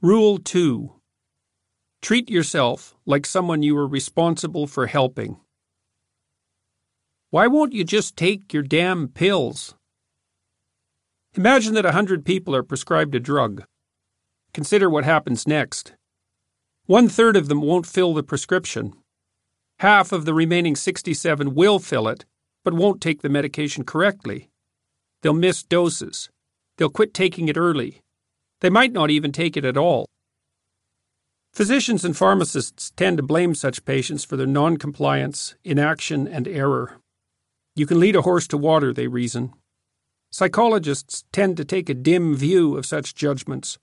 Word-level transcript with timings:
Rule 0.00 0.38
2 0.38 0.92
Treat 2.00 2.30
yourself 2.30 2.94
like 3.04 3.26
someone 3.26 3.64
you 3.64 3.76
are 3.76 3.88
responsible 3.88 4.68
for 4.68 4.86
helping. 4.86 5.40
Why 7.30 7.48
won't 7.48 7.72
you 7.72 7.82
just 7.82 8.16
take 8.16 8.52
your 8.52 8.62
damn 8.62 9.08
pills? 9.08 9.74
Imagine 11.34 11.74
that 11.74 11.84
a 11.84 11.90
hundred 11.90 12.24
people 12.24 12.54
are 12.54 12.62
prescribed 12.62 13.16
a 13.16 13.18
drug. 13.18 13.64
Consider 14.54 14.88
what 14.88 15.02
happens 15.02 15.48
next. 15.48 15.94
One 16.86 17.08
third 17.08 17.36
of 17.36 17.48
them 17.48 17.60
won't 17.60 17.84
fill 17.84 18.14
the 18.14 18.22
prescription. 18.22 18.92
Half 19.80 20.12
of 20.12 20.26
the 20.26 20.32
remaining 20.32 20.76
67 20.76 21.56
will 21.56 21.80
fill 21.80 22.06
it, 22.06 22.24
but 22.62 22.72
won't 22.72 23.00
take 23.00 23.22
the 23.22 23.28
medication 23.28 23.82
correctly. 23.82 24.48
They'll 25.22 25.32
miss 25.32 25.64
doses. 25.64 26.30
They'll 26.76 26.88
quit 26.88 27.12
taking 27.12 27.48
it 27.48 27.56
early. 27.56 28.02
They 28.60 28.70
might 28.70 28.92
not 28.92 29.10
even 29.10 29.32
take 29.32 29.56
it 29.56 29.64
at 29.64 29.76
all. 29.76 30.06
Physicians 31.52 32.04
and 32.04 32.16
pharmacists 32.16 32.90
tend 32.96 33.16
to 33.16 33.22
blame 33.22 33.54
such 33.54 33.84
patients 33.84 34.24
for 34.24 34.36
their 34.36 34.46
noncompliance, 34.46 35.54
inaction, 35.64 36.28
and 36.28 36.46
error. 36.46 36.98
You 37.74 37.86
can 37.86 38.00
lead 38.00 38.16
a 38.16 38.22
horse 38.22 38.46
to 38.48 38.56
water, 38.56 38.92
they 38.92 39.06
reason. 39.06 39.52
Psychologists 40.30 41.24
tend 41.32 41.56
to 41.56 41.64
take 41.64 41.88
a 41.88 41.94
dim 41.94 42.36
view 42.36 42.76
of 42.76 42.84
such 42.84 43.14
judgments. 43.14 43.78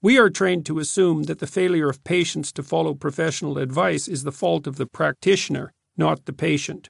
We 0.00 0.18
are 0.18 0.30
trained 0.30 0.66
to 0.66 0.78
assume 0.78 1.24
that 1.24 1.38
the 1.38 1.46
failure 1.46 1.88
of 1.88 2.04
patients 2.04 2.52
to 2.52 2.62
follow 2.62 2.94
professional 2.94 3.58
advice 3.58 4.06
is 4.06 4.22
the 4.22 4.32
fault 4.32 4.66
of 4.66 4.76
the 4.76 4.86
practitioner, 4.86 5.72
not 5.96 6.26
the 6.26 6.32
patient. 6.32 6.88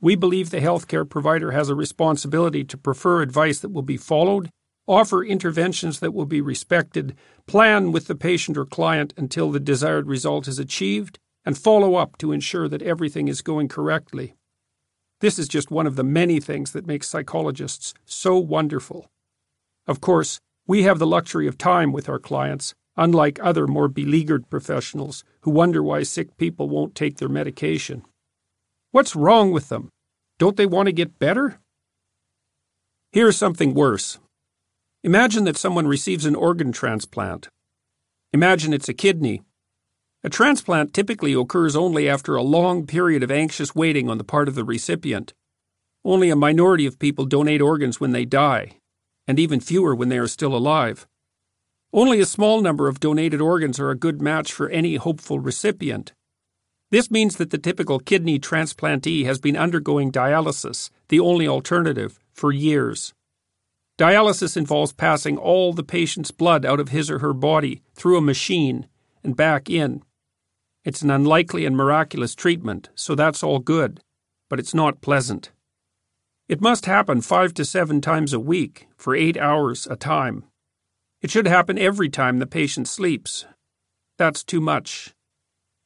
We 0.00 0.14
believe 0.14 0.50
the 0.50 0.60
healthcare 0.60 1.08
provider 1.08 1.50
has 1.50 1.68
a 1.68 1.74
responsibility 1.74 2.62
to 2.64 2.78
prefer 2.78 3.22
advice 3.22 3.58
that 3.58 3.72
will 3.72 3.82
be 3.82 3.96
followed, 3.96 4.50
offer 4.86 5.24
interventions 5.24 6.00
that 6.00 6.14
will 6.14 6.26
be 6.26 6.40
respected, 6.40 7.16
plan 7.46 7.92
with 7.92 8.06
the 8.06 8.14
patient 8.14 8.56
or 8.56 8.64
client 8.64 9.12
until 9.16 9.50
the 9.50 9.60
desired 9.60 10.06
result 10.06 10.46
is 10.46 10.58
achieved, 10.58 11.18
and 11.44 11.58
follow 11.58 11.94
up 11.94 12.18
to 12.18 12.32
ensure 12.32 12.68
that 12.68 12.82
everything 12.82 13.28
is 13.28 13.42
going 13.42 13.68
correctly. 13.68 14.34
This 15.20 15.38
is 15.38 15.48
just 15.48 15.70
one 15.70 15.86
of 15.86 15.96
the 15.96 16.04
many 16.04 16.40
things 16.40 16.72
that 16.72 16.86
make 16.86 17.02
psychologists 17.02 17.94
so 18.04 18.38
wonderful. 18.38 19.10
Of 19.86 20.00
course, 20.00 20.40
we 20.66 20.82
have 20.82 20.98
the 20.98 21.06
luxury 21.06 21.46
of 21.46 21.56
time 21.56 21.92
with 21.92 22.08
our 22.08 22.18
clients, 22.18 22.74
unlike 22.96 23.38
other 23.42 23.66
more 23.66 23.88
beleaguered 23.88 24.50
professionals 24.50 25.24
who 25.42 25.50
wonder 25.50 25.82
why 25.82 26.02
sick 26.02 26.36
people 26.36 26.68
won't 26.68 26.94
take 26.94 27.18
their 27.18 27.28
medication. 27.28 28.02
What's 28.90 29.16
wrong 29.16 29.52
with 29.52 29.68
them? 29.68 29.90
Don't 30.38 30.56
they 30.56 30.66
want 30.66 30.86
to 30.86 30.92
get 30.92 31.18
better? 31.18 31.60
Here's 33.12 33.36
something 33.36 33.72
worse. 33.74 34.18
Imagine 35.06 35.44
that 35.44 35.56
someone 35.56 35.86
receives 35.86 36.26
an 36.26 36.34
organ 36.34 36.70
transplant. 36.70 37.48
Imagine 38.34 38.74
it's 38.74 38.90
a 38.90 38.94
kidney 38.94 39.40
a 40.26 40.28
transplant 40.28 40.92
typically 40.92 41.34
occurs 41.34 41.76
only 41.76 42.08
after 42.08 42.34
a 42.34 42.42
long 42.42 42.84
period 42.84 43.22
of 43.22 43.30
anxious 43.30 43.76
waiting 43.76 44.10
on 44.10 44.18
the 44.18 44.24
part 44.24 44.48
of 44.48 44.56
the 44.56 44.64
recipient. 44.64 45.32
Only 46.04 46.30
a 46.30 46.34
minority 46.34 46.84
of 46.84 46.98
people 46.98 47.26
donate 47.26 47.62
organs 47.62 48.00
when 48.00 48.10
they 48.10 48.24
die, 48.24 48.78
and 49.28 49.38
even 49.38 49.60
fewer 49.60 49.94
when 49.94 50.08
they 50.08 50.18
are 50.18 50.26
still 50.26 50.56
alive. 50.56 51.06
Only 51.92 52.18
a 52.18 52.26
small 52.26 52.60
number 52.60 52.88
of 52.88 52.98
donated 52.98 53.40
organs 53.40 53.78
are 53.78 53.90
a 53.90 53.96
good 53.96 54.20
match 54.20 54.52
for 54.52 54.68
any 54.68 54.96
hopeful 54.96 55.38
recipient. 55.38 56.12
This 56.90 57.08
means 57.08 57.36
that 57.36 57.50
the 57.50 57.58
typical 57.58 58.00
kidney 58.00 58.40
transplantee 58.40 59.26
has 59.26 59.38
been 59.38 59.56
undergoing 59.56 60.10
dialysis, 60.10 60.90
the 61.08 61.20
only 61.20 61.46
alternative, 61.46 62.18
for 62.32 62.50
years. 62.50 63.14
Dialysis 63.98 64.56
involves 64.56 64.92
passing 64.92 65.38
all 65.38 65.72
the 65.72 65.82
patient's 65.82 66.30
blood 66.30 66.64
out 66.64 66.80
of 66.80 66.90
his 66.90 67.10
or 67.10 67.20
her 67.20 67.32
body 67.32 67.82
through 67.94 68.18
a 68.18 68.22
machine 68.22 68.86
and 69.24 69.34
back 69.34 69.70
in 69.70 70.02
it's 70.86 71.02
an 71.02 71.10
unlikely 71.10 71.66
and 71.66 71.76
miraculous 71.76 72.36
treatment, 72.36 72.90
so 72.94 73.16
that's 73.16 73.42
all 73.42 73.58
good, 73.58 74.00
but 74.48 74.60
it's 74.60 74.72
not 74.72 75.00
pleasant. 75.00 75.50
It 76.48 76.60
must 76.60 76.86
happen 76.86 77.22
five 77.22 77.52
to 77.54 77.64
seven 77.64 78.00
times 78.00 78.32
a 78.32 78.38
week 78.38 78.86
for 78.96 79.12
eight 79.12 79.36
hours 79.36 79.88
a 79.88 79.96
time. 79.96 80.44
It 81.20 81.32
should 81.32 81.48
happen 81.48 81.76
every 81.76 82.08
time 82.08 82.38
the 82.38 82.46
patient 82.46 82.86
sleeps. 82.86 83.46
That's 84.16 84.44
too 84.44 84.60
much. 84.60 85.12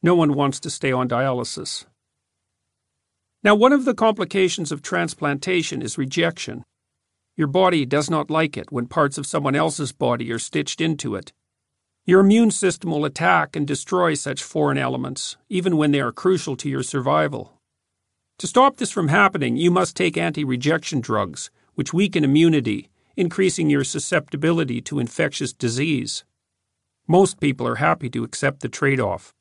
No 0.02 0.14
one 0.14 0.34
wants 0.34 0.60
to 0.60 0.70
stay 0.70 0.92
on 0.92 1.08
dialysis. 1.08 1.86
Now, 3.42 3.54
one 3.54 3.72
of 3.72 3.86
the 3.86 3.94
complications 3.94 4.70
of 4.70 4.82
transplantation 4.82 5.80
is 5.80 5.96
rejection. 5.96 6.62
Your 7.40 7.48
body 7.48 7.86
does 7.86 8.10
not 8.10 8.28
like 8.30 8.58
it 8.58 8.70
when 8.70 8.84
parts 8.84 9.16
of 9.16 9.24
someone 9.24 9.56
else's 9.56 9.92
body 9.92 10.30
are 10.30 10.38
stitched 10.38 10.78
into 10.78 11.14
it. 11.14 11.32
Your 12.04 12.20
immune 12.20 12.50
system 12.50 12.90
will 12.90 13.06
attack 13.06 13.56
and 13.56 13.66
destroy 13.66 14.12
such 14.12 14.42
foreign 14.42 14.76
elements, 14.76 15.38
even 15.48 15.78
when 15.78 15.90
they 15.90 16.02
are 16.02 16.12
crucial 16.12 16.54
to 16.56 16.68
your 16.68 16.82
survival. 16.82 17.54
To 18.40 18.46
stop 18.46 18.76
this 18.76 18.90
from 18.90 19.08
happening, 19.08 19.56
you 19.56 19.70
must 19.70 19.96
take 19.96 20.18
anti 20.18 20.44
rejection 20.44 21.00
drugs, 21.00 21.50
which 21.76 21.94
weaken 21.94 22.24
immunity, 22.24 22.90
increasing 23.16 23.70
your 23.70 23.84
susceptibility 23.84 24.82
to 24.82 24.98
infectious 24.98 25.54
disease. 25.54 26.26
Most 27.08 27.40
people 27.40 27.66
are 27.66 27.76
happy 27.76 28.10
to 28.10 28.22
accept 28.22 28.60
the 28.60 28.68
trade 28.68 29.00
off. 29.00 29.32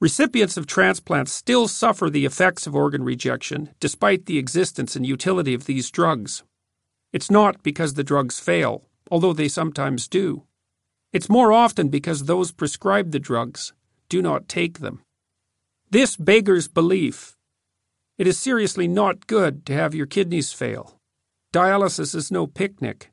Recipients 0.00 0.56
of 0.56 0.66
transplants 0.66 1.30
still 1.30 1.68
suffer 1.68 2.10
the 2.10 2.26
effects 2.26 2.66
of 2.66 2.74
organ 2.74 3.04
rejection 3.04 3.70
despite 3.78 4.26
the 4.26 4.38
existence 4.38 4.96
and 4.96 5.06
utility 5.06 5.54
of 5.54 5.66
these 5.66 5.92
drugs. 5.92 6.42
It's 7.12 7.30
not 7.30 7.62
because 7.62 7.94
the 7.94 8.04
drugs 8.04 8.38
fail, 8.38 8.84
although 9.10 9.32
they 9.32 9.48
sometimes 9.48 10.08
do. 10.08 10.44
It's 11.12 11.28
more 11.28 11.52
often 11.52 11.88
because 11.88 12.24
those 12.24 12.52
prescribed 12.52 13.12
the 13.12 13.18
drugs 13.18 13.72
do 14.08 14.22
not 14.22 14.48
take 14.48 14.78
them. 14.78 15.02
This 15.90 16.16
beggars 16.16 16.68
belief. 16.68 17.36
It 18.16 18.26
is 18.26 18.38
seriously 18.38 18.86
not 18.86 19.26
good 19.26 19.66
to 19.66 19.72
have 19.72 19.94
your 19.94 20.06
kidneys 20.06 20.52
fail. 20.52 21.00
Dialysis 21.52 22.14
is 22.14 22.30
no 22.30 22.46
picnic. 22.46 23.10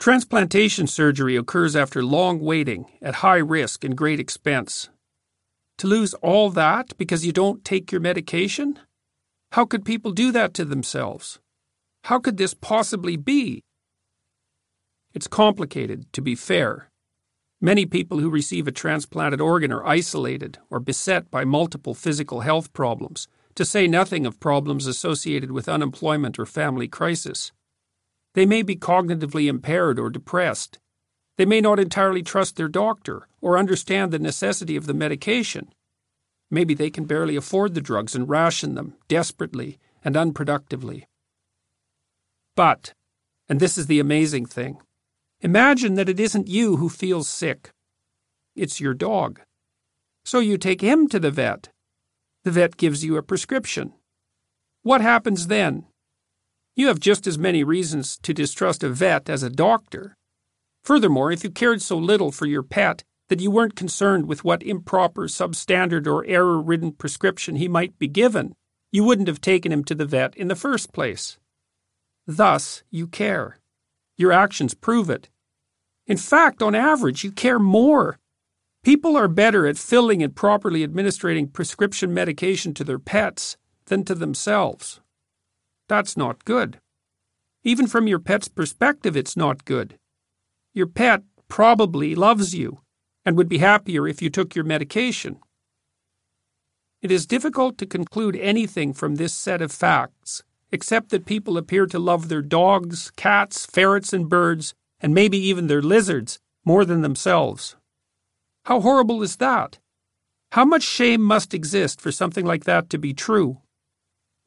Transplantation 0.00 0.88
surgery 0.88 1.36
occurs 1.36 1.76
after 1.76 2.02
long 2.02 2.40
waiting, 2.40 2.86
at 3.00 3.16
high 3.16 3.36
risk 3.36 3.84
and 3.84 3.96
great 3.96 4.18
expense. 4.18 4.88
To 5.78 5.86
lose 5.86 6.14
all 6.14 6.50
that 6.50 6.96
because 6.98 7.24
you 7.24 7.32
don't 7.32 7.64
take 7.64 7.92
your 7.92 8.00
medication? 8.00 8.80
How 9.52 9.64
could 9.64 9.84
people 9.84 10.10
do 10.10 10.32
that 10.32 10.54
to 10.54 10.64
themselves? 10.64 11.38
How 12.04 12.18
could 12.18 12.36
this 12.36 12.54
possibly 12.54 13.16
be? 13.16 13.62
It's 15.14 15.28
complicated, 15.28 16.12
to 16.14 16.20
be 16.20 16.34
fair. 16.34 16.88
Many 17.60 17.86
people 17.86 18.18
who 18.18 18.28
receive 18.28 18.66
a 18.66 18.72
transplanted 18.72 19.40
organ 19.40 19.70
are 19.72 19.86
isolated 19.86 20.58
or 20.68 20.80
beset 20.80 21.30
by 21.30 21.44
multiple 21.44 21.94
physical 21.94 22.40
health 22.40 22.72
problems, 22.72 23.28
to 23.54 23.64
say 23.64 23.86
nothing 23.86 24.26
of 24.26 24.40
problems 24.40 24.86
associated 24.86 25.52
with 25.52 25.68
unemployment 25.68 26.38
or 26.38 26.46
family 26.46 26.88
crisis. 26.88 27.52
They 28.34 28.46
may 28.46 28.62
be 28.62 28.74
cognitively 28.74 29.46
impaired 29.46 30.00
or 30.00 30.10
depressed. 30.10 30.80
They 31.38 31.46
may 31.46 31.60
not 31.60 31.78
entirely 31.78 32.22
trust 32.22 32.56
their 32.56 32.68
doctor 32.68 33.28
or 33.40 33.58
understand 33.58 34.10
the 34.10 34.18
necessity 34.18 34.74
of 34.74 34.86
the 34.86 34.94
medication. 34.94 35.68
Maybe 36.50 36.74
they 36.74 36.90
can 36.90 37.04
barely 37.04 37.36
afford 37.36 37.74
the 37.74 37.80
drugs 37.80 38.14
and 38.14 38.28
ration 38.28 38.74
them 38.74 38.96
desperately 39.06 39.78
and 40.04 40.16
unproductively. 40.16 41.04
But, 42.54 42.92
and 43.48 43.60
this 43.60 43.78
is 43.78 43.86
the 43.86 44.00
amazing 44.00 44.46
thing, 44.46 44.78
Imagine 45.44 45.96
that 45.96 46.08
it 46.08 46.20
isn't 46.20 46.46
you 46.46 46.76
who 46.76 46.88
feels 46.88 47.28
sick. 47.28 47.70
It's 48.54 48.80
your 48.80 48.94
dog. 48.94 49.40
So 50.24 50.38
you 50.38 50.56
take 50.56 50.80
him 50.80 51.08
to 51.08 51.18
the 51.18 51.32
vet. 51.32 51.68
The 52.44 52.52
vet 52.52 52.76
gives 52.76 53.04
you 53.04 53.16
a 53.16 53.24
prescription. 53.24 53.92
What 54.84 55.00
happens 55.00 55.48
then? 55.48 55.86
You 56.76 56.86
have 56.86 57.00
just 57.00 57.26
as 57.26 57.38
many 57.38 57.64
reasons 57.64 58.18
to 58.18 58.32
distrust 58.32 58.84
a 58.84 58.88
vet 58.88 59.28
as 59.28 59.42
a 59.42 59.50
doctor. 59.50 60.16
Furthermore, 60.84 61.32
if 61.32 61.42
you 61.42 61.50
cared 61.50 61.82
so 61.82 61.98
little 61.98 62.30
for 62.30 62.46
your 62.46 62.62
pet 62.62 63.02
that 63.28 63.40
you 63.40 63.50
weren't 63.50 63.74
concerned 63.74 64.26
with 64.26 64.44
what 64.44 64.62
improper, 64.62 65.22
substandard, 65.22 66.06
or 66.06 66.24
error 66.26 66.62
ridden 66.62 66.92
prescription 66.92 67.56
he 67.56 67.66
might 67.66 67.98
be 67.98 68.06
given, 68.06 68.54
you 68.92 69.02
wouldn't 69.02 69.28
have 69.28 69.40
taken 69.40 69.72
him 69.72 69.82
to 69.84 69.94
the 69.96 70.06
vet 70.06 70.36
in 70.36 70.46
the 70.46 70.54
first 70.54 70.92
place. 70.92 71.36
Thus, 72.26 72.82
you 72.90 73.06
care. 73.06 73.58
Your 74.16 74.32
actions 74.32 74.74
prove 74.74 75.10
it. 75.10 75.28
In 76.06 76.16
fact, 76.16 76.62
on 76.62 76.74
average, 76.74 77.24
you 77.24 77.32
care 77.32 77.58
more. 77.58 78.18
People 78.84 79.16
are 79.16 79.28
better 79.28 79.66
at 79.66 79.78
filling 79.78 80.22
and 80.22 80.34
properly 80.34 80.82
administering 80.82 81.48
prescription 81.48 82.12
medication 82.12 82.74
to 82.74 82.84
their 82.84 82.98
pets 82.98 83.56
than 83.86 84.04
to 84.04 84.14
themselves. 84.14 85.00
That's 85.88 86.16
not 86.16 86.44
good. 86.44 86.80
Even 87.64 87.86
from 87.86 88.08
your 88.08 88.18
pet's 88.18 88.48
perspective, 88.48 89.16
it's 89.16 89.36
not 89.36 89.64
good. 89.64 89.98
Your 90.74 90.86
pet 90.86 91.22
probably 91.48 92.14
loves 92.14 92.54
you 92.54 92.80
and 93.24 93.36
would 93.36 93.48
be 93.48 93.58
happier 93.58 94.08
if 94.08 94.20
you 94.20 94.30
took 94.30 94.54
your 94.54 94.64
medication. 94.64 95.38
It 97.00 97.10
is 97.10 97.26
difficult 97.26 97.78
to 97.78 97.86
conclude 97.86 98.36
anything 98.36 98.92
from 98.92 99.16
this 99.16 99.34
set 99.34 99.60
of 99.60 99.70
facts, 99.70 100.42
except 100.72 101.10
that 101.10 101.26
people 101.26 101.56
appear 101.56 101.86
to 101.86 101.98
love 101.98 102.28
their 102.28 102.42
dogs, 102.42 103.12
cats, 103.12 103.66
ferrets, 103.66 104.12
and 104.12 104.28
birds 104.28 104.74
and 105.02 105.12
maybe 105.12 105.36
even 105.36 105.66
their 105.66 105.82
lizards, 105.82 106.38
more 106.64 106.84
than 106.84 107.02
themselves. 107.02 107.76
How 108.64 108.80
horrible 108.80 109.22
is 109.22 109.36
that? 109.36 109.78
How 110.52 110.64
much 110.64 110.82
shame 110.82 111.20
must 111.22 111.52
exist 111.52 112.00
for 112.00 112.12
something 112.12 112.46
like 112.46 112.64
that 112.64 112.88
to 112.90 112.98
be 112.98 113.12
true? 113.12 113.60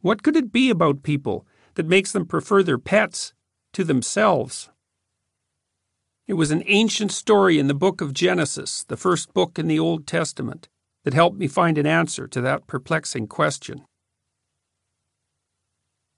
What 0.01 0.23
could 0.23 0.35
it 0.35 0.51
be 0.51 0.69
about 0.69 1.03
people 1.03 1.45
that 1.73 1.87
makes 1.87 2.11
them 2.11 2.25
prefer 2.25 2.63
their 2.63 2.77
pets 2.77 3.33
to 3.73 3.83
themselves? 3.83 4.69
It 6.27 6.33
was 6.33 6.51
an 6.51 6.63
ancient 6.67 7.11
story 7.11 7.59
in 7.59 7.67
the 7.67 7.73
book 7.73 8.01
of 8.01 8.13
Genesis, 8.13 8.83
the 8.85 8.97
first 8.97 9.33
book 9.33 9.59
in 9.59 9.67
the 9.67 9.79
Old 9.79 10.07
Testament, 10.07 10.69
that 11.03 11.13
helped 11.13 11.37
me 11.37 11.47
find 11.47 11.77
an 11.77 11.85
answer 11.85 12.27
to 12.27 12.41
that 12.41 12.65
perplexing 12.65 13.27
question. 13.27 13.83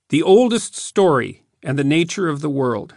The 0.09 0.23
oldest 0.23 0.73
story 0.73 1.43
and 1.61 1.77
the 1.77 1.83
nature 1.83 2.29
of 2.29 2.39
the 2.39 2.49
world. 2.49 2.95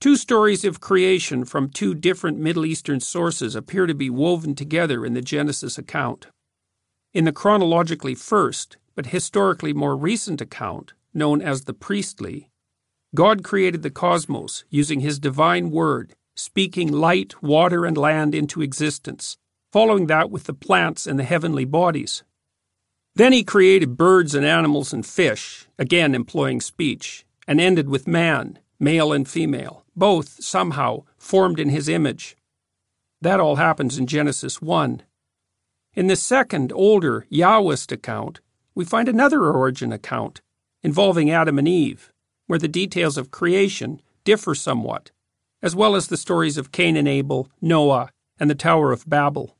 Two 0.00 0.14
stories 0.14 0.64
of 0.64 0.80
creation 0.80 1.44
from 1.44 1.68
two 1.68 1.96
different 1.96 2.38
Middle 2.38 2.64
Eastern 2.64 3.00
sources 3.00 3.56
appear 3.56 3.88
to 3.88 3.94
be 3.94 4.08
woven 4.08 4.54
together 4.54 5.04
in 5.04 5.14
the 5.14 5.20
Genesis 5.20 5.76
account. 5.76 6.28
In 7.12 7.24
the 7.24 7.32
chronologically 7.32 8.14
first, 8.14 8.76
but 8.94 9.06
historically 9.06 9.72
more 9.72 9.96
recent 9.96 10.40
account, 10.40 10.92
known 11.12 11.42
as 11.42 11.64
the 11.64 11.74
priestly, 11.74 12.50
God 13.16 13.42
created 13.42 13.82
the 13.82 13.90
cosmos 13.90 14.62
using 14.70 15.00
his 15.00 15.18
divine 15.18 15.72
word, 15.72 16.14
speaking 16.36 16.92
light, 16.92 17.42
water, 17.42 17.84
and 17.84 17.98
land 17.98 18.32
into 18.32 18.62
existence, 18.62 19.36
following 19.72 20.06
that 20.06 20.30
with 20.30 20.44
the 20.44 20.54
plants 20.54 21.04
and 21.04 21.18
the 21.18 21.24
heavenly 21.24 21.64
bodies. 21.64 22.22
Then 23.18 23.32
he 23.32 23.42
created 23.42 23.96
birds 23.96 24.36
and 24.36 24.46
animals 24.46 24.92
and 24.92 25.04
fish, 25.04 25.66
again 25.76 26.14
employing 26.14 26.60
speech, 26.60 27.26
and 27.48 27.60
ended 27.60 27.88
with 27.88 28.06
man, 28.06 28.60
male 28.78 29.12
and 29.12 29.28
female, 29.28 29.84
both 29.96 30.40
somehow 30.40 31.02
formed 31.18 31.58
in 31.58 31.68
his 31.68 31.88
image. 31.88 32.36
That 33.20 33.40
all 33.40 33.56
happens 33.56 33.98
in 33.98 34.06
Genesis 34.06 34.62
1. 34.62 35.02
In 35.94 36.06
the 36.06 36.14
second, 36.14 36.70
older 36.72 37.26
Yahwist 37.28 37.90
account, 37.90 38.40
we 38.76 38.84
find 38.84 39.08
another 39.08 39.46
origin 39.46 39.90
account 39.90 40.40
involving 40.84 41.28
Adam 41.28 41.58
and 41.58 41.66
Eve, 41.66 42.12
where 42.46 42.60
the 42.60 42.68
details 42.68 43.18
of 43.18 43.32
creation 43.32 44.00
differ 44.22 44.54
somewhat, 44.54 45.10
as 45.60 45.74
well 45.74 45.96
as 45.96 46.06
the 46.06 46.16
stories 46.16 46.56
of 46.56 46.70
Cain 46.70 46.96
and 46.96 47.08
Abel, 47.08 47.50
Noah, 47.60 48.10
and 48.38 48.48
the 48.48 48.54
Tower 48.54 48.92
of 48.92 49.10
Babel. 49.10 49.56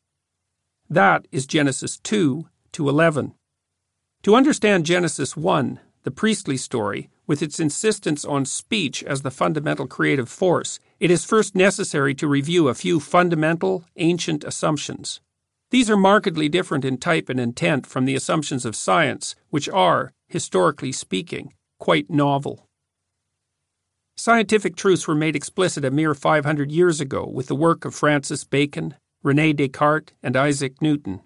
That 0.89 1.27
is 1.33 1.45
Genesis 1.45 1.99
2 1.99 2.47
to 2.71 2.89
11. 2.89 3.35
To 4.25 4.35
understand 4.35 4.85
Genesis 4.85 5.37
1, 5.37 5.79
the 6.03 6.11
priestly 6.11 6.57
story, 6.57 7.09
with 7.29 7.41
its 7.41 7.61
insistence 7.61 8.25
on 8.25 8.45
speech 8.47 9.05
as 9.05 9.23
the 9.23 9.31
fundamental 9.31 9.87
creative 9.87 10.29
force, 10.29 10.81
it 10.99 11.09
is 11.09 11.25
first 11.25 11.55
necessary 11.55 12.17
to 12.17 12.27
review 12.27 12.67
a 12.67 12.75
few 12.75 12.99
fundamental, 12.99 13.85
ancient 13.97 14.43
assumptions. 14.43 15.21
These 15.71 15.89
are 15.89 15.97
markedly 15.97 16.49
different 16.49 16.85
in 16.85 16.99
type 16.99 17.29
and 17.29 17.39
intent 17.39 17.87
from 17.87 18.07
the 18.07 18.17
assumptions 18.17 18.65
of 18.65 18.75
science, 18.75 19.37
which 19.51 19.69
are, 19.69 20.13
historically 20.27 20.91
speaking, 20.91 21.55
quite 21.79 22.11
novel. 22.11 22.67
Scientific 24.17 24.75
truths 24.75 25.07
were 25.07 25.15
made 25.15 25.37
explicit 25.37 25.85
a 25.85 25.93
mere 25.93 26.15
500 26.15 26.73
years 26.73 27.01
ago 27.01 27.25
with 27.25 27.47
the 27.47 27.55
work 27.55 27.85
of 27.85 27.95
Francis 27.95 28.43
Bacon, 28.43 28.97
Rene 29.23 29.53
Descartes, 29.53 30.13
and 30.25 30.37
Isaac 30.37 30.83
Newton. 30.83 31.21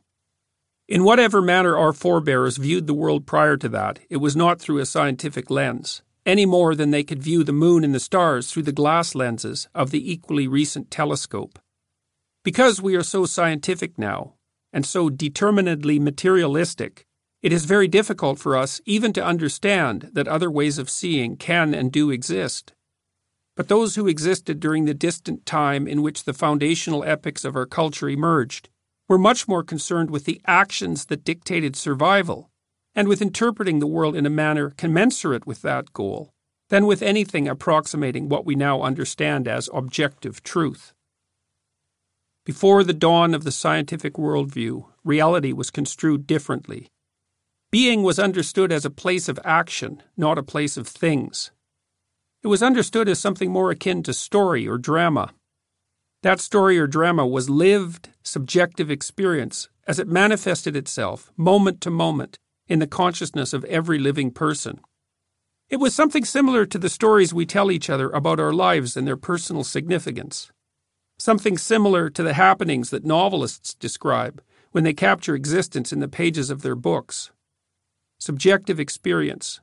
In 0.89 1.05
whatever 1.05 1.41
manner 1.41 1.77
our 1.77 1.93
forebears 1.93 2.57
viewed 2.57 2.87
the 2.87 2.95
world 2.95 3.25
prior 3.25 3.57
to 3.57 3.69
that, 3.69 4.01
it 4.11 4.17
was 4.17 4.35
not 4.35 4.61
through 4.61 4.79
a 4.79 4.87
scientific 4.87 5.49
lens, 5.49 6.03
any 6.27 6.45
more 6.45 6.75
than 6.75 6.91
they 6.91 7.05
could 7.05 7.23
view 7.23 7.45
the 7.45 7.53
moon 7.53 7.85
and 7.85 7.95
the 7.95 8.01
stars 8.01 8.51
through 8.51 8.65
the 8.65 8.73
glass 8.73 9.15
lenses 9.15 9.69
of 9.75 9.91
the 9.91 10.13
equally 10.13 10.49
recent 10.49 10.91
telescope. 10.91 11.61
Because 12.45 12.83
we 12.83 12.97
are 12.97 13.05
so 13.05 13.27
scientific 13.27 13.97
now, 13.97 14.35
and 14.73 14.85
so 14.85 15.09
determinedly 15.09 16.01
materialistic, 16.01 17.07
it 17.43 17.53
is 17.53 17.65
very 17.65 17.87
difficult 17.87 18.41
for 18.41 18.57
us 18.57 18.81
even 18.85 19.13
to 19.13 19.25
understand 19.25 20.11
that 20.13 20.27
other 20.27 20.51
ways 20.51 20.79
of 20.79 20.91
seeing 20.91 21.37
can 21.37 21.75
and 21.75 21.93
do 21.93 22.11
exist. 22.11 22.73
But 23.57 23.69
those 23.69 23.95
who 23.95 24.09
existed 24.09 24.59
during 24.59 24.87
the 24.87 24.95
distant 24.95 25.47
time 25.47 25.87
in 25.87 26.03
which 26.03 26.25
the 26.25 26.33
foundational 26.33 27.05
epochs 27.05 27.45
of 27.45 27.55
our 27.55 27.67
culture 27.67 28.09
emerged 28.09 28.69
were 29.13 29.19
much 29.19 29.47
more 29.47 29.63
concerned 29.63 30.11
with 30.11 30.25
the 30.25 30.41
actions 30.47 31.05
that 31.05 31.23
dictated 31.23 31.77
survival 31.77 32.49
and 32.95 33.07
with 33.07 33.21
interpreting 33.21 33.79
the 33.79 33.87
world 33.87 34.17
in 34.17 34.25
a 34.25 34.31
manner 34.31 34.71
commensurate 34.71 35.47
with 35.47 35.61
that 35.61 35.93
goal 35.93 36.33
than 36.71 36.87
with 36.87 37.03
anything 37.03 37.47
approximating 37.47 38.31
what 38.31 38.47
we 38.47 38.55
now 38.55 38.81
understand 38.81 39.47
as 39.47 39.69
objective 39.75 40.43
truth. 40.43 40.95
Before 42.47 42.83
the 42.83 42.95
dawn 42.95 43.35
of 43.35 43.45
the 43.45 43.53
scientific 43.53 44.15
worldview, 44.15 44.87
reality 45.05 45.53
was 45.53 45.71
construed 45.71 46.27
differently. 46.27 46.89
Being 47.71 48.03
was 48.03 48.19
understood 48.19 48.73
as 48.73 48.87
a 48.87 48.91
place 48.91 49.29
of 49.29 49.39
action, 49.45 50.03
not 50.17 50.39
a 50.39 50.43
place 50.43 50.79
of 50.79 50.89
things. 50.89 51.51
It 52.43 52.49
was 52.49 52.63
understood 52.63 53.11
as 53.11 53.19
something 53.19 53.51
more 53.51 53.71
akin 53.71 54.03
to 54.05 54.15
story 54.15 54.67
or 54.67 54.79
drama, 54.79 55.35
that 56.23 56.41
story 56.41 56.79
or 56.79 56.87
drama 56.87 57.27
was 57.27 57.51
lived, 57.51 58.11
subjective 58.23 58.91
experience 58.91 59.69
as 59.89 59.99
it 59.99 60.07
manifested 60.07 60.77
itself, 60.77 61.33
moment 61.37 61.81
to 61.81 61.91
moment, 61.91 62.39
in 62.69 62.79
the 62.79 62.87
consciousness 62.87 63.53
of 63.53 63.65
every 63.65 63.99
living 63.99 64.31
person. 64.31 64.81
It 65.69 65.81
was 65.81 65.95
something 65.95 66.25
similar 66.25 66.65
to 66.67 66.79
the 66.79 66.89
stories 66.89 67.35
we 67.35 67.45
tell 67.45 67.73
each 67.73 67.91
other 67.91 68.09
about 68.11 68.39
our 68.39 68.53
lives 68.53 68.97
and 68.97 69.07
their 69.07 69.17
personal 69.17 69.65
significance. 69.65 70.53
Something 71.19 71.59
similar 71.59 72.09
to 72.11 72.23
the 72.23 72.35
happenings 72.35 72.91
that 72.91 73.05
novelists 73.05 73.75
describe 73.75 74.41
when 74.71 74.85
they 74.85 74.95
capture 74.95 75.35
existence 75.35 75.93
in 75.93 75.99
the 75.99 76.09
pages 76.09 76.51
of 76.51 76.63
their 76.63 76.77
books. 76.77 77.33
Subjective 78.21 78.79
experience. 78.79 79.61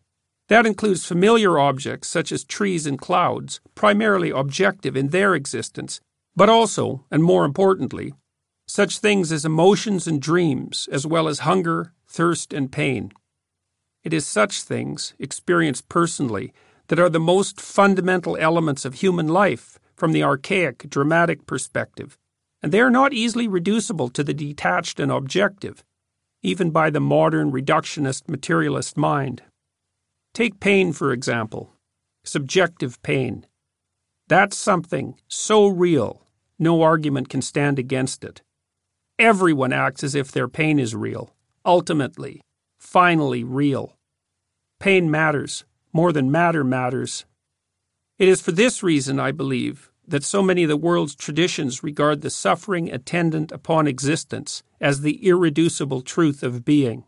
That 0.50 0.66
includes 0.66 1.06
familiar 1.06 1.58
objects 1.58 2.10
such 2.10 2.32
as 2.32 2.44
trees 2.44 2.86
and 2.86 3.00
clouds, 3.00 3.62
primarily 3.76 4.32
objective 4.32 4.98
in 4.98 5.10
their 5.10 5.36
existence 5.36 6.02
but 6.40 6.48
also, 6.48 7.04
and 7.12 7.22
more 7.22 7.44
importantly, 7.44 8.14
such 8.66 9.00
things 9.00 9.30
as 9.30 9.44
emotions 9.44 10.08
and 10.08 10.22
dreams, 10.22 10.88
as 10.90 11.06
well 11.06 11.28
as 11.28 11.40
hunger, 11.40 11.92
thirst, 12.08 12.54
and 12.54 12.72
pain. 12.72 13.12
It 14.06 14.14
is 14.14 14.26
such 14.26 14.62
things, 14.62 15.14
experienced 15.20 15.90
personally, 15.90 16.54
that 16.88 16.98
are 16.98 17.10
the 17.10 17.20
most 17.20 17.60
fundamental 17.60 18.38
elements 18.38 18.86
of 18.86 18.94
human 18.94 19.28
life 19.28 19.80
from 19.98 20.14
the 20.14 20.24
archaic, 20.24 20.90
dramatic 20.90 21.46
perspective, 21.46 22.18
and 22.64 22.72
they 22.72 22.80
are 22.80 22.90
not 22.90 23.12
easily 23.12 23.50
reducible 23.50 24.08
to 24.08 24.24
the 24.24 24.34
detached 24.34 24.98
and 24.98 25.12
objective, 25.12 25.84
even 26.42 26.72
by 26.72 26.90
the 26.90 27.02
modern 27.02 27.52
reductionist 27.52 28.30
materialist 28.30 28.96
mind. 28.96 29.44
Take 30.34 30.62
pain, 30.62 30.94
for 30.94 31.12
example, 31.12 31.74
subjective 32.24 33.02
pain. 33.02 33.46
That's 34.30 34.56
something 34.56 35.16
so 35.28 35.68
real 35.68 36.26
no 36.60 36.82
argument 36.82 37.30
can 37.30 37.42
stand 37.42 37.80
against 37.80 38.24
it. 38.24 38.42
Everyone 39.18 39.74
acts 39.74 40.04
as 40.04 40.14
if 40.14 40.32
their 40.32 40.48
pain 40.48 40.78
is 40.78 40.96
real, 40.96 41.34
ultimately, 41.66 42.42
finally 42.78 43.44
real. 43.44 43.96
Pain 44.80 45.10
matters, 45.10 45.66
more 45.92 46.12
than 46.12 46.32
matter 46.32 46.64
matters. 46.64 47.26
It 48.18 48.28
is 48.28 48.42
for 48.42 48.52
this 48.52 48.84
reason, 48.84 49.20
I 49.20 49.32
believe, 49.32 49.92
that 50.08 50.24
so 50.24 50.42
many 50.42 50.64
of 50.64 50.70
the 50.70 50.78
world's 50.78 51.16
traditions 51.16 51.84
regard 51.84 52.22
the 52.22 52.30
suffering 52.30 52.92
attendant 52.92 53.52
upon 53.52 53.88
existence 53.88 54.64
as 54.82 55.02
the 55.02 55.26
irreducible 55.26 56.02
truth 56.02 56.44
of 56.44 56.66
being. 56.66 57.06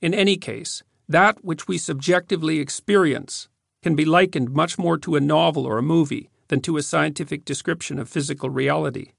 In 0.00 0.14
any 0.14 0.36
case, 0.36 0.82
that 1.08 1.44
which 1.44 1.66
we 1.66 1.78
subjectively 1.78 2.60
experience 2.60 3.48
can 3.82 3.96
be 3.96 4.04
likened 4.04 4.50
much 4.50 4.78
more 4.78 4.98
to 4.98 5.16
a 5.16 5.20
novel 5.20 5.66
or 5.66 5.78
a 5.78 5.82
movie 5.82 6.28
than 6.48 6.60
to 6.60 6.76
a 6.76 6.82
scientific 6.82 7.44
description 7.44 7.98
of 7.98 8.08
physical 8.08 8.50
reality. 8.50 9.12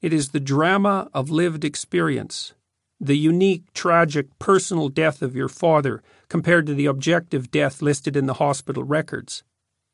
It 0.00 0.12
is 0.12 0.30
the 0.30 0.40
drama 0.40 1.10
of 1.12 1.30
lived 1.30 1.64
experience, 1.64 2.54
the 3.00 3.16
unique, 3.16 3.72
tragic, 3.74 4.38
personal 4.38 4.88
death 4.88 5.22
of 5.22 5.36
your 5.36 5.48
father 5.48 6.02
compared 6.28 6.66
to 6.66 6.74
the 6.74 6.86
objective 6.86 7.50
death 7.50 7.80
listed 7.80 8.16
in 8.16 8.26
the 8.26 8.34
hospital 8.34 8.84
records, 8.84 9.42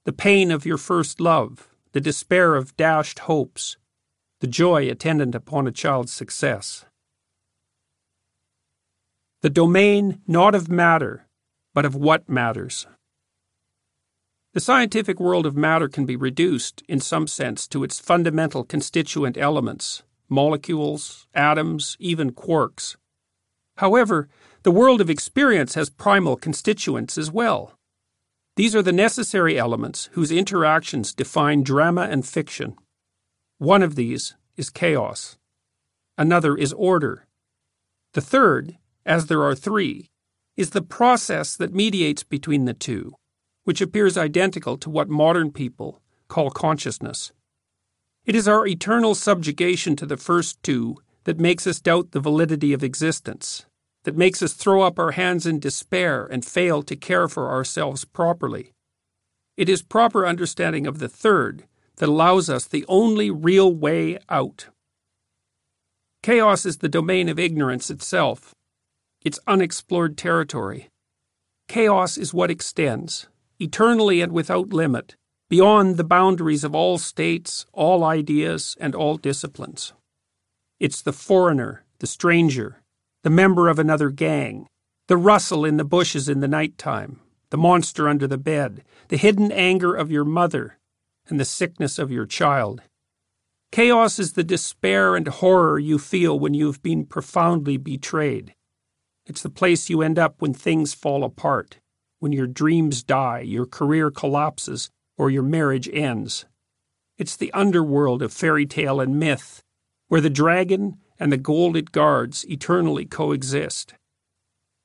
the 0.05 0.13
pain 0.13 0.51
of 0.51 0.67
your 0.67 0.79
first 0.79 1.21
love, 1.21 1.69
the 1.93 2.01
despair 2.01 2.55
of 2.55 2.77
dashed 2.77 3.21
hopes, 3.21 3.77
the 4.41 4.47
joy 4.47 4.91
attendant 4.91 5.35
upon 5.35 5.67
a 5.67 5.73
child's 5.73 6.13
success. 6.13 6.85
The 9.43 9.51
domain 9.51 10.21
not 10.27 10.55
of 10.55 10.71
matter, 10.71 11.27
but 11.75 11.85
of 11.85 11.95
what 11.95 12.29
matters. 12.29 12.87
The 14.55 14.61
scientific 14.61 15.19
world 15.19 15.47
of 15.47 15.57
matter 15.57 15.89
can 15.89 16.07
be 16.07 16.15
reduced, 16.15 16.85
in 16.89 17.01
some 17.01 17.27
sense, 17.27 17.67
to 17.67 17.83
its 17.83 17.99
fundamental 17.99 18.63
constituent 18.63 19.37
elements 19.37 20.05
molecules, 20.29 21.27
atoms, 21.35 21.97
even 22.01 22.31
quarks. 22.31 22.97
However, 23.77 24.29
the 24.63 24.71
world 24.71 25.01
of 25.01 25.11
experience 25.11 25.75
has 25.75 25.91
primal 25.91 26.37
constituents 26.37 27.19
as 27.19 27.31
well. 27.31 27.73
These 28.57 28.75
are 28.77 28.83
the 28.83 28.93
necessary 28.93 29.59
elements 29.59 30.09
whose 30.13 30.31
interactions 30.33 31.13
define 31.13 31.63
drama 31.63 32.03
and 32.03 32.27
fiction. 32.27 32.75
One 33.59 33.83
of 33.83 33.97
these, 33.97 34.35
is 34.57 34.71
chaos. 34.71 35.37
Another 36.17 36.57
is 36.57 36.73
order. 36.73 37.27
The 38.13 38.21
third, 38.21 38.79
as 39.05 39.27
there 39.27 39.43
are 39.43 39.57
three, 39.57 40.11
is 40.57 40.71
the 40.71 40.83
process 40.83 41.57
that 41.57 41.75
mediates 41.75 42.23
between 42.23 42.65
the 42.65 42.75
two, 42.75 43.15
which 43.65 43.81
appears 43.81 44.17
identical 44.17 44.77
to 44.79 44.91
what 44.91 45.09
modern 45.09 45.51
people 45.51 46.01
call 46.29 46.51
consciousness. 46.51 47.33
It 48.25 48.35
is 48.35 48.49
our 48.49 48.67
eternal 48.67 49.15
subjugation 49.15 49.97
to 49.97 50.07
the 50.07 50.17
first 50.17 50.63
two 50.63 50.97
that 51.25 51.41
makes 51.41 51.67
us 51.67 51.81
doubt 51.81 52.13
the 52.13 52.21
validity 52.21 52.73
of 52.73 52.83
existence, 52.85 53.67
that 54.05 54.17
makes 54.17 54.43
us 54.43 54.53
throw 54.53 54.83
up 54.83 54.99
our 54.99 55.13
hands 55.13 55.47
in 55.47 55.59
despair 55.59 56.27
and 56.27 56.45
fail 56.45 56.83
to 56.83 56.97
care 56.97 57.29
for 57.29 57.51
ourselves 57.51 58.05
properly. 58.05 58.73
It 59.57 59.69
is 59.69 59.83
proper 59.83 60.27
understanding 60.27 60.87
of 60.87 60.99
the 60.99 61.09
third 61.09 61.65
that 61.97 62.09
allows 62.09 62.51
us 62.51 62.65
the 62.67 62.85
only 62.89 63.31
real 63.31 63.73
way 63.73 64.19
out. 64.29 64.67
Chaos 66.23 66.67
is 66.67 66.79
the 66.79 66.89
domain 66.89 67.29
of 67.29 67.39
ignorance 67.39 67.91
itself, 67.91 68.55
its 69.23 69.39
unexplored 69.47 70.17
territory. 70.17 70.89
Chaos 71.69 72.19
is 72.19 72.35
what 72.35 72.51
extends, 72.51 73.29
eternally 73.65 74.21
and 74.21 74.31
without 74.31 74.73
limit, 74.73 75.17
beyond 75.49 75.97
the 75.97 76.05
boundaries 76.05 76.63
of 76.65 76.75
all 76.75 76.99
states, 76.99 77.67
all 77.73 78.05
ideas, 78.05 78.77
and 78.79 78.95
all 78.95 79.17
disciplines. 79.17 79.93
It's 80.79 81.03
the 81.03 81.13
foreigner, 81.13 81.85
the 81.99 82.07
stranger, 82.07 82.83
the 83.23 83.31
member 83.31 83.69
of 83.69 83.79
another 83.79 84.11
gang, 84.11 84.67
the 85.09 85.17
rustle 85.17 85.65
in 85.65 85.77
the 85.77 85.85
bushes 85.85 86.29
in 86.29 86.41
the 86.41 86.49
night 86.49 86.79
time, 86.79 87.21
the 87.51 87.59
monster 87.59 88.09
under 88.09 88.27
the 88.27 88.39
bed, 88.39 88.85
the 89.09 89.17
hidden 89.17 89.51
anger 89.53 89.95
of 89.95 90.11
your 90.11 90.25
mother, 90.25 90.79
and 91.29 91.41
the 91.41 91.45
sickness 91.45 91.99
of 91.99 92.11
your 92.11 92.27
child. 92.27 92.83
Chaos 93.73 94.19
is 94.19 94.33
the 94.35 94.45
despair 94.45 95.17
and 95.17 95.27
horror 95.27 95.79
you 95.79 95.99
feel 95.99 96.39
when 96.39 96.55
you 96.55 96.67
have 96.67 96.83
been 96.83 97.05
profoundly 97.05 97.77
betrayed. 97.77 98.55
It's 99.27 99.43
the 99.43 99.51
place 99.51 99.91
you 99.91 100.03
end 100.03 100.19
up 100.19 100.41
when 100.41 100.55
things 100.55 100.95
fall 100.95 101.25
apart, 101.25 101.79
when 102.25 102.33
your 102.33 102.47
dreams 102.47 103.03
die, 103.03 103.41
your 103.41 103.67
career 103.67 104.11
collapses, 104.11 104.89
or 105.19 105.29
your 105.29 105.43
marriage 105.43 105.91
ends. 105.93 106.47
It's 107.19 107.37
the 107.37 107.53
underworld 107.53 108.23
of 108.23 108.33
fairy 108.33 108.65
tale 108.65 108.99
and 108.99 109.19
myth, 109.21 109.61
where 110.09 110.23
the 110.23 110.31
dragon 110.31 110.97
and 111.21 111.31
the 111.31 111.37
gold 111.37 111.77
it 111.77 111.93
guards 111.93 112.47
eternally 112.49 113.05
coexist. 113.05 113.93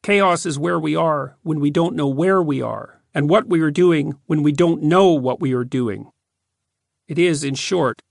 Chaos 0.03 0.45
is 0.45 0.59
where 0.59 0.77
we 0.77 0.97
are 0.97 1.37
when 1.41 1.61
we 1.61 1.71
don't 1.71 1.95
know 1.95 2.09
where 2.09 2.43
we 2.43 2.61
are, 2.61 3.01
and 3.13 3.29
what 3.29 3.47
we 3.47 3.61
are 3.61 3.71
doing 3.71 4.15
when 4.25 4.43
we 4.43 4.51
don't 4.51 4.83
know 4.83 5.13
what 5.13 5.39
we 5.39 5.53
are 5.53 5.63
doing. 5.63 6.11
It 7.07 7.17
is, 7.17 7.45
in 7.45 7.55
short, 7.55 8.01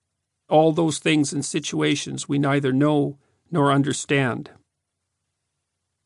all 0.49 0.73
those 0.73 1.01
things 1.01 1.35
and 1.35 1.45
situations 1.45 2.31
we 2.31 2.39
neither 2.39 2.73
know 2.73 3.19
nor 3.51 3.73
understand. 3.73 4.53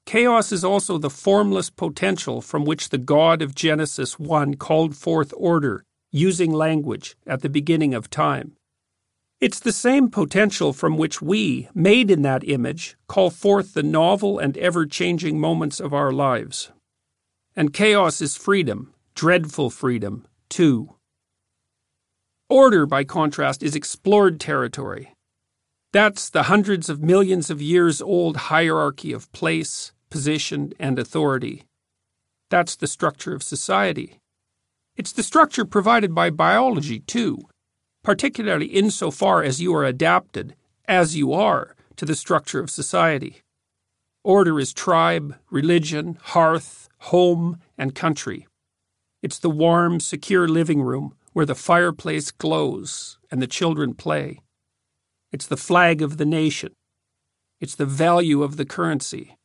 Chaos 0.06 0.52
is 0.52 0.64
also 0.64 0.98
the 0.98 1.10
formless 1.10 1.70
potential 1.70 2.40
from 2.40 2.64
which 2.64 2.88
the 2.88 2.98
God 2.98 3.40
of 3.40 3.54
Genesis 3.54 4.18
1 4.18 4.54
called 4.54 4.96
forth 4.96 5.32
order 5.36 5.84
using 6.10 6.52
language 6.52 7.16
at 7.26 7.40
the 7.40 7.48
beginning 7.48 7.94
of 7.94 8.10
time. 8.10 8.52
It's 9.40 9.58
the 9.58 9.72
same 9.72 10.08
potential 10.08 10.72
from 10.72 10.96
which 10.96 11.20
we, 11.20 11.68
made 11.74 12.10
in 12.10 12.22
that 12.22 12.48
image, 12.48 12.96
call 13.08 13.30
forth 13.30 13.74
the 13.74 13.82
novel 13.82 14.38
and 14.38 14.56
ever 14.58 14.86
changing 14.86 15.40
moments 15.40 15.80
of 15.80 15.92
our 15.92 16.12
lives. 16.12 16.70
And 17.56 17.72
chaos 17.72 18.20
is 18.20 18.36
freedom, 18.36 18.94
dreadful 19.14 19.70
freedom, 19.70 20.26
too. 20.48 20.94
Order, 22.48 22.86
by 22.86 23.04
contrast, 23.04 23.62
is 23.62 23.74
explored 23.74 24.38
territory. 24.38 25.14
That's 25.92 26.30
the 26.30 26.44
hundreds 26.44 26.88
of 26.88 27.02
millions 27.02 27.50
of 27.50 27.60
years 27.60 28.00
old 28.00 28.36
hierarchy 28.48 29.12
of 29.12 29.30
place, 29.32 29.92
position, 30.08 30.72
and 30.78 30.98
authority. 30.98 31.64
That's 32.48 32.76
the 32.76 32.86
structure 32.86 33.34
of 33.34 33.42
society. 33.42 34.18
It's 34.96 35.12
the 35.12 35.22
structure 35.22 35.66
provided 35.66 36.14
by 36.14 36.30
biology, 36.30 37.00
too, 37.00 37.40
particularly 38.02 38.66
insofar 38.66 39.42
as 39.42 39.60
you 39.60 39.74
are 39.74 39.84
adapted, 39.84 40.56
as 40.88 41.14
you 41.14 41.34
are, 41.34 41.76
to 41.96 42.06
the 42.06 42.14
structure 42.14 42.60
of 42.60 42.70
society. 42.70 43.42
Order 44.24 44.58
is 44.58 44.72
tribe, 44.72 45.36
religion, 45.50 46.18
hearth, 46.22 46.88
home, 47.00 47.58
and 47.76 47.94
country. 47.94 48.46
It's 49.22 49.38
the 49.38 49.50
warm, 49.50 50.00
secure 50.00 50.48
living 50.48 50.82
room 50.82 51.14
where 51.32 51.46
the 51.46 51.54
fireplace 51.54 52.30
glows 52.30 53.18
and 53.30 53.42
the 53.42 53.46
children 53.46 53.94
play. 53.94 54.40
It's 55.32 55.46
the 55.46 55.56
flag 55.56 56.02
of 56.02 56.18
the 56.18 56.26
nation. 56.26 56.74
It's 57.58 57.74
the 57.74 57.86
value 57.86 58.42
of 58.42 58.58
the 58.58 58.66
currency. 58.66 59.36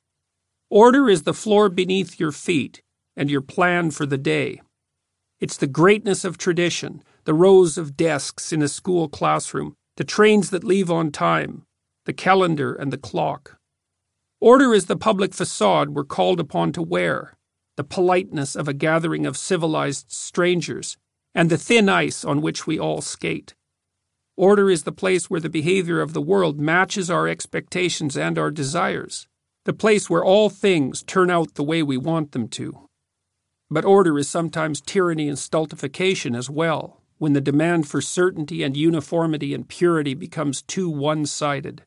Order 0.70 1.10
is 1.10 1.24
the 1.24 1.34
floor 1.34 1.70
beneath 1.70 2.20
your 2.20 2.34
feet 2.34 2.82
and 3.16 3.32
your 3.32 3.42
plan 3.42 3.92
for 3.92 4.06
the 4.06 4.18
day. 4.18 4.62
It's 5.40 5.56
the 5.56 5.68
greatness 5.68 6.26
of 6.26 6.38
tradition, 6.38 7.04
the 7.24 7.34
rows 7.34 7.78
of 7.78 7.96
desks 7.96 8.52
in 8.52 8.62
a 8.62 8.68
school 8.68 9.08
classroom, 9.08 9.76
the 9.96 10.04
trains 10.04 10.50
that 10.50 10.64
leave 10.64 10.92
on 10.92 11.12
time, 11.12 11.64
the 12.06 12.14
calendar 12.14 12.74
and 12.74 12.92
the 12.92 12.98
clock. 12.98 13.58
Order 14.42 14.74
is 14.74 14.88
the 14.88 14.98
public 14.98 15.34
facade 15.34 15.92
we're 15.92 16.04
called 16.04 16.40
upon 16.40 16.74
to 16.74 16.82
wear, 16.82 17.38
the 17.78 17.84
politeness 17.84 18.56
of 18.56 18.68
a 18.68 18.74
gathering 18.74 19.26
of 19.26 19.38
civilized 19.38 20.12
strangers, 20.12 20.98
and 21.34 21.50
the 21.50 21.58
thin 21.58 21.88
ice 21.88 22.26
on 22.26 22.42
which 22.42 22.68
we 22.68 22.78
all 22.78 23.02
skate. 23.02 23.54
Order 24.38 24.70
is 24.70 24.84
the 24.84 24.92
place 24.92 25.32
where 25.32 25.40
the 25.40 25.50
behavior 25.50 26.00
of 26.00 26.14
the 26.14 26.22
world 26.22 26.60
matches 26.60 27.10
our 27.10 27.28
expectations 27.28 28.16
and 28.16 28.38
our 28.38 28.52
desires, 28.52 29.28
the 29.66 29.74
place 29.74 30.12
where 30.12 30.24
all 30.24 30.52
things 30.52 31.02
turn 31.02 31.32
out 31.32 31.56
the 31.56 31.64
way 31.64 31.82
we 31.82 31.98
want 31.98 32.34
them 32.34 32.48
to. 32.50 32.88
But 33.72 33.84
order 33.84 34.20
is 34.20 34.30
sometimes 34.30 34.80
tyranny 34.80 35.28
and 35.28 35.40
stultification 35.40 36.36
as 36.36 36.52
well, 36.52 37.02
when 37.18 37.34
the 37.34 37.42
demand 37.42 37.88
for 37.88 38.00
certainty 38.00 38.62
and 38.62 38.78
uniformity 38.78 39.56
and 39.56 39.68
purity 39.68 40.14
becomes 40.14 40.62
too 40.62 40.88
one 40.88 41.26
sided. 41.26 41.82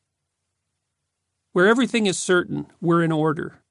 Where 1.52 1.69
everything 1.69 2.07
is 2.07 2.19
certain, 2.19 2.66
we're 2.80 3.04
in 3.04 3.12
order. 3.12 3.62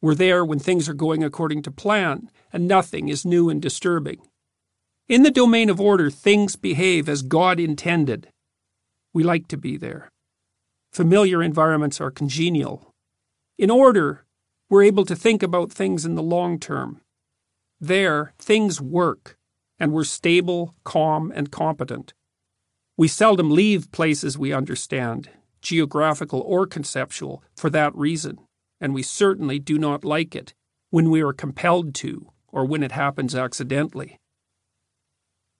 We're 0.00 0.14
there 0.14 0.44
when 0.44 0.60
things 0.60 0.88
are 0.88 0.94
going 0.94 1.24
according 1.24 1.62
to 1.62 1.72
plan, 1.72 2.30
and 2.52 2.68
nothing 2.68 3.08
is 3.08 3.24
new 3.24 3.50
and 3.50 3.60
disturbing. 3.60 4.20
In 5.08 5.22
the 5.22 5.30
domain 5.30 5.70
of 5.70 5.80
order, 5.80 6.10
things 6.10 6.56
behave 6.56 7.08
as 7.08 7.22
God 7.22 7.60
intended. 7.60 8.28
We 9.14 9.22
like 9.22 9.46
to 9.48 9.56
be 9.56 9.76
there. 9.76 10.10
Familiar 10.92 11.44
environments 11.44 12.00
are 12.00 12.10
congenial. 12.10 12.92
In 13.56 13.70
order, 13.70 14.24
we're 14.68 14.82
able 14.82 15.04
to 15.04 15.14
think 15.14 15.44
about 15.44 15.70
things 15.70 16.04
in 16.04 16.16
the 16.16 16.24
long 16.24 16.58
term. 16.58 17.02
There, 17.80 18.34
things 18.36 18.80
work, 18.80 19.36
and 19.78 19.92
we're 19.92 20.02
stable, 20.02 20.74
calm, 20.82 21.32
and 21.32 21.52
competent. 21.52 22.12
We 22.96 23.06
seldom 23.06 23.50
leave 23.50 23.92
places 23.92 24.36
we 24.36 24.52
understand, 24.52 25.30
geographical 25.62 26.40
or 26.40 26.66
conceptual, 26.66 27.44
for 27.56 27.70
that 27.70 27.94
reason, 27.94 28.38
and 28.80 28.92
we 28.92 29.04
certainly 29.04 29.60
do 29.60 29.78
not 29.78 30.04
like 30.04 30.34
it 30.34 30.52
when 30.90 31.10
we 31.10 31.22
are 31.22 31.32
compelled 31.32 31.94
to 31.96 32.32
or 32.48 32.64
when 32.64 32.82
it 32.82 32.92
happens 32.92 33.36
accidentally. 33.36 34.18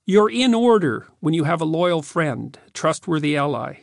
You're 0.09 0.31
in 0.31 0.55
order 0.55 1.09
when 1.19 1.35
you 1.35 1.43
have 1.43 1.61
a 1.61 1.65
loyal 1.65 2.01
friend, 2.01 2.57
a 2.65 2.71
trustworthy 2.71 3.37
ally. 3.37 3.81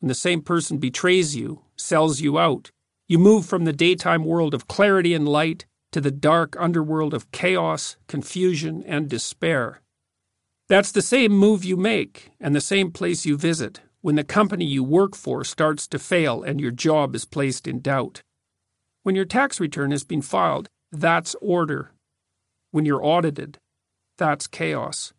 When 0.00 0.08
the 0.08 0.14
same 0.14 0.42
person 0.42 0.78
betrays 0.78 1.36
you, 1.36 1.62
sells 1.76 2.20
you 2.20 2.40
out, 2.40 2.72
you 3.06 3.20
move 3.20 3.46
from 3.46 3.64
the 3.64 3.72
daytime 3.72 4.24
world 4.24 4.52
of 4.52 4.66
clarity 4.66 5.14
and 5.14 5.28
light 5.28 5.64
to 5.92 6.00
the 6.00 6.10
dark 6.10 6.56
underworld 6.58 7.14
of 7.14 7.30
chaos, 7.30 7.96
confusion, 8.08 8.82
and 8.84 9.08
despair. 9.08 9.80
That's 10.68 10.90
the 10.90 11.02
same 11.02 11.30
move 11.30 11.64
you 11.64 11.76
make 11.76 12.30
and 12.40 12.52
the 12.52 12.60
same 12.60 12.90
place 12.90 13.24
you 13.24 13.36
visit 13.36 13.80
when 14.00 14.16
the 14.16 14.24
company 14.24 14.64
you 14.64 14.82
work 14.82 15.14
for 15.14 15.44
starts 15.44 15.86
to 15.88 16.00
fail 16.00 16.42
and 16.42 16.60
your 16.60 16.72
job 16.72 17.14
is 17.14 17.24
placed 17.24 17.68
in 17.68 17.80
doubt. 17.80 18.22
When 19.04 19.14
your 19.14 19.24
tax 19.24 19.60
return 19.60 19.92
has 19.92 20.02
been 20.02 20.20
filed, 20.20 20.68
that's 20.90 21.36
order. 21.40 21.92
When 22.72 22.84
you're 22.84 23.04
audited, 23.04 23.58
that's 24.16 24.48
chaos. 24.48 25.12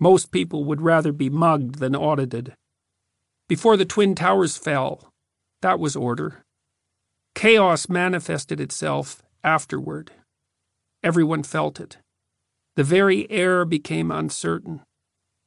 Most 0.00 0.30
people 0.30 0.64
would 0.64 0.80
rather 0.80 1.12
be 1.12 1.28
mugged 1.28 1.76
than 1.76 1.96
audited. 1.96 2.54
Before 3.48 3.76
the 3.76 3.84
Twin 3.84 4.14
Towers 4.14 4.56
fell, 4.56 5.10
that 5.62 5.80
was 5.80 5.96
order. 5.96 6.44
Chaos 7.34 7.88
manifested 7.88 8.60
itself 8.60 9.22
afterward. 9.42 10.12
Everyone 11.02 11.42
felt 11.42 11.80
it. 11.80 11.98
The 12.76 12.84
very 12.84 13.30
air 13.30 13.64
became 13.64 14.10
uncertain. 14.10 14.82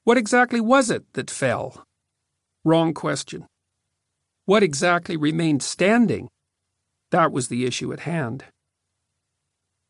What 0.03 0.17
exactly 0.17 0.59
was 0.59 0.89
it 0.89 1.05
that 1.13 1.29
fell? 1.29 1.83
Wrong 2.65 2.93
question. 2.93 3.45
What 4.45 4.63
exactly 4.63 5.15
remained 5.15 5.63
standing? 5.63 6.29
That 7.11 7.31
was 7.31 7.47
the 7.47 7.65
issue 7.65 7.93
at 7.93 8.01
hand. 8.01 8.45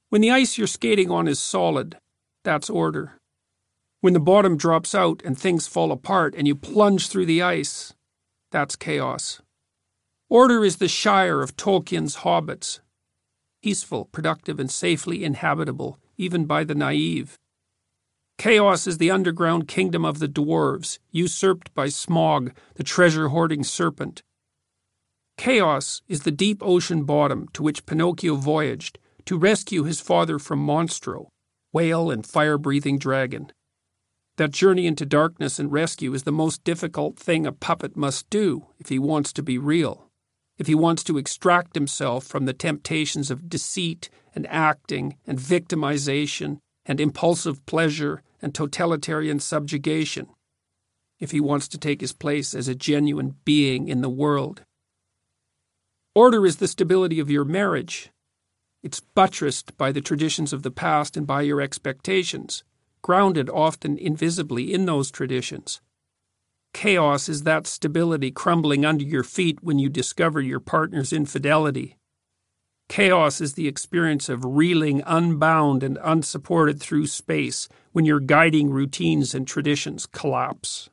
When 0.09 0.21
the 0.21 0.31
ice 0.31 0.57
you're 0.57 0.67
skating 0.67 1.09
on 1.09 1.27
is 1.27 1.39
solid, 1.39 1.97
that's 2.43 2.69
order. 2.69 3.17
When 4.01 4.13
the 4.13 4.20
bottom 4.20 4.58
drops 4.58 4.96
out 4.96 5.22
and 5.24 5.38
things 5.38 5.67
fall 5.67 5.91
apart 5.91 6.34
and 6.36 6.48
you 6.48 6.55
plunge 6.55 7.08
through 7.08 7.27
the 7.27 7.43
ice, 7.43 7.93
That's 8.51 8.75
chaos. 8.75 9.41
Order 10.27 10.65
is 10.65 10.77
the 10.77 10.88
shire 10.88 11.41
of 11.41 11.55
Tolkien's 11.55 12.17
hobbits. 12.17 12.79
Peaceful, 13.62 14.05
productive, 14.05 14.60
and 14.60 14.72
safely 14.72 15.24
inhabitable, 15.24 16.00
even 16.17 16.46
by 16.46 16.63
the 16.63 16.74
naive. 16.74 17.38
Chaos 18.39 18.88
is 18.88 18.98
the 18.98 19.12
underground 19.12 19.67
kingdom 19.67 20.03
of 20.03 20.17
the 20.17 20.27
dwarves, 20.27 20.98
usurped 21.12 21.72
by 21.75 21.88
Smaug, 21.88 22.53
the 22.74 22.84
treasure 22.84 23.27
hoarding 23.27 23.63
serpent. 23.63 24.24
Chaos 25.38 26.01
is 26.08 26.22
the 26.22 26.31
deep 26.31 26.58
ocean 26.63 27.03
bottom 27.03 27.48
to 27.53 27.62
which 27.62 27.86
Pinocchio 27.86 28.36
voyaged 28.36 28.98
to 29.25 29.38
rescue 29.38 29.84
his 29.84 30.01
father 30.01 30.39
from 30.39 30.65
Monstro, 30.65 31.27
whale 31.72 32.10
and 32.10 32.25
fire 32.25 32.58
breathing 32.58 32.98
dragon. 32.98 33.51
That 34.41 34.50
journey 34.50 34.88
into 34.88 35.05
darkness 35.05 35.60
and 35.60 35.71
rescue 35.71 36.15
is 36.15 36.24
the 36.24 36.31
most 36.31 36.63
difficult 36.63 37.15
thing 37.15 37.45
a 37.45 37.51
puppet 37.51 37.95
must 37.95 38.27
do 38.31 38.65
if 38.79 38.89
he 38.89 38.98
wants 38.98 39.31
to 39.33 39.43
be 39.43 39.60
real, 39.60 40.07
if 40.57 40.65
he 40.65 40.74
wants 40.74 41.03
to 41.03 41.19
extract 41.19 41.75
himself 41.75 42.25
from 42.25 42.45
the 42.45 42.53
temptations 42.53 43.29
of 43.29 43.48
deceit 43.48 44.10
and 44.33 44.48
acting 44.48 45.15
and 45.27 45.38
victimization 45.38 46.57
and 46.88 47.00
impulsive 47.00 47.63
pleasure 47.67 48.24
and 48.41 48.55
totalitarian 48.55 49.39
subjugation, 49.39 50.27
if 51.19 51.29
he 51.29 51.39
wants 51.39 51.67
to 51.67 51.77
take 51.77 52.01
his 52.01 52.12
place 52.12 52.55
as 52.55 52.67
a 52.67 52.74
genuine 52.74 53.36
being 53.45 53.88
in 53.88 54.01
the 54.01 54.10
world. 54.10 54.63
Order 56.15 56.48
is 56.48 56.55
the 56.55 56.67
stability 56.67 57.19
of 57.19 57.29
your 57.29 57.45
marriage. 57.45 58.10
It's 58.81 59.01
buttressed 59.01 59.77
by 59.77 59.91
the 59.91 60.01
traditions 60.01 60.51
of 60.51 60.63
the 60.63 60.71
past 60.71 61.15
and 61.15 61.27
by 61.27 61.43
your 61.43 61.62
expectations, 61.62 62.63
grounded 63.01 63.50
often 63.50 63.98
invisibly 63.98 64.74
in 64.74 64.86
those 64.86 65.12
traditions. 65.12 65.81
Chaos 66.74 67.27
is 67.27 67.43
that 67.43 67.67
stability 67.67 68.31
crumbling 68.31 68.86
under 68.86 69.03
your 69.03 69.24
feet 69.24 69.60
when 69.62 69.79
you 69.79 69.89
discover 69.89 70.39
your 70.39 70.60
partner's 70.60 71.12
infidelity. 71.12 71.98
Chaos 72.88 73.39
is 73.39 73.53
the 73.53 73.67
experience 73.67 74.29
of 74.29 74.43
reeling 74.43 75.01
unbound 75.05 75.84
and 75.84 75.98
unsupported 76.03 76.79
through 76.79 77.08
space 77.08 77.70
when 77.91 78.05
your 78.05 78.20
guiding 78.20 78.70
routines 78.70 79.34
and 79.34 79.48
traditions 79.48 80.05
collapse. 80.05 80.89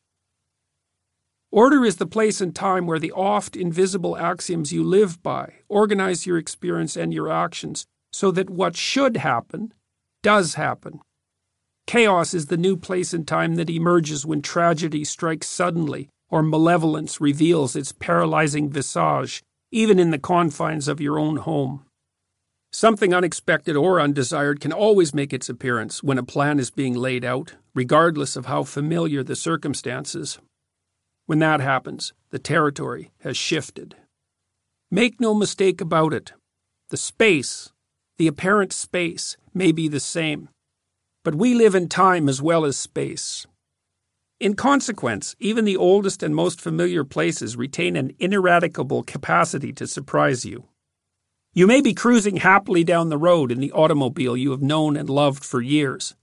Order 1.50 1.84
is 1.84 1.96
the 1.96 2.06
place 2.06 2.40
and 2.40 2.54
time 2.54 2.86
where 2.86 2.98
the 2.98 3.12
oft 3.12 3.56
invisible 3.56 4.16
axioms 4.16 4.72
you 4.72 4.84
live 4.84 5.22
by 5.22 5.54
organize 5.68 6.26
your 6.26 6.38
experience 6.38 6.94
and 6.96 7.12
your 7.12 7.30
actions 7.30 7.86
so 8.12 8.30
that 8.30 8.50
what 8.50 8.76
should 8.76 9.16
happen 9.16 9.72
does 10.22 10.54
happen. 10.54 11.00
Chaos 11.88 12.34
is 12.34 12.48
the 12.48 12.58
new 12.58 12.76
place 12.76 13.14
and 13.14 13.26
time 13.26 13.54
that 13.54 13.70
emerges 13.70 14.26
when 14.26 14.42
tragedy 14.42 15.04
strikes 15.04 15.48
suddenly 15.48 16.10
or 16.28 16.42
malevolence 16.42 17.18
reveals 17.18 17.74
its 17.74 17.92
paralyzing 17.92 18.68
visage, 18.68 19.42
even 19.72 19.98
in 19.98 20.10
the 20.10 20.18
confines 20.18 20.86
of 20.86 21.00
your 21.00 21.18
own 21.18 21.36
home. 21.36 21.86
Something 22.70 23.14
unexpected 23.14 23.74
or 23.74 24.02
undesired 24.02 24.60
can 24.60 24.70
always 24.70 25.14
make 25.14 25.32
its 25.32 25.48
appearance 25.48 26.02
when 26.02 26.18
a 26.18 26.22
plan 26.22 26.58
is 26.58 26.70
being 26.70 26.92
laid 26.92 27.24
out, 27.24 27.54
regardless 27.74 28.36
of 28.36 28.44
how 28.44 28.64
familiar 28.64 29.22
the 29.22 29.34
circumstances. 29.34 30.38
When 31.24 31.38
that 31.38 31.60
happens, 31.60 32.12
the 32.28 32.38
territory 32.38 33.12
has 33.22 33.38
shifted. 33.38 33.96
Make 34.90 35.22
no 35.22 35.32
mistake 35.32 35.80
about 35.80 36.12
it. 36.12 36.34
The 36.90 36.98
space, 36.98 37.72
the 38.18 38.26
apparent 38.26 38.74
space, 38.74 39.38
may 39.54 39.72
be 39.72 39.88
the 39.88 40.00
same. 40.00 40.50
But 41.28 41.34
we 41.34 41.52
live 41.52 41.74
in 41.74 41.90
time 41.90 42.26
as 42.26 42.40
well 42.40 42.64
as 42.64 42.78
space. 42.78 43.46
In 44.40 44.54
consequence, 44.54 45.36
even 45.38 45.66
the 45.66 45.76
oldest 45.76 46.22
and 46.22 46.34
most 46.34 46.58
familiar 46.58 47.04
places 47.04 47.54
retain 47.54 47.96
an 47.96 48.16
ineradicable 48.18 49.02
capacity 49.02 49.70
to 49.74 49.86
surprise 49.86 50.46
you. 50.46 50.64
You 51.52 51.66
may 51.66 51.82
be 51.82 51.92
cruising 51.92 52.38
happily 52.38 52.82
down 52.82 53.10
the 53.10 53.18
road 53.18 53.52
in 53.52 53.60
the 53.60 53.72
automobile 53.72 54.38
you 54.38 54.52
have 54.52 54.62
known 54.62 54.96
and 54.96 55.10
loved 55.10 55.44
for 55.44 55.60
years, 55.60 56.16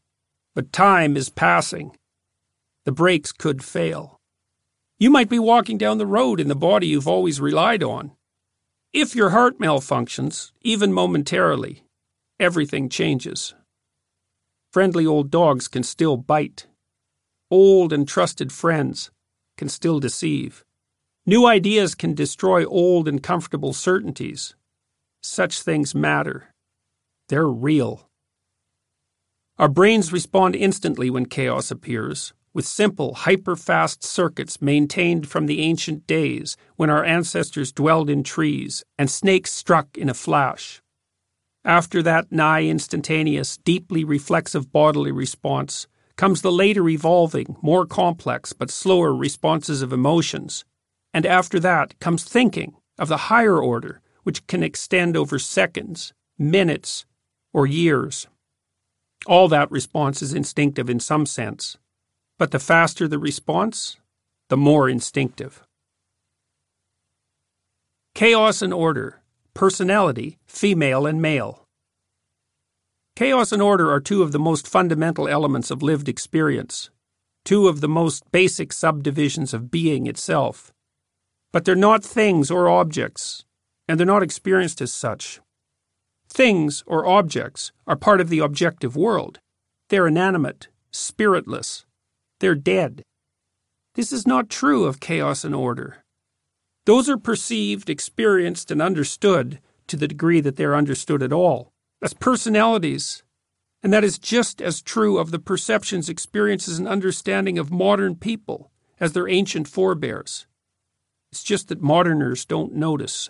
but 0.55 0.73
time 0.73 1.15
is 1.15 1.29
passing. 1.29 1.95
The 2.85 2.91
brakes 2.91 3.31
could 3.31 3.63
fail. 3.63 4.19
You 4.97 5.11
might 5.11 5.29
be 5.29 5.37
walking 5.37 5.77
down 5.77 5.99
the 5.99 6.07
road 6.07 6.39
in 6.39 6.47
the 6.47 6.55
body 6.55 6.87
you've 6.87 7.07
always 7.07 7.39
relied 7.39 7.83
on. 7.83 8.13
If 8.91 9.15
your 9.15 9.29
heart 9.29 9.59
malfunctions, 9.59 10.51
even 10.63 10.91
momentarily, 10.91 11.83
everything 12.39 12.89
changes. 12.89 13.53
Friendly 14.75 15.05
old 15.05 15.31
dogs 15.31 15.69
can 15.69 15.83
still 15.83 16.17
bite. 16.17 16.67
Old 17.49 17.93
and 17.93 18.05
trusted 18.05 18.51
friends 18.51 19.09
can 19.55 19.69
still 19.69 20.01
deceive. 20.01 20.65
New 21.25 21.45
ideas 21.45 21.95
can 21.95 22.13
destroy 22.13 22.65
old 22.65 23.07
and 23.07 23.23
comfortable 23.23 23.71
certainties. 23.71 24.53
Such 25.23 25.61
things 25.61 25.95
matter. 25.95 26.51
They're 27.29 27.47
real. 27.47 28.09
Our 29.57 29.69
brains 29.69 30.11
respond 30.11 30.57
instantly 30.57 31.09
when 31.09 31.27
chaos 31.27 31.71
appears, 31.71 32.33
with 32.53 32.65
simple, 32.65 33.13
hyper 33.13 33.55
fast 33.55 34.03
circuits 34.03 34.61
maintained 34.61 35.29
from 35.29 35.45
the 35.45 35.61
ancient 35.61 36.05
days 36.05 36.57
when 36.75 36.89
our 36.89 37.05
ancestors 37.05 37.71
dwelled 37.71 38.09
in 38.09 38.23
trees 38.23 38.83
and 38.97 39.09
snakes 39.09 39.53
struck 39.53 39.97
in 39.97 40.09
a 40.09 40.13
flash. 40.13 40.81
After 41.65 42.03
that 42.03 42.31
nigh 42.31 42.63
instantaneous, 42.65 43.57
deeply 43.57 44.03
reflexive 44.03 44.71
bodily 44.71 45.11
response 45.11 45.87
comes 46.15 46.43
the 46.43 46.51
later 46.51 46.87
evolving, 46.87 47.57
more 47.63 47.87
complex 47.87 48.53
but 48.53 48.69
slower 48.69 49.13
responses 49.15 49.81
of 49.81 49.91
emotions. 49.91 50.63
And 51.11 51.25
after 51.25 51.59
that 51.59 51.99
comes 51.99 52.23
thinking 52.23 52.75
of 52.99 53.07
the 53.07 53.17
higher 53.33 53.57
order 53.57 54.01
which 54.21 54.45
can 54.45 54.61
extend 54.61 55.17
over 55.17 55.39
seconds, 55.39 56.13
minutes, 56.37 57.05
or 57.51 57.65
years. 57.65 58.27
All 59.25 59.47
that 59.47 59.71
response 59.71 60.21
is 60.21 60.33
instinctive 60.35 60.87
in 60.87 60.99
some 60.99 61.25
sense, 61.25 61.77
but 62.37 62.51
the 62.51 62.59
faster 62.59 63.07
the 63.07 63.17
response, 63.17 63.97
the 64.49 64.57
more 64.57 64.87
instinctive. 64.87 65.63
Chaos 68.13 68.61
and 68.61 68.73
order, 68.73 69.21
personality, 69.55 70.37
female 70.45 71.07
and 71.07 71.21
male. 71.21 71.65
Chaos 73.15 73.53
and 73.53 73.61
order 73.61 73.89
are 73.89 74.01
two 74.01 74.21
of 74.21 74.33
the 74.33 74.39
most 74.39 74.67
fundamental 74.67 75.29
elements 75.29 75.71
of 75.71 75.81
lived 75.81 76.09
experience, 76.09 76.89
two 77.45 77.69
of 77.69 77.79
the 77.79 77.87
most 77.87 78.29
basic 78.33 78.73
subdivisions 78.73 79.53
of 79.53 79.71
being 79.71 80.05
itself. 80.07 80.73
But 81.53 81.63
they're 81.63 81.73
not 81.73 82.03
things 82.03 82.51
or 82.51 82.67
objects, 82.67 83.45
and 83.87 83.97
they're 83.97 84.05
not 84.05 84.23
experienced 84.23 84.81
as 84.81 84.93
such. 84.93 85.39
Things 86.27 86.83
or 86.85 87.05
objects 87.05 87.71
are 87.87 87.95
part 87.95 88.19
of 88.19 88.27
the 88.27 88.39
objective 88.39 88.97
world. 88.97 89.39
They're 89.87 90.07
inanimate, 90.07 90.67
spiritless. 90.91 91.85
They're 92.41 92.55
dead. 92.55 93.03
This 93.93 94.11
is 94.11 94.27
not 94.27 94.49
true 94.49 94.83
of 94.83 94.99
chaos 94.99 95.45
and 95.45 95.55
order. 95.55 96.03
Those 96.85 97.09
are 97.09 97.17
perceived, 97.17 97.89
experienced, 97.89 98.69
and 98.69 98.81
understood 98.81 99.59
to 99.87 99.97
the 99.97 100.07
degree 100.07 100.39
that 100.41 100.55
they're 100.55 100.75
understood 100.75 101.23
at 101.23 101.33
all 101.33 101.71
as 102.01 102.13
personalities. 102.13 103.23
And 103.81 103.91
that 103.93 104.03
is 104.03 104.17
just 104.17 104.61
as 104.61 104.81
true 104.81 105.17
of 105.17 105.31
the 105.31 105.39
perceptions, 105.39 106.09
experiences, 106.09 106.79
and 106.79 106.87
understanding 106.87 107.57
of 107.57 107.71
modern 107.71 108.15
people 108.15 108.71
as 108.99 109.13
their 109.13 109.27
ancient 109.27 109.67
forebears. 109.67 110.47
It's 111.31 111.43
just 111.43 111.67
that 111.67 111.81
moderners 111.81 112.45
don't 112.45 112.73
notice. 112.73 113.29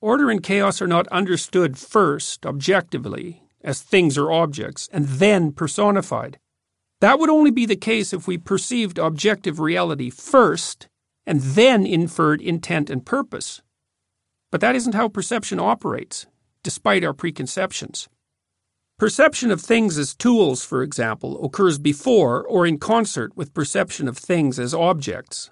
Order 0.00 0.30
and 0.30 0.42
chaos 0.42 0.82
are 0.82 0.86
not 0.86 1.08
understood 1.08 1.78
first, 1.78 2.44
objectively, 2.44 3.42
as 3.62 3.80
things 3.80 4.18
or 4.18 4.30
objects, 4.30 4.88
and 4.92 5.06
then 5.06 5.52
personified. 5.52 6.38
That 7.00 7.18
would 7.18 7.30
only 7.30 7.50
be 7.50 7.66
the 7.66 7.76
case 7.76 8.12
if 8.12 8.28
we 8.28 8.38
perceived 8.38 8.98
objective 8.98 9.58
reality 9.58 10.10
first 10.10 10.88
and 11.26 11.40
then 11.40 11.86
inferred 11.86 12.40
intent 12.40 12.88
and 12.88 13.04
purpose. 13.04 13.62
But 14.50 14.60
that 14.60 14.76
isn't 14.76 14.94
how 14.94 15.08
perception 15.08 15.58
operates, 15.58 16.26
despite 16.62 17.04
our 17.04 17.12
preconceptions. 17.12 18.08
Perception 18.98 19.50
of 19.50 19.60
things 19.60 19.98
as 19.98 20.14
tools, 20.14 20.64
for 20.64 20.82
example, 20.82 21.44
occurs 21.44 21.78
before 21.78 22.42
or 22.44 22.66
in 22.66 22.78
concert 22.78 23.36
with 23.36 23.52
perception 23.52 24.08
of 24.08 24.16
things 24.16 24.58
as 24.58 24.72
objects 24.72 25.50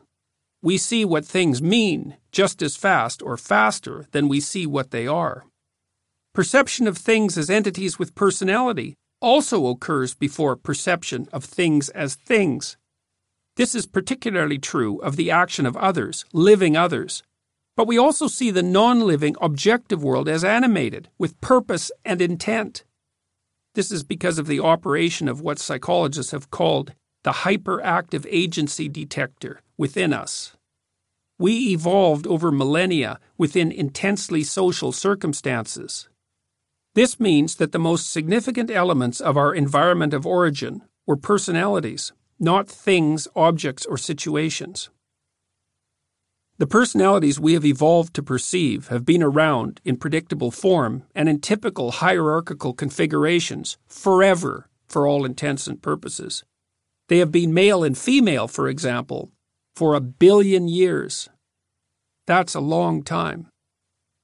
we 0.65 0.79
see 0.79 1.05
what 1.05 1.27
things 1.27 1.61
mean 1.61 2.17
just 2.33 2.63
as 2.63 2.75
fast 2.75 3.21
or 3.21 3.37
faster 3.37 4.07
than 4.13 4.29
we 4.29 4.41
see 4.41 4.67
what 4.67 4.93
they 4.93 5.07
are. 5.07 5.45
Perception 6.33 6.89
of 6.89 6.97
things 6.97 7.37
as 7.37 7.51
entities 7.51 7.99
with 7.99 8.15
personality 8.15 8.95
also 9.21 9.67
occurs 9.67 10.15
before 10.15 10.57
perception 10.57 11.29
of 11.35 11.45
things 11.45 11.91
as 11.91 12.15
things. 12.15 12.79
This 13.57 13.75
is 13.75 13.87
particularly 13.87 14.59
true 14.59 14.99
of 15.01 15.17
the 15.17 15.31
action 15.31 15.65
of 15.67 15.77
others, 15.77 16.25
living 16.33 16.77
others. 16.77 17.23
But 17.77 17.87
we 17.87 17.99
also 17.99 18.27
see 18.27 18.51
the 18.51 18.63
non 18.63 19.01
living 19.01 19.37
objective 19.41 20.03
world 20.03 20.29
as 20.29 20.45
animated, 20.45 21.09
with 21.19 21.41
purpose 21.41 21.93
and 22.05 22.21
intent. 22.21 22.85
This 23.75 23.91
is 23.91 24.05
because 24.05 24.39
of 24.39 24.47
the 24.47 24.61
operation 24.61 25.29
of 25.29 25.41
what 25.41 25.59
psychologists 25.59 26.33
have 26.33 26.51
called 26.51 26.95
the 27.25 27.33
hyperactive 27.33 28.27
agency 28.29 28.89
detector 28.89 29.61
within 29.79 30.13
us. 30.13 30.55
we 31.39 31.71
evolved 31.73 32.27
over 32.27 32.53
millennia 32.53 33.19
within 33.37 33.73
intensely 33.73 34.45
social 34.45 34.93
circumstances. 34.93 36.09
This 36.95 37.19
means 37.19 37.57
that 37.57 37.73
the 37.73 37.79
most 37.79 38.11
significant 38.13 38.71
elements 38.71 39.21
of 39.21 39.37
our 39.37 39.53
environment 39.53 40.15
of 40.15 40.25
origin 40.27 40.83
were 41.07 41.17
personalities, 41.17 42.13
not 42.39 42.69
things, 42.69 43.29
objects, 43.37 43.87
or 43.87 43.97
situations. 43.97 44.91
The 46.57 46.67
personalities 46.67 47.41
we 47.41 47.55
have 47.55 47.65
evolved 47.65 48.15
to 48.15 48.23
perceive 48.23 48.89
have 48.89 49.05
been 49.05 49.23
around 49.23 49.81
in 49.85 49.97
predictable 49.97 50.53
form 50.53 51.03
and 51.15 51.29
in 51.29 51.41
typical 51.41 51.91
hierarchical 51.91 52.73
configurations 52.73 53.77
forever 53.89 54.69
for 54.87 55.07
all 55.07 55.25
intents 55.25 55.67
and 55.67 55.83
purposes. 55.83 56.45
They 57.09 57.19
have 57.19 57.33
been 57.33 57.53
male 57.53 57.83
and 57.83 57.99
female, 57.99 58.47
for 58.47 58.69
example, 58.69 59.33
for 59.75 59.95
a 59.95 60.01
billion 60.01 60.69
years. 60.69 61.29
That's 62.27 62.55
a 62.55 62.61
long 62.61 63.03
time. 63.03 63.49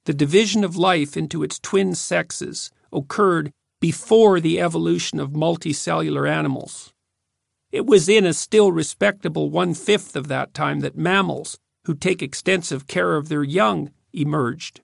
The 0.04 0.14
division 0.14 0.62
of 0.64 0.76
life 0.76 1.16
into 1.16 1.42
its 1.42 1.58
twin 1.58 1.94
sexes 1.94 2.70
occurred 2.92 3.50
before 3.80 4.40
the 4.40 4.60
evolution 4.60 5.18
of 5.18 5.30
multicellular 5.30 6.30
animals. 6.30 6.92
It 7.72 7.86
was 7.86 8.08
in 8.08 8.26
a 8.26 8.32
still 8.32 8.72
respectable 8.72 9.48
one 9.48 9.74
fifth 9.74 10.16
of 10.16 10.28
that 10.28 10.54
time 10.54 10.80
that 10.80 10.96
mammals, 10.96 11.58
who 11.84 11.94
take 11.94 12.22
extensive 12.22 12.86
care 12.86 13.16
of 13.16 13.28
their 13.28 13.44
young 13.44 13.90
emerged. 14.12 14.80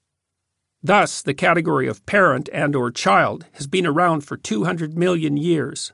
Thus, 0.83 1.21
the 1.21 1.35
category 1.35 1.89
of 1.89 2.07
parent 2.07 2.49
and 2.53 2.77
or 2.77 2.93
child 2.93 3.47
has 3.55 3.67
been 3.67 3.87
around 3.87 4.21
for 4.21 4.37
200 4.37 4.97
million 4.97 5.37
years. 5.37 5.93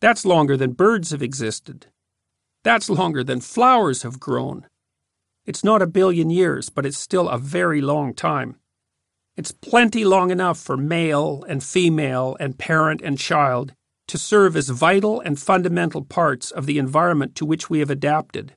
That's 0.00 0.24
longer 0.24 0.56
than 0.56 0.72
birds 0.72 1.10
have 1.10 1.22
existed. 1.22 1.86
That's 2.62 2.88
longer 2.88 3.24
than 3.24 3.40
flowers 3.40 4.02
have 4.02 4.20
grown. 4.20 4.66
It's 5.44 5.64
not 5.64 5.82
a 5.82 5.86
billion 5.86 6.30
years, 6.30 6.68
but 6.68 6.86
it's 6.86 6.98
still 6.98 7.28
a 7.28 7.38
very 7.38 7.80
long 7.80 8.14
time. 8.14 8.56
It's 9.36 9.52
plenty 9.52 10.04
long 10.04 10.30
enough 10.30 10.58
for 10.58 10.76
male 10.76 11.44
and 11.48 11.62
female 11.62 12.36
and 12.38 12.58
parent 12.58 13.02
and 13.02 13.18
child 13.18 13.74
to 14.08 14.18
serve 14.18 14.56
as 14.56 14.68
vital 14.68 15.20
and 15.20 15.38
fundamental 15.38 16.02
parts 16.02 16.50
of 16.50 16.66
the 16.66 16.78
environment 16.78 17.34
to 17.34 17.46
which 17.46 17.68
we 17.68 17.80
have 17.80 17.90
adapted. 17.90 18.54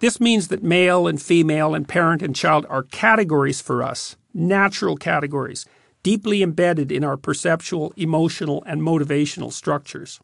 This 0.00 0.20
means 0.20 0.48
that 0.48 0.62
male 0.62 1.08
and 1.08 1.20
female 1.20 1.74
and 1.74 1.88
parent 1.88 2.22
and 2.22 2.36
child 2.36 2.66
are 2.68 2.84
categories 2.84 3.60
for 3.60 3.82
us, 3.82 4.16
natural 4.32 4.96
categories, 4.96 5.66
deeply 6.02 6.42
embedded 6.42 6.92
in 6.92 7.02
our 7.02 7.16
perceptual, 7.16 7.92
emotional, 7.96 8.62
and 8.66 8.80
motivational 8.80 9.52
structures. 9.52 10.20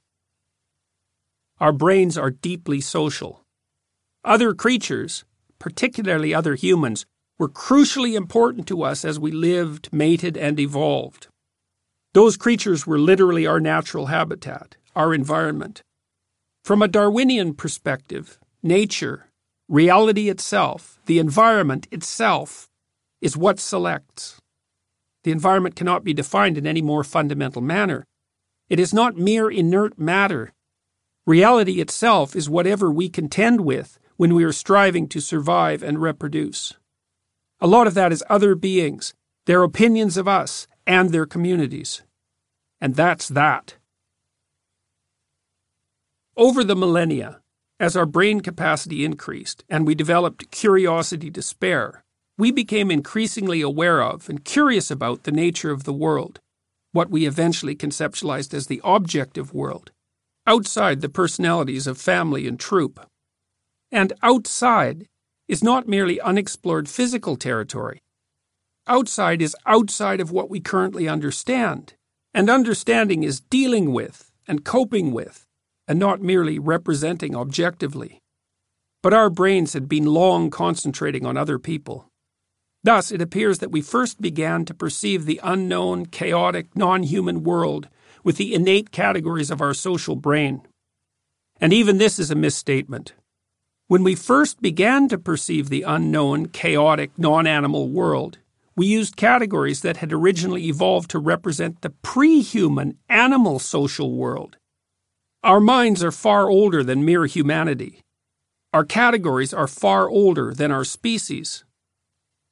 Our 1.59 1.73
brains 1.73 2.17
are 2.17 2.31
deeply 2.31 2.81
social. 2.81 3.43
Other 4.25 4.55
creatures, 4.55 5.25
particularly 5.59 6.33
other 6.33 6.55
humans, 6.55 7.05
were 7.39 7.49
crucially 7.49 8.15
important 8.15 8.67
to 8.69 8.83
us 8.83 9.05
as 9.05 9.19
we 9.19 9.33
lived, 9.33 9.93
mated, 9.93 10.37
and 10.37 10.61
evolved. 10.61 11.29
Those 12.15 12.39
creatures 12.39 12.87
were 12.87 12.99
literally 12.99 13.47
our 13.47 13.61
natural 13.61 14.07
habitat, 14.07 14.77
our 14.97 15.13
environment. 15.13 15.83
From 16.65 16.81
a 16.81 16.89
Darwinian 16.89 17.55
perspective, 17.55 18.39
nature, 18.63 19.27
Reality 19.69 20.29
itself, 20.29 20.99
the 21.07 21.19
environment 21.19 21.89
itself, 21.91 22.69
is 23.23 23.35
what 23.35 23.59
selects. 23.59 24.39
The 25.23 25.31
environment 25.31 25.75
cannot 25.75 26.05
be 26.05 26.13
defined 26.13 26.59
in 26.59 26.67
any 26.67 26.83
more 26.83 27.03
fundamental 27.03 27.63
manner. 27.63 28.05
It 28.69 28.79
is 28.79 28.93
not 28.93 29.17
mere 29.17 29.49
inert 29.49 29.99
matter. 29.99 30.53
Reality 31.27 31.81
itself 31.81 32.37
is 32.37 32.51
whatever 32.51 32.91
we 32.91 33.09
contend 33.09 33.63
with 33.63 33.99
when 34.19 34.35
we 34.35 34.45
are 34.45 34.53
striving 34.53 35.09
to 35.09 35.21
survive 35.21 35.83
and 35.83 36.03
reproduce. 36.03 36.75
A 37.59 37.67
lot 37.67 37.87
of 37.87 37.95
that 37.95 38.13
is 38.13 38.23
other 38.29 38.55
beings, 38.55 39.15
their 39.47 39.63
opinions 39.63 40.19
of 40.19 40.29
us, 40.29 40.69
and 40.87 41.11
their 41.11 41.27
communities. 41.27 42.03
And 42.81 42.95
that's 42.95 43.29
that. 43.29 43.77
Over 46.37 46.65
the 46.65 46.77
millennia, 46.77 47.41
as 47.81 47.97
our 47.97 48.07
brain 48.07 48.41
capacity 48.41 49.05
increased 49.05 49.65
and 49.69 49.87
we 49.87 49.95
developed 49.95 50.51
curiosity 50.51 51.31
to 51.31 51.43
spare, 51.43 52.05
we 52.37 52.51
became 52.51 52.91
increasingly 52.91 53.61
aware 53.61 54.03
of 54.03 54.29
and 54.29 54.45
curious 54.45 54.91
about 54.91 55.23
the 55.23 55.33
nature 55.33 55.71
of 55.71 55.85
the 55.85 55.93
world, 55.93 56.41
what 56.93 57.11
we 57.11 57.27
eventually 57.27 57.77
conceptualized 57.77 58.53
as 58.53 58.67
the 58.67 58.81
objective 58.85 59.55
world, 59.55 59.93
outside 60.47 61.01
the 61.01 61.09
personalities 61.09 61.87
of 61.87 61.99
family 61.99 62.47
and 62.47 62.59
troop. 62.59 63.09
And 63.93 64.13
outside 64.23 65.07
is 65.47 65.63
not 65.63 65.89
merely 65.89 66.21
unexplored 66.21 66.89
physical 66.89 67.37
territory. 67.37 68.04
Outside 68.87 69.41
is 69.41 69.57
outside 69.65 70.21
of 70.21 70.31
what 70.31 70.51
we 70.51 70.61
currently 70.61 71.09
understand, 71.09 71.95
and 72.35 72.51
understanding 72.51 73.23
is 73.23 73.41
dealing 73.41 73.93
with 73.93 74.31
and 74.47 74.65
coping 74.65 75.13
with 75.13 75.47
and 75.89 75.99
not 75.99 76.21
merely 76.21 76.59
representing 76.59 77.35
objectively. 77.35 78.19
But 79.03 79.15
our 79.15 79.31
brains 79.31 79.73
had 79.73 79.89
been 79.89 80.05
long 80.05 80.51
concentrating 80.51 81.25
on 81.25 81.37
other 81.37 81.59
people. 81.59 82.09
Thus, 82.83 83.11
it 83.11 83.23
appears 83.23 83.61
that 83.61 83.71
we 83.71 83.81
first 83.81 84.21
began 84.21 84.67
to 84.67 84.75
perceive 84.75 85.25
the 85.25 85.41
unknown, 85.43 86.07
chaotic, 86.07 86.77
non 86.77 87.05
human 87.05 87.43
world 87.43 87.89
with 88.23 88.37
the 88.37 88.55
innate 88.55 88.91
categories 88.91 89.51
of 89.51 89.63
our 89.63 89.73
social 89.73 90.17
brain. 90.17 90.61
And 91.59 91.73
even 91.73 91.97
this 91.97 92.19
is 92.19 92.31
a 92.31 92.35
misstatement. 92.35 93.15
When 93.87 94.05
we 94.05 94.15
first 94.15 94.61
began 94.61 95.09
to 95.09 95.19
perceive 95.19 95.71
the 95.71 95.83
unknown, 95.83 96.47
chaotic, 96.47 97.13
non 97.19 97.47
animal 97.47 97.89
world, 97.89 98.39
we 98.77 98.87
used 98.87 99.17
categories 99.17 99.83
that 99.83 99.99
had 99.99 100.13
originally 100.13 100.67
evolved 100.67 101.11
to 101.11 101.19
represent 101.19 101.81
the 101.81 101.91
pre 101.91 102.41
human 102.41 102.99
animal 103.09 103.59
social 103.59 104.13
world. 104.13 104.57
Our 105.43 105.61
minds 105.61 106.03
are 106.03 106.11
far 106.11 106.49
older 106.49 106.83
than 106.83 107.05
mere 107.05 107.27
humanity. 107.27 108.01
Our 108.73 108.85
categories 108.85 109.55
are 109.55 109.69
far 109.69 110.09
older 110.09 110.53
than 110.53 110.73
our 110.73 110.85
species. 110.85 111.65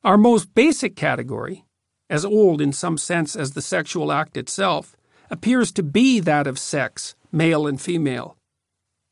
Our 0.05 0.17
most 0.17 0.55
basic 0.55 0.95
category, 0.95 1.65
as 2.09 2.25
old 2.25 2.61
in 2.61 2.73
some 2.73 2.99
sense 2.99 3.35
as 3.35 3.53
the 3.53 3.63
sexual 3.63 4.13
act 4.13 4.37
itself, 4.37 4.95
appears 5.31 5.73
to 5.73 5.83
be 5.83 6.21
that 6.21 6.47
of 6.47 6.59
sex, 6.59 7.17
male 7.33 7.67
and 7.67 7.81
female. 7.81 8.37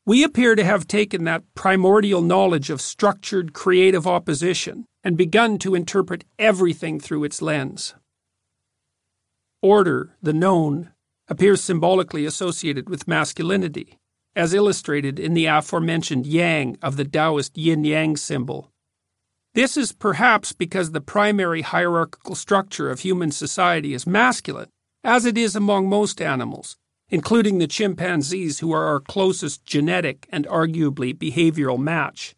We 0.05 0.23
appear 0.23 0.55
to 0.55 0.63
have 0.63 0.87
taken 0.87 1.25
that 1.25 1.43
primordial 1.55 2.21
knowledge 2.21 2.69
of 2.69 2.79
structured 2.79 3.53
creative 3.53 4.07
opposition 4.07 4.85
and 5.03 5.17
begun 5.17 5.57
to 5.57 5.75
interpret 5.75 6.23
everything 6.37 6.99
through 6.99 7.23
its 7.23 7.41
lens. 7.41 7.95
Order, 9.61 10.15
the 10.21 10.33
known, 10.33 10.91
appears 11.27 11.61
symbolically 11.61 12.25
associated 12.25 12.89
with 12.89 13.07
masculinity, 13.07 13.97
as 14.35 14.53
illustrated 14.53 15.19
in 15.19 15.33
the 15.33 15.45
aforementioned 15.45 16.25
yang 16.25 16.77
of 16.81 16.97
the 16.97 17.05
Taoist 17.05 17.57
yin 17.57 17.83
yang 17.83 18.17
symbol. 18.17 18.71
This 19.53 19.75
is 19.75 19.91
perhaps 19.91 20.53
because 20.53 20.91
the 20.91 21.01
primary 21.01 21.61
hierarchical 21.61 22.35
structure 22.35 22.89
of 22.89 23.01
human 23.01 23.31
society 23.31 23.93
is 23.93 24.07
masculine, 24.07 24.69
as 25.03 25.25
it 25.25 25.37
is 25.37 25.55
among 25.55 25.89
most 25.89 26.21
animals, 26.21 26.77
including 27.09 27.57
the 27.57 27.67
chimpanzees 27.67 28.59
who 28.59 28.71
are 28.71 28.85
our 28.85 28.99
closest 28.99 29.65
genetic 29.65 30.27
and 30.31 30.47
arguably 30.47 31.13
behavioral 31.13 31.77
match. 31.77 32.35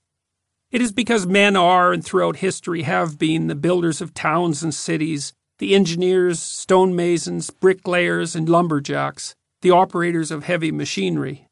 It 0.73 0.81
is 0.81 0.91
because 0.91 1.27
men 1.27 1.55
are 1.55 1.93
and 1.93 2.03
throughout 2.03 2.38
history 2.38 2.81
have 2.81 3.19
been 3.19 3.45
the 3.45 3.53
builders 3.53 4.01
of 4.01 4.15
towns 4.15 4.63
and 4.63 4.73
cities, 4.73 5.31
the 5.59 5.75
engineers, 5.75 6.39
stonemasons, 6.39 7.51
bricklayers, 7.51 8.36
and 8.36 8.49
lumberjacks, 8.49 9.36
the 9.62 9.69
operators 9.69 10.31
of 10.31 10.45
heavy 10.45 10.71
machinery. 10.71 11.47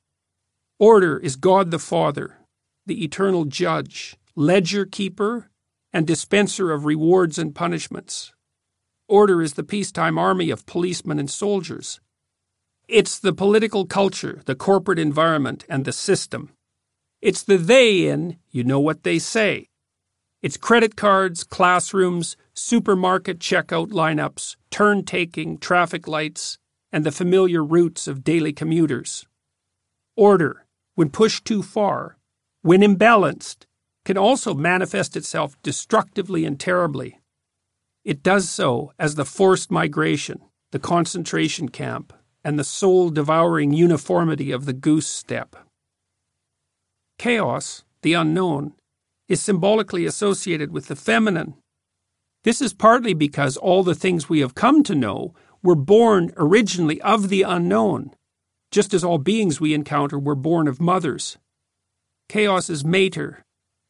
Order 0.80 1.20
is 1.20 1.36
God 1.36 1.70
the 1.70 1.78
Father, 1.78 2.40
the 2.88 3.04
eternal 3.04 3.46
judge, 3.46 4.18
ledger 4.36 4.86
keeper, 4.86 5.52
and 5.94 6.08
dispenser 6.08 6.72
of 6.72 6.86
rewards 6.86 7.38
and 7.38 7.54
punishments. 7.54 8.34
Order 9.08 9.44
is 9.44 9.54
the 9.54 9.64
peacetime 9.64 10.18
army 10.18 10.50
of 10.50 10.66
policemen 10.66 11.20
and 11.20 11.30
soldiers. 11.30 12.00
It's 12.88 13.20
the 13.20 13.34
political 13.34 13.86
culture, 13.86 14.42
the 14.46 14.56
corporate 14.56 14.98
environment, 14.98 15.64
and 15.70 15.86
the 15.86 15.94
system. 15.94 16.54
It's 17.22 17.44
the 17.44 17.58
they 17.58 18.08
in, 18.08 18.38
you 18.50 18.64
know 18.64 18.80
what 18.80 19.04
they 19.04 19.20
say. 19.20 19.70
It's 20.42 20.58
credit 20.58 20.96
cards, 20.96 21.44
classrooms, 21.44 22.36
supermarket 22.56 23.38
checkout 23.38 23.90
lineups, 23.90 24.56
turn 24.72 25.06
taking, 25.06 25.60
traffic 25.60 26.08
lights, 26.08 26.58
and 26.92 27.06
the 27.06 27.12
familiar 27.12 27.64
routes 27.64 28.08
of 28.08 28.24
daily 28.24 28.54
commuters. 28.54 29.28
Order, 30.18 30.66
when 30.96 31.10
pushed 31.10 31.46
too 31.46 31.62
far, 31.62 32.18
when 32.64 32.82
imbalanced, 32.82 33.66
can 34.04 34.18
also 34.18 34.56
manifest 34.56 35.16
itself 35.16 35.56
destructively 35.62 36.44
and 36.44 36.60
terribly. 36.60 37.20
It 38.04 38.24
does 38.24 38.50
so 38.50 38.94
as 38.98 39.14
the 39.14 39.26
forced 39.26 39.70
migration, 39.70 40.42
the 40.72 40.80
concentration 40.80 41.70
camp, 41.70 42.14
and 42.44 42.58
the 42.58 42.64
soul 42.64 43.12
devouring 43.12 43.74
uniformity 43.74 44.52
of 44.52 44.66
the 44.66 44.74
goose 44.74 45.06
step. 45.06 45.56
Chaos, 47.22 47.84
the 48.02 48.14
unknown, 48.14 48.74
is 49.30 49.40
symbolically 49.40 50.08
associated 50.08 50.72
with 50.72 50.88
the 50.88 50.96
feminine. 50.96 51.54
This 52.44 52.64
is 52.64 52.74
partly 52.74 53.14
because 53.14 53.58
all 53.58 53.84
the 53.84 53.94
things 53.94 54.28
we 54.28 54.40
have 54.40 54.56
come 54.56 54.82
to 54.82 54.96
know 54.96 55.36
were 55.62 55.76
born 55.76 56.32
originally 56.36 57.00
of 57.02 57.30
the 57.30 57.44
unknown, 57.44 58.10
just 58.72 58.92
as 58.92 59.04
all 59.04 59.20
beings 59.20 59.62
we 59.62 59.76
encounter 59.76 60.18
were 60.18 60.34
born 60.34 60.68
of 60.68 60.82
mothers. 60.82 61.38
Chaos 62.28 62.72
is 62.72 62.84
mater, 62.84 63.44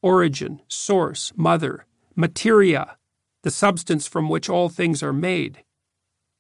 origin, 0.04 0.62
source, 0.68 1.32
mother, 1.38 1.86
materia, 2.18 2.98
the 3.44 3.50
substance 3.50 4.10
from 4.10 4.28
which 4.28 4.50
all 4.50 4.68
things 4.68 5.02
are 5.02 5.14
made. 5.14 5.64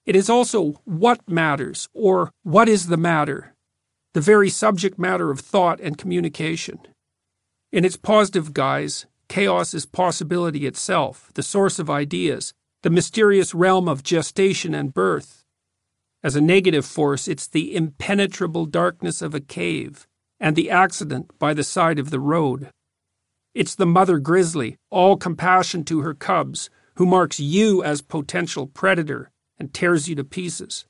It 0.05 0.17
is 0.17 0.29
also 0.29 0.81
what 0.83 1.21
matters, 1.25 1.87
or 1.93 2.33
what 2.43 2.67
is 2.67 2.87
the 2.87 2.97
matter, 2.97 3.55
the 4.13 4.21
very 4.21 4.49
subject 4.49 4.99
matter 4.99 5.31
of 5.31 5.39
thought 5.39 5.79
and 5.79 5.97
communication. 5.97 6.79
In 7.71 7.85
its 7.85 7.97
positive 7.97 8.53
guise, 8.53 9.05
chaos 9.29 9.73
is 9.73 9.85
possibility 9.85 10.65
itself, 10.65 11.31
the 11.35 11.43
source 11.43 11.79
of 11.79 11.89
ideas, 11.89 12.53
the 12.83 12.89
mysterious 12.89 13.53
realm 13.53 13.87
of 13.87 14.03
gestation 14.03 14.73
and 14.73 14.93
birth. 14.93 15.43
As 16.23 16.35
a 16.35 16.41
negative 16.41 16.85
force, 16.85 17.27
it's 17.27 17.47
the 17.47 17.75
impenetrable 17.75 18.65
darkness 18.65 19.21
of 19.21 19.33
a 19.33 19.39
cave 19.39 20.07
and 20.39 20.55
the 20.55 20.69
accident 20.69 21.31
by 21.39 21.53
the 21.53 21.63
side 21.63 21.99
of 21.99 22.09
the 22.09 22.19
road. 22.19 22.69
It's 23.53 23.75
the 23.75 23.85
mother 23.85 24.17
grizzly, 24.17 24.75
all 24.89 25.17
compassion 25.17 25.83
to 25.85 26.01
her 26.01 26.13
cubs, 26.13 26.69
who 26.95 27.05
marks 27.05 27.39
you 27.39 27.83
as 27.83 28.01
potential 28.01 28.67
predator 28.67 29.31
and 29.57 29.73
tears 29.73 30.09
you 30.09 30.15
to 30.15 30.23
pieces. 30.23 30.85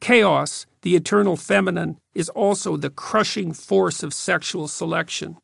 Chaos, 0.00 0.66
the 0.82 0.94
eternal 0.94 1.36
feminine, 1.36 1.98
is 2.14 2.28
also 2.30 2.76
the 2.76 2.90
crushing 2.90 3.52
force 3.52 4.02
of 4.02 4.14
sexual 4.14 4.68
selection. 4.68 5.36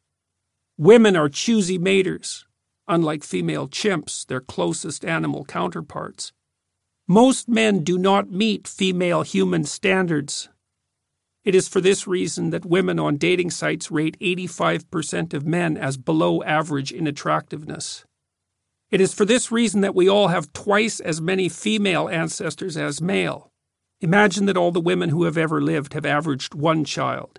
Women 0.79 1.17
are 1.17 1.29
choosy 1.29 1.79
maters, 1.79 2.45
unlike 2.89 3.25
female 3.25 3.69
chimps, 3.69 4.27
their 4.27 4.41
closest 4.41 5.05
animal 5.05 5.45
counterparts. 5.45 6.33
Most 7.09 7.49
men 7.49 7.83
do 7.83 7.99
not 7.99 8.31
meet 8.31 8.69
female 8.69 9.23
human 9.23 9.65
standards. 9.65 10.49
It 11.45 11.55
is 11.55 11.67
for 11.69 11.81
this 11.81 12.07
reason 12.07 12.51
that 12.51 12.65
women 12.65 12.99
on 12.99 13.17
dating 13.17 13.51
sites 13.51 13.91
rate 13.91 14.19
85% 14.21 15.35
of 15.35 15.45
men 15.45 15.77
as 15.77 15.97
below 15.97 16.43
average 16.45 16.93
in 16.93 17.07
attractiveness. 17.07 18.05
It 18.91 19.01
is 19.01 19.13
for 19.13 19.25
this 19.25 19.51
reason 19.51 19.81
that 19.81 19.95
we 19.95 20.09
all 20.09 20.29
have 20.29 20.53
twice 20.53 21.01
as 21.01 21.21
many 21.21 21.49
female 21.49 22.09
ancestors 22.09 22.77
as 22.77 23.01
male. 23.01 23.52
Imagine 24.03 24.47
that 24.47 24.57
all 24.57 24.73
the 24.73 24.81
women 24.81 25.11
who 25.11 25.25
have 25.25 25.39
ever 25.39 25.61
lived 25.61 25.95
have 25.95 26.05
averaged 26.05 26.55
one 26.55 26.85
child. 26.85 27.39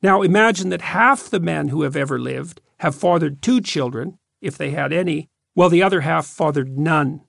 Now 0.00 0.22
imagine 0.22 0.68
that 0.68 0.82
half 0.82 1.28
the 1.28 1.40
men 1.40 1.68
who 1.68 1.82
have 1.82 1.96
ever 1.96 2.16
lived 2.18 2.60
have 2.78 2.94
fathered 2.94 3.42
two 3.42 3.60
children, 3.60 4.18
if 4.40 4.56
they 4.56 4.70
had 4.70 4.92
any, 4.92 5.28
while 5.54 5.68
the 5.68 5.82
other 5.82 6.02
half 6.02 6.26
fathered 6.26 6.78
none. 6.78 7.22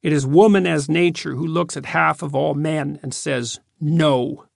It 0.00 0.12
is 0.12 0.24
woman 0.24 0.64
as 0.64 0.88
nature 0.88 1.34
who 1.34 1.44
looks 1.44 1.76
at 1.76 1.86
half 1.86 2.22
of 2.22 2.36
all 2.36 2.54
men 2.54 3.00
and 3.02 3.12
says, 3.12 3.58
No. 3.80 4.46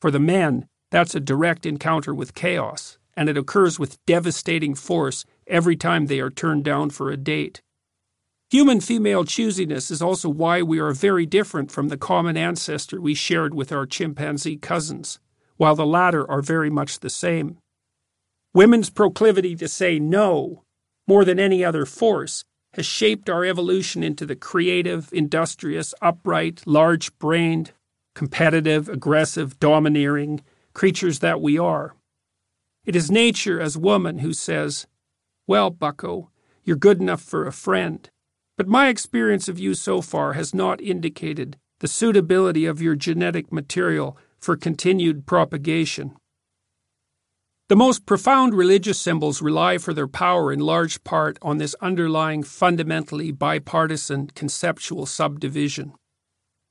For 0.00 0.10
the 0.10 0.18
men, 0.18 0.66
that's 0.90 1.14
a 1.14 1.20
direct 1.20 1.64
encounter 1.64 2.12
with 2.12 2.34
chaos, 2.34 2.98
and 3.16 3.28
it 3.28 3.38
occurs 3.38 3.78
with 3.78 4.04
devastating 4.06 4.74
force 4.74 5.24
every 5.46 5.76
time 5.76 6.06
they 6.06 6.18
are 6.18 6.30
turned 6.30 6.64
down 6.64 6.90
for 6.90 7.10
a 7.10 7.16
date. 7.16 7.62
Human 8.50 8.80
female 8.80 9.24
choosiness 9.24 9.90
is 9.90 10.00
also 10.00 10.30
why 10.30 10.62
we 10.62 10.78
are 10.78 10.92
very 10.92 11.26
different 11.26 11.70
from 11.70 11.88
the 11.88 11.98
common 11.98 12.34
ancestor 12.34 12.98
we 12.98 13.12
shared 13.12 13.54
with 13.54 13.70
our 13.70 13.84
chimpanzee 13.84 14.56
cousins, 14.56 15.20
while 15.58 15.74
the 15.74 15.84
latter 15.84 16.28
are 16.30 16.40
very 16.40 16.70
much 16.70 17.00
the 17.00 17.10
same. 17.10 17.58
Women's 18.54 18.88
proclivity 18.88 19.54
to 19.56 19.68
say 19.68 19.98
no, 19.98 20.62
more 21.06 21.26
than 21.26 21.38
any 21.38 21.62
other 21.62 21.84
force, 21.84 22.42
has 22.72 22.86
shaped 22.86 23.28
our 23.28 23.44
evolution 23.44 24.02
into 24.02 24.24
the 24.24 24.36
creative, 24.36 25.10
industrious, 25.12 25.92
upright, 26.00 26.62
large 26.66 27.16
brained, 27.18 27.72
competitive, 28.14 28.88
aggressive, 28.88 29.60
domineering 29.60 30.42
creatures 30.72 31.18
that 31.18 31.42
we 31.42 31.58
are. 31.58 31.94
It 32.86 32.96
is 32.96 33.10
nature 33.10 33.60
as 33.60 33.76
woman 33.76 34.20
who 34.20 34.32
says, 34.32 34.86
well, 35.46 35.68
Bucko, 35.68 36.30
you're 36.64 36.76
good 36.76 36.98
enough 36.98 37.20
for 37.20 37.46
a 37.46 37.52
friend. 37.52 38.08
But 38.58 38.66
my 38.66 38.88
experience 38.88 39.48
of 39.48 39.60
you 39.60 39.72
so 39.74 40.02
far 40.02 40.32
has 40.32 40.52
not 40.52 40.80
indicated 40.80 41.56
the 41.78 41.86
suitability 41.86 42.66
of 42.66 42.82
your 42.82 42.96
genetic 42.96 43.52
material 43.52 44.18
for 44.40 44.56
continued 44.56 45.26
propagation. 45.26 46.16
The 47.68 47.76
most 47.76 48.04
profound 48.04 48.54
religious 48.54 49.00
symbols 49.00 49.40
rely 49.40 49.78
for 49.78 49.94
their 49.94 50.08
power 50.08 50.52
in 50.52 50.58
large 50.58 51.04
part 51.04 51.38
on 51.40 51.58
this 51.58 51.76
underlying 51.80 52.42
fundamentally 52.42 53.30
bipartisan 53.30 54.26
conceptual 54.34 55.06
subdivision. 55.06 55.92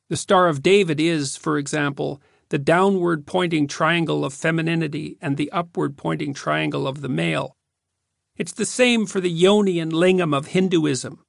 The 0.10 0.18
Star 0.18 0.50
of 0.50 0.62
David 0.62 1.00
is, 1.00 1.38
for 1.38 1.58
example, 1.58 2.22
the 2.50 2.58
downward 2.58 3.26
pointing 3.26 3.66
triangle 3.66 4.26
of 4.26 4.34
femininity 4.34 5.18
and 5.22 5.38
the 5.38 5.50
upward 5.54 5.96
pointing 5.96 6.34
triangle 6.34 6.86
of 6.86 7.00
the 7.00 7.10
male, 7.10 7.56
it's 8.38 8.54
the 8.54 8.66
same 8.66 9.08
for 9.08 9.20
the 9.20 9.32
yoni 9.32 9.80
and 9.80 9.92
lingam 9.92 10.36
of 10.36 10.48
Hinduism, 10.48 11.24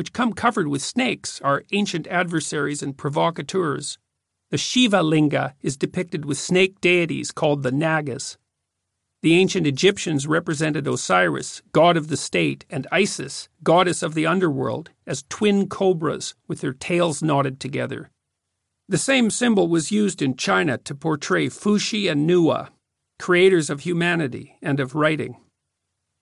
which 0.00 0.14
come 0.14 0.32
covered 0.32 0.66
with 0.66 0.80
snakes, 0.80 1.42
are 1.42 1.62
ancient 1.72 2.06
adversaries 2.06 2.82
and 2.82 2.96
provocateurs. 2.96 3.98
The 4.50 4.56
Shiva 4.56 5.02
linga 5.02 5.54
is 5.60 5.76
depicted 5.76 6.24
with 6.24 6.38
snake 6.38 6.80
deities 6.80 7.30
called 7.30 7.62
the 7.62 7.70
Nagas. 7.70 8.38
The 9.20 9.34
ancient 9.34 9.66
Egyptians 9.66 10.26
represented 10.26 10.88
Osiris, 10.88 11.60
god 11.72 11.98
of 11.98 12.08
the 12.08 12.16
state, 12.16 12.64
and 12.70 12.86
Isis, 12.90 13.50
goddess 13.62 14.02
of 14.02 14.14
the 14.14 14.26
underworld, 14.26 14.88
as 15.06 15.26
twin 15.28 15.68
cobras 15.68 16.34
with 16.48 16.62
their 16.62 16.72
tails 16.72 17.22
knotted 17.22 17.60
together. 17.60 18.08
The 18.88 18.96
same 18.96 19.28
symbol 19.28 19.68
was 19.68 19.92
used 19.92 20.22
in 20.22 20.34
China 20.34 20.78
to 20.78 20.94
portray 20.94 21.48
Fuxi 21.48 22.10
and 22.10 22.26
Nuwa, 22.26 22.70
creators 23.18 23.68
of 23.68 23.80
humanity 23.80 24.56
and 24.62 24.80
of 24.80 24.94
writing. 24.94 25.36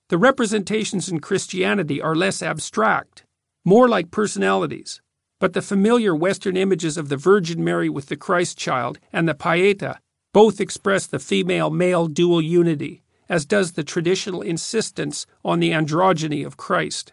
The 0.09 0.19
representations 0.19 1.09
in 1.09 1.21
Christianity 1.21 2.03
are 2.03 2.17
less 2.17 2.43
abstract, 2.43 3.23
more 3.69 3.87
like 3.87 4.11
personalities, 4.11 5.03
but 5.41 5.53
the 5.53 5.61
familiar 5.61 6.15
Western 6.15 6.57
images 6.57 6.97
of 6.97 7.11
the 7.11 7.19
Virgin 7.19 7.63
Mary 7.63 7.91
with 7.91 8.07
the 8.07 8.17
Christ 8.17 8.57
child 8.57 8.99
and 9.13 9.29
the 9.29 9.35
Pieta 9.35 10.01
both 10.33 10.59
express 10.59 11.07
the 11.07 11.19
female 11.19 11.69
male 11.69 12.07
dual 12.07 12.41
unity, 12.41 13.03
as 13.29 13.45
does 13.45 13.73
the 13.73 13.85
traditional 13.85 14.41
insistence 14.41 15.27
on 15.45 15.61
the 15.61 15.71
androgyny 15.71 16.47
of 16.47 16.57
Christ. 16.57 17.13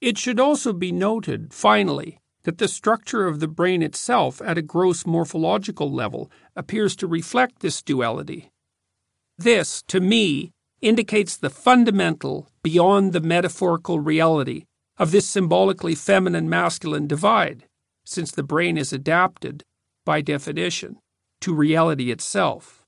It 0.00 0.18
should 0.18 0.40
also 0.40 0.72
be 0.72 0.90
noted, 0.90 1.54
finally, 1.54 2.18
that 2.42 2.58
the 2.58 2.66
structure 2.66 3.28
of 3.28 3.38
the 3.38 3.46
brain 3.48 3.82
itself 3.82 4.42
at 4.42 4.58
a 4.58 4.62
gross 4.62 5.06
morphological 5.06 5.92
level 5.92 6.28
appears 6.56 6.96
to 6.96 7.06
reflect 7.06 7.60
this 7.60 7.82
duality. 7.82 8.50
This, 9.38 9.82
to 9.88 10.00
me, 10.00 10.50
indicates 10.80 11.36
the 11.36 11.50
fundamental, 11.50 12.48
beyond 12.64 13.12
the 13.12 13.20
metaphorical 13.20 14.00
reality 14.00 14.64
of 15.00 15.12
this 15.12 15.26
symbolically 15.26 15.94
feminine 15.94 16.46
masculine 16.46 17.06
divide, 17.06 17.64
since 18.04 18.30
the 18.30 18.42
brain 18.42 18.76
is 18.76 18.92
adapted, 18.92 19.64
by 20.04 20.20
definition, 20.20 20.98
to 21.40 21.54
reality 21.54 22.10
itself. 22.10 22.84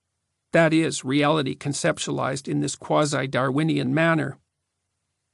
That 0.53 0.75
is, 0.75 1.07
reality 1.07 1.57
conceptualized 1.57 2.49
in 2.49 2.61
this 2.61 2.77
quasi 2.77 3.27
Darwinian 3.27 3.95
manner. 3.95 4.37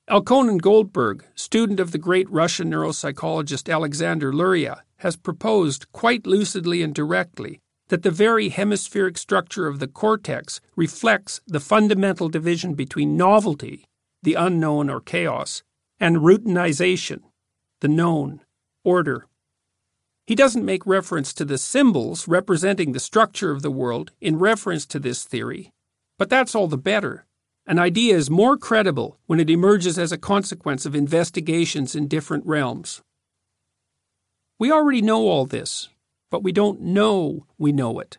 Elkhonon 0.08 0.60
Goldberg, 0.60 1.24
student 1.34 1.80
of 1.80 1.90
the 1.90 1.98
great 1.98 2.30
Russian 2.30 2.70
neuropsychologist 2.70 3.70
Alexander 3.70 4.32
Luria, 4.32 4.84
has 4.98 5.16
proposed 5.16 5.90
quite 5.90 6.28
lucidly 6.28 6.80
and 6.84 6.94
directly 6.94 7.58
that 7.88 8.04
the 8.04 8.10
very 8.12 8.50
hemispheric 8.50 9.18
structure 9.18 9.66
of 9.66 9.80
the 9.80 9.88
cortex 9.88 10.60
reflects 10.76 11.40
the 11.48 11.60
fundamental 11.60 12.28
division 12.28 12.74
between 12.74 13.16
novelty, 13.16 13.84
the 14.22 14.34
unknown 14.34 14.88
or 14.88 15.00
chaos, 15.00 15.64
and 16.00 16.16
routinization, 16.18 17.20
the 17.80 17.88
known, 17.88 18.40
order. 18.84 19.26
He 20.26 20.34
doesn't 20.34 20.64
make 20.64 20.86
reference 20.86 21.32
to 21.34 21.44
the 21.44 21.58
symbols 21.58 22.28
representing 22.28 22.92
the 22.92 23.00
structure 23.00 23.50
of 23.50 23.62
the 23.62 23.70
world 23.70 24.12
in 24.20 24.38
reference 24.38 24.84
to 24.86 24.98
this 24.98 25.24
theory, 25.24 25.72
but 26.18 26.28
that's 26.28 26.54
all 26.54 26.68
the 26.68 26.76
better. 26.76 27.24
An 27.66 27.78
idea 27.78 28.16
is 28.16 28.30
more 28.30 28.56
credible 28.56 29.18
when 29.26 29.40
it 29.40 29.50
emerges 29.50 29.98
as 29.98 30.12
a 30.12 30.18
consequence 30.18 30.86
of 30.86 30.94
investigations 30.94 31.94
in 31.94 32.08
different 32.08 32.46
realms. 32.46 33.02
We 34.58 34.72
already 34.72 35.02
know 35.02 35.28
all 35.28 35.46
this, 35.46 35.88
but 36.30 36.42
we 36.42 36.52
don't 36.52 36.80
know 36.80 37.46
we 37.58 37.72
know 37.72 38.00
it. 38.00 38.18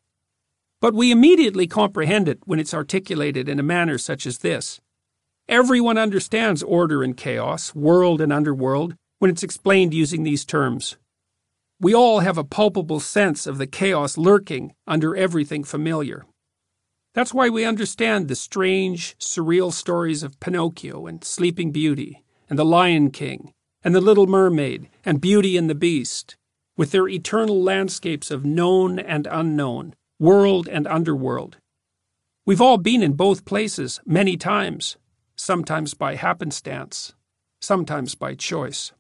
But 0.82 0.94
we 0.94 1.12
immediately 1.12 1.68
comprehend 1.68 2.30
it 2.30 2.40
when 2.46 2.60
it's 2.60 2.74
articulated 2.74 3.50
in 3.50 3.60
a 3.60 3.64
manner 3.64 3.98
such 3.98 4.26
as 4.26 4.38
this. 4.38 4.80
Everyone 5.50 5.98
understands 5.98 6.62
order 6.62 7.02
and 7.02 7.18
chaos, 7.18 7.74
world 7.74 8.22
and 8.22 8.32
underworld, 8.32 8.94
when 9.18 9.32
it's 9.32 9.42
explained 9.42 9.96
using 9.96 10.22
these 10.22 10.46
terms. 10.46 10.96
We 11.82 11.92
all 11.92 12.20
have 12.20 12.38
a 12.38 12.44
palpable 12.44 13.00
sense 13.00 13.48
of 13.48 13.58
the 13.58 13.66
chaos 13.66 14.16
lurking 14.16 14.76
under 14.86 15.16
everything 15.16 15.64
familiar. 15.64 16.28
That's 17.16 17.34
why 17.34 17.50
we 17.50 17.66
understand 17.66 18.28
the 18.28 18.36
strange, 18.36 19.18
surreal 19.18 19.74
stories 19.74 20.22
of 20.22 20.40
Pinocchio 20.40 21.08
and 21.08 21.24
Sleeping 21.24 21.72
Beauty 21.72 22.24
and 22.48 22.60
The 22.60 22.64
Lion 22.64 23.10
King 23.10 23.52
and 23.84 23.96
The 23.96 24.02
Little 24.02 24.28
Mermaid 24.28 24.88
and 25.04 25.20
Beauty 25.20 25.58
and 25.58 25.68
the 25.68 25.74
Beast, 25.74 26.38
with 26.78 26.92
their 26.92 27.08
eternal 27.08 27.60
landscapes 27.60 28.30
of 28.30 28.46
known 28.46 29.00
and 29.00 29.26
unknown, 29.26 29.96
world 30.20 30.68
and 30.68 30.86
underworld. 30.86 31.58
We've 32.46 32.62
all 32.62 32.78
been 32.78 33.02
in 33.02 33.14
both 33.14 33.46
places 33.46 34.00
many 34.06 34.38
times, 34.38 34.96
sometimes 35.40 35.94
by 35.94 36.16
happenstance, 36.16 37.14
sometimes 37.62 38.14
by 38.14 38.36
choice. 38.36 38.92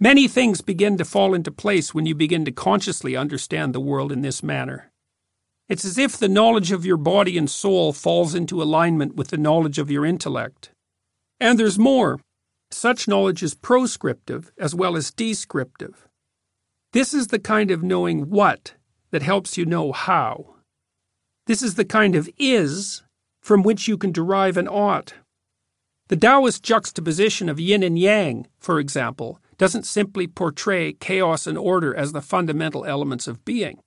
Many 0.00 0.26
things 0.26 0.60
begin 0.60 0.98
to 0.98 1.04
fall 1.04 1.34
into 1.34 1.52
place 1.52 1.94
when 1.94 2.04
you 2.04 2.14
begin 2.16 2.44
to 2.44 2.52
consciously 2.52 3.16
understand 3.16 3.72
the 3.72 3.80
world 3.80 4.10
in 4.10 4.22
this 4.22 4.42
manner. 4.42 4.90
It's 5.68 5.84
as 5.84 5.96
if 5.96 6.18
the 6.18 6.28
knowledge 6.28 6.72
of 6.72 6.84
your 6.84 6.96
body 6.96 7.38
and 7.38 7.48
soul 7.48 7.92
falls 7.92 8.34
into 8.34 8.60
alignment 8.60 9.14
with 9.14 9.28
the 9.28 9.38
knowledge 9.38 9.78
of 9.78 9.90
your 9.90 10.04
intellect. 10.04 10.72
And 11.38 11.58
there's 11.58 11.78
more. 11.78 12.18
Such 12.72 13.06
knowledge 13.06 13.42
is 13.42 13.54
proscriptive 13.54 14.50
as 14.58 14.74
well 14.74 14.96
as 14.96 15.12
descriptive. 15.12 16.08
This 16.92 17.14
is 17.14 17.28
the 17.28 17.38
kind 17.38 17.70
of 17.70 17.84
knowing 17.84 18.28
what 18.30 18.74
that 19.12 19.22
helps 19.22 19.56
you 19.56 19.64
know 19.64 19.92
how. 19.92 20.56
This 21.46 21.62
is 21.62 21.76
the 21.76 21.84
kind 21.84 22.16
of 22.16 22.28
is 22.36 23.02
from 23.42 23.62
which 23.62 23.88
you 23.88 23.98
can 23.98 24.12
derive 24.12 24.56
an 24.56 24.68
ought. 24.68 25.14
The 26.08 26.16
Taoist 26.16 26.62
juxtaposition 26.62 27.48
of 27.48 27.60
yin 27.60 27.82
and 27.82 27.98
yang, 27.98 28.46
for 28.58 28.78
example, 28.78 29.40
doesn't 29.58 29.86
simply 29.86 30.26
portray 30.26 30.92
chaos 30.92 31.46
and 31.46 31.58
order 31.58 31.94
as 31.94 32.12
the 32.12 32.22
fundamental 32.22 32.84
elements 32.84 33.26
of 33.26 33.44
being. 33.44 33.80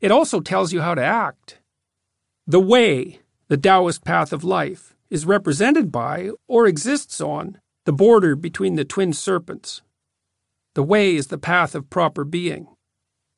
It 0.00 0.10
also 0.10 0.40
tells 0.40 0.72
you 0.72 0.80
how 0.80 0.94
to 0.94 1.04
act. 1.04 1.58
The 2.46 2.60
way, 2.60 3.20
the 3.48 3.56
Taoist 3.56 4.04
path 4.04 4.32
of 4.32 4.44
life, 4.44 4.94
is 5.10 5.26
represented 5.26 5.92
by, 5.92 6.30
or 6.48 6.66
exists 6.66 7.20
on, 7.20 7.58
the 7.84 7.92
border 7.92 8.34
between 8.34 8.76
the 8.76 8.84
twin 8.84 9.12
serpents. 9.12 9.82
The 10.74 10.82
way 10.82 11.14
is 11.14 11.28
the 11.28 11.38
path 11.38 11.74
of 11.74 11.90
proper 11.90 12.24
being. 12.24 12.68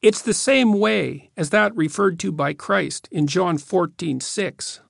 It's 0.03 0.23
the 0.23 0.35
same 0.35 0.73
way 0.73 1.31
as 1.37 1.51
that 1.51 1.75
referred 1.77 2.19
to 2.21 2.33
by 2.33 2.55
Christ 2.55 3.09
in 3.11 3.27
John 3.27 3.59
14:6. 3.59 4.81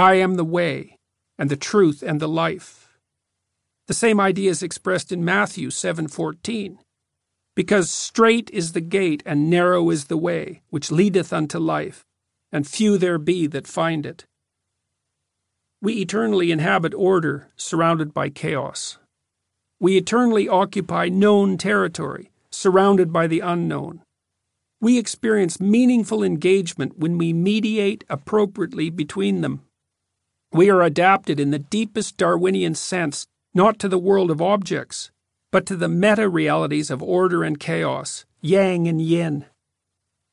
I 0.00 0.14
am 0.14 0.36
the 0.36 0.44
way, 0.44 0.96
and 1.36 1.50
the 1.50 1.58
truth, 1.58 2.02
and 2.02 2.20
the 2.20 2.26
life. 2.26 2.88
The 3.86 3.92
same 3.92 4.18
idea 4.18 4.48
is 4.48 4.62
expressed 4.62 5.12
in 5.12 5.22
Matthew 5.22 5.68
7:14. 5.68 6.78
Because 7.54 7.90
strait 7.90 8.48
is 8.50 8.72
the 8.72 8.80
gate 8.80 9.22
and 9.26 9.50
narrow 9.50 9.90
is 9.90 10.06
the 10.06 10.16
way 10.16 10.62
which 10.70 10.90
leadeth 10.90 11.34
unto 11.34 11.58
life, 11.58 12.06
and 12.50 12.66
few 12.66 12.96
there 12.96 13.18
be 13.18 13.46
that 13.48 13.66
find 13.66 14.06
it. 14.06 14.24
We 15.82 16.00
eternally 16.00 16.50
inhabit 16.50 16.94
order 16.94 17.52
surrounded 17.56 18.14
by 18.14 18.30
chaos. 18.30 18.96
We 19.78 19.98
eternally 19.98 20.48
occupy 20.48 21.10
known 21.10 21.58
territory, 21.58 22.30
surrounded 22.50 23.12
by 23.12 23.26
the 23.26 23.40
unknown. 23.40 24.00
We 24.80 24.96
experience 24.96 25.60
meaningful 25.60 26.22
engagement 26.22 26.96
when 26.96 27.18
we 27.18 27.34
mediate 27.34 28.04
appropriately 28.08 28.88
between 28.88 29.42
them. 29.42 29.66
We 30.52 30.68
are 30.68 30.82
adapted 30.82 31.38
in 31.38 31.52
the 31.52 31.60
deepest 31.60 32.16
Darwinian 32.16 32.74
sense 32.74 33.28
not 33.54 33.78
to 33.78 33.88
the 33.88 33.98
world 33.98 34.32
of 34.32 34.42
objects, 34.42 35.12
but 35.52 35.64
to 35.66 35.76
the 35.76 35.88
meta 35.88 36.28
realities 36.28 36.90
of 36.90 37.02
order 37.02 37.44
and 37.44 37.58
chaos, 37.58 38.24
yang 38.40 38.88
and 38.88 39.00
yin. 39.00 39.46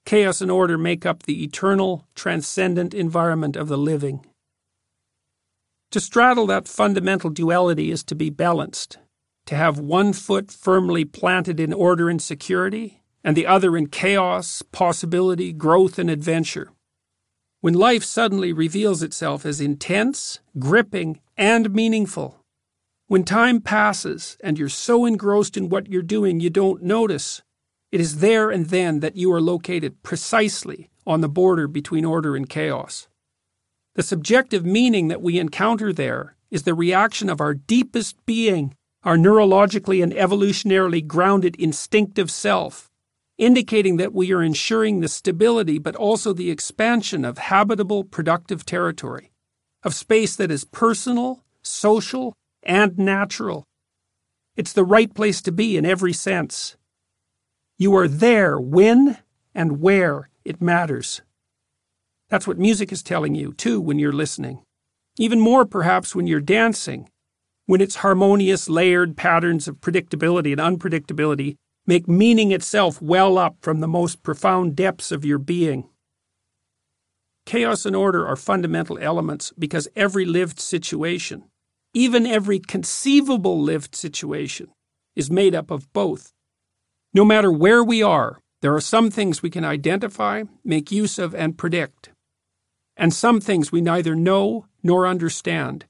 Chaos 0.05 0.41
and 0.41 0.49
order 0.49 0.77
make 0.77 1.05
up 1.05 1.23
the 1.23 1.43
eternal, 1.43 2.07
transcendent 2.15 2.95
environment 2.95 3.55
of 3.55 3.67
the 3.67 3.77
living. 3.77 4.25
To 5.91 5.99
straddle 5.99 6.47
that 6.47 6.67
fundamental 6.67 7.29
duality 7.29 7.91
is 7.91 8.03
to 8.05 8.15
be 8.15 8.31
balanced, 8.31 8.97
to 9.45 9.55
have 9.55 9.77
one 9.77 10.13
foot 10.13 10.51
firmly 10.51 11.05
planted 11.05 11.59
in 11.59 11.73
order 11.73 12.09
and 12.09 12.21
security, 12.21 13.03
and 13.23 13.37
the 13.37 13.45
other 13.45 13.77
in 13.77 13.87
chaos, 13.87 14.63
possibility, 14.71 15.53
growth, 15.53 15.99
and 15.99 16.09
adventure. 16.09 16.71
When 17.59 17.73
life 17.73 18.03
suddenly 18.03 18.53
reveals 18.53 19.01
itself 19.01 19.45
as 19.45 19.59
intense, 19.59 20.39
gripping, 20.59 21.19
and 21.35 21.73
meaningful, 21.73 22.37
when 23.07 23.23
time 23.23 23.61
passes 23.61 24.37
and 24.41 24.59
you're 24.59 24.69
so 24.69 25.05
engrossed 25.05 25.57
in 25.57 25.69
what 25.69 25.87
you're 25.87 26.01
doing 26.01 26.39
you 26.39 26.49
don't 26.49 26.83
notice, 26.83 27.41
it 27.91 27.99
is 27.99 28.19
there 28.19 28.51
and 28.51 28.67
then 28.67 28.99
that 28.99 29.15
you 29.15 29.31
are 29.31 29.41
located 29.41 30.03
precisely 30.03 30.89
on 31.05 31.21
the 31.21 31.29
border 31.29 31.67
between 31.67 32.05
order 32.05 32.35
and 32.35 32.49
chaos. 32.49 33.07
The 33.95 34.03
subjective 34.03 34.65
meaning 34.65 35.07
that 35.07 35.21
we 35.21 35.39
encounter 35.39 35.91
there 35.91 36.35
is 36.51 36.63
the 36.63 36.75
reaction 36.75 37.29
of 37.29 37.41
our 37.41 37.53
deepest 37.55 38.23
being, 38.25 38.75
our 39.03 39.17
neurologically 39.17 40.03
and 40.03 40.11
evolutionarily 40.13 41.05
grounded 41.05 41.55
instinctive 41.55 42.29
self, 42.29 42.86
indicating 43.37 43.97
that 43.97 44.13
we 44.13 44.31
are 44.31 44.41
ensuring 44.41 44.99
the 44.99 45.07
stability 45.07 45.77
but 45.77 45.95
also 45.95 46.33
the 46.33 46.49
expansion 46.49 47.23
of 47.23 47.37
habitable, 47.37 48.03
productive 48.03 48.65
territory, 48.65 49.31
of 49.83 49.93
space 49.93 50.35
that 50.35 50.51
is 50.51 50.65
personal, 50.65 51.43
social, 51.61 52.33
and 52.63 52.97
natural. 52.97 53.63
It's 54.55 54.73
the 54.73 54.83
right 54.83 55.13
place 55.13 55.41
to 55.43 55.51
be 55.51 55.77
in 55.77 55.85
every 55.85 56.13
sense. 56.13 56.77
You 57.77 57.95
are 57.95 58.07
there 58.07 58.59
when 58.59 59.19
and 59.53 59.79
where 59.79 60.29
it 60.43 60.61
matters. 60.61 61.21
That's 62.29 62.47
what 62.47 62.57
music 62.57 62.91
is 62.91 63.03
telling 63.03 63.35
you, 63.35 63.53
too, 63.53 63.79
when 63.79 63.99
you're 63.99 64.11
listening. 64.11 64.63
Even 65.19 65.39
more, 65.39 65.65
perhaps, 65.65 66.15
when 66.15 66.27
you're 66.27 66.41
dancing, 66.41 67.09
when 67.67 67.81
its 67.81 67.97
harmonious, 67.97 68.67
layered 68.67 69.15
patterns 69.15 69.67
of 69.67 69.79
predictability 69.79 70.57
and 70.57 70.79
unpredictability 70.79 71.55
make 71.87 72.07
meaning 72.07 72.51
itself 72.51 73.01
well 73.01 73.37
up 73.37 73.55
from 73.61 73.79
the 73.79 73.87
most 73.87 74.21
profound 74.21 74.75
depths 74.75 75.11
of 75.11 75.25
your 75.25 75.39
being. 75.39 75.89
Chaos 77.45 77.85
and 77.85 77.95
order 77.95 78.27
are 78.27 78.35
fundamental 78.35 78.99
elements 78.99 79.53
because 79.57 79.87
every 79.95 80.25
lived 80.25 80.59
situation, 80.59 81.45
even 81.93 82.27
every 82.27 82.59
conceivable 82.59 83.59
lived 83.59 83.95
situation, 83.95 84.67
is 85.15 85.31
made 85.31 85.55
up 85.55 85.71
of 85.71 85.91
both. 85.93 86.33
No 87.13 87.25
matter 87.25 87.51
where 87.51 87.83
we 87.83 88.03
are, 88.03 88.41
there 88.61 88.75
are 88.75 88.81
some 88.81 89.09
things 89.09 89.41
we 89.41 89.49
can 89.49 89.63
identify, 89.63 90.43
make 90.63 90.91
use 90.91 91.17
of, 91.17 91.33
and 91.33 91.57
predict 91.57 92.11
and 92.97 93.13
some 93.13 93.39
things 93.39 93.71
we 93.71 93.79
neither 93.79 94.15
know 94.15 94.65
nor 94.83 95.07
understand. 95.07 95.85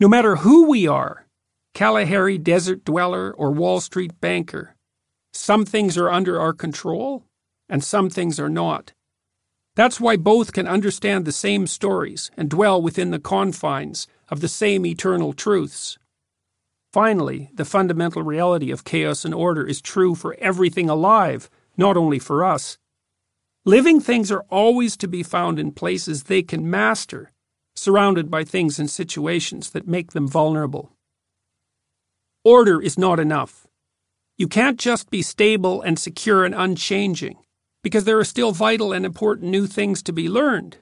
No 0.00 0.08
matter 0.08 0.36
who 0.36 0.68
we 0.68 0.86
are 0.86 1.26
Kalahari 1.74 2.36
desert 2.36 2.84
dweller 2.84 3.32
or 3.32 3.50
Wall 3.50 3.80
Street 3.80 4.20
banker 4.20 4.71
some 5.32 5.64
things 5.64 5.96
are 5.96 6.10
under 6.10 6.40
our 6.40 6.52
control 6.52 7.24
and 7.68 7.82
some 7.82 8.10
things 8.10 8.38
are 8.38 8.50
not. 8.50 8.92
That's 9.74 9.98
why 9.98 10.16
both 10.16 10.52
can 10.52 10.68
understand 10.68 11.24
the 11.24 11.32
same 11.32 11.66
stories 11.66 12.30
and 12.36 12.50
dwell 12.50 12.82
within 12.82 13.10
the 13.10 13.18
confines 13.18 14.06
of 14.28 14.40
the 14.40 14.48
same 14.48 14.84
eternal 14.84 15.32
truths. 15.32 15.98
Finally, 16.92 17.50
the 17.54 17.64
fundamental 17.64 18.22
reality 18.22 18.70
of 18.70 18.84
chaos 18.84 19.24
and 19.24 19.32
order 19.32 19.66
is 19.66 19.80
true 19.80 20.14
for 20.14 20.36
everything 20.38 20.90
alive, 20.90 21.48
not 21.78 21.96
only 21.96 22.18
for 22.18 22.44
us. 22.44 22.76
Living 23.64 23.98
things 23.98 24.30
are 24.30 24.44
always 24.50 24.96
to 24.98 25.08
be 25.08 25.22
found 25.22 25.58
in 25.58 25.72
places 25.72 26.24
they 26.24 26.42
can 26.42 26.68
master, 26.68 27.32
surrounded 27.74 28.30
by 28.30 28.44
things 28.44 28.78
and 28.78 28.90
situations 28.90 29.70
that 29.70 29.88
make 29.88 30.12
them 30.12 30.28
vulnerable. 30.28 30.92
Order 32.44 32.82
is 32.82 32.98
not 32.98 33.18
enough. 33.18 33.66
You 34.38 34.48
can't 34.48 34.78
just 34.78 35.10
be 35.10 35.22
stable 35.22 35.82
and 35.82 35.98
secure 35.98 36.44
and 36.44 36.54
unchanging, 36.54 37.36
because 37.82 38.04
there 38.04 38.18
are 38.18 38.24
still 38.24 38.52
vital 38.52 38.92
and 38.92 39.04
important 39.04 39.50
new 39.50 39.66
things 39.66 40.02
to 40.04 40.12
be 40.12 40.28
learned. 40.28 40.78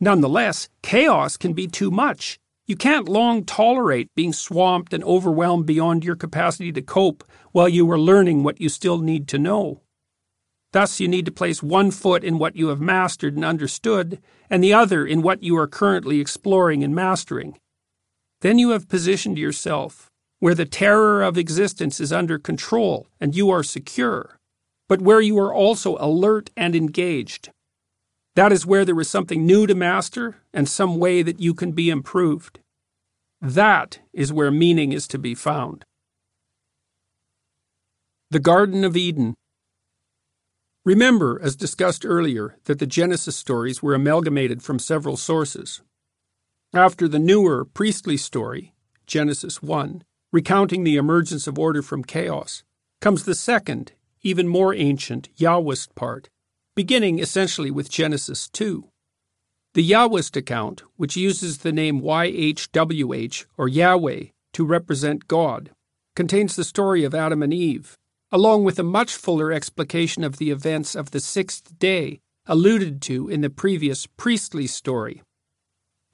Nonetheless, 0.00 0.68
chaos 0.82 1.36
can 1.36 1.52
be 1.52 1.68
too 1.68 1.90
much. 1.90 2.38
You 2.66 2.76
can't 2.76 3.08
long 3.08 3.44
tolerate 3.44 4.14
being 4.16 4.32
swamped 4.32 4.92
and 4.92 5.04
overwhelmed 5.04 5.66
beyond 5.66 6.04
your 6.04 6.16
capacity 6.16 6.72
to 6.72 6.82
cope 6.82 7.22
while 7.52 7.68
you 7.68 7.88
are 7.92 7.98
learning 7.98 8.42
what 8.42 8.60
you 8.60 8.68
still 8.68 8.98
need 8.98 9.28
to 9.28 9.38
know. 9.38 9.82
Thus, 10.72 10.98
you 10.98 11.06
need 11.06 11.24
to 11.26 11.32
place 11.32 11.62
one 11.62 11.92
foot 11.92 12.24
in 12.24 12.38
what 12.38 12.56
you 12.56 12.68
have 12.68 12.80
mastered 12.80 13.36
and 13.36 13.44
understood, 13.44 14.20
and 14.50 14.62
the 14.62 14.74
other 14.74 15.06
in 15.06 15.22
what 15.22 15.42
you 15.42 15.56
are 15.56 15.68
currently 15.68 16.20
exploring 16.20 16.82
and 16.82 16.94
mastering. 16.94 17.58
Then 18.40 18.58
you 18.58 18.70
have 18.70 18.88
positioned 18.88 19.38
yourself 19.38 20.10
where 20.38 20.54
the 20.54 20.66
terror 20.66 21.22
of 21.22 21.38
existence 21.38 22.00
is 22.00 22.12
under 22.12 22.38
control 22.38 23.06
and 23.20 23.34
you 23.34 23.50
are 23.50 23.62
secure, 23.62 24.38
but 24.88 25.00
where 25.00 25.20
you 25.20 25.38
are 25.38 25.54
also 25.54 25.96
alert 25.98 26.50
and 26.56 26.76
engaged. 26.76 27.50
That 28.34 28.52
is 28.52 28.66
where 28.66 28.84
there 28.84 29.00
is 29.00 29.08
something 29.08 29.46
new 29.46 29.66
to 29.66 29.74
master 29.74 30.36
and 30.52 30.68
some 30.68 30.98
way 30.98 31.22
that 31.22 31.40
you 31.40 31.54
can 31.54 31.72
be 31.72 31.88
improved. 31.88 32.60
That 33.40 34.00
is 34.12 34.32
where 34.32 34.50
meaning 34.50 34.92
is 34.92 35.08
to 35.08 35.18
be 35.18 35.34
found. 35.34 35.84
The 38.30 38.40
Garden 38.40 38.84
of 38.84 38.96
Eden 38.96 39.34
Remember, 40.84 41.40
as 41.42 41.56
discussed 41.56 42.06
earlier, 42.06 42.58
that 42.66 42.78
the 42.78 42.86
Genesis 42.86 43.36
stories 43.36 43.82
were 43.82 43.94
amalgamated 43.94 44.62
from 44.62 44.78
several 44.78 45.16
sources. 45.16 45.82
After 46.72 47.08
the 47.08 47.18
newer 47.18 47.64
priestly 47.64 48.16
story, 48.16 48.72
Genesis 49.04 49.60
1, 49.60 50.04
recounting 50.32 50.84
the 50.84 50.96
emergence 50.96 51.46
of 51.46 51.58
order 51.58 51.82
from 51.82 52.04
chaos, 52.04 52.62
comes 53.00 53.24
the 53.24 53.34
second, 53.34 53.92
even 54.22 54.48
more 54.48 54.74
ancient, 54.74 55.28
Yahwist 55.36 55.94
part, 55.94 56.28
beginning 56.74 57.18
essentially 57.18 57.70
with 57.70 57.90
Genesis 57.90 58.48
2. 58.48 58.88
The 59.74 59.90
Yahwist 59.90 60.36
account, 60.36 60.82
which 60.96 61.16
uses 61.16 61.58
the 61.58 61.72
name 61.72 62.00
YHWH 62.00 63.44
or 63.58 63.68
Yahweh 63.68 64.24
to 64.54 64.64
represent 64.64 65.28
God, 65.28 65.70
contains 66.14 66.56
the 66.56 66.64
story 66.64 67.04
of 67.04 67.14
Adam 67.14 67.42
and 67.42 67.52
Eve, 67.52 67.98
along 68.32 68.64
with 68.64 68.78
a 68.78 68.82
much 68.82 69.14
fuller 69.14 69.52
explication 69.52 70.24
of 70.24 70.38
the 70.38 70.50
events 70.50 70.94
of 70.94 71.10
the 71.10 71.20
sixth 71.20 71.78
day 71.78 72.20
alluded 72.46 73.02
to 73.02 73.28
in 73.28 73.42
the 73.42 73.50
previous 73.50 74.06
priestly 74.06 74.66
story. 74.66 75.22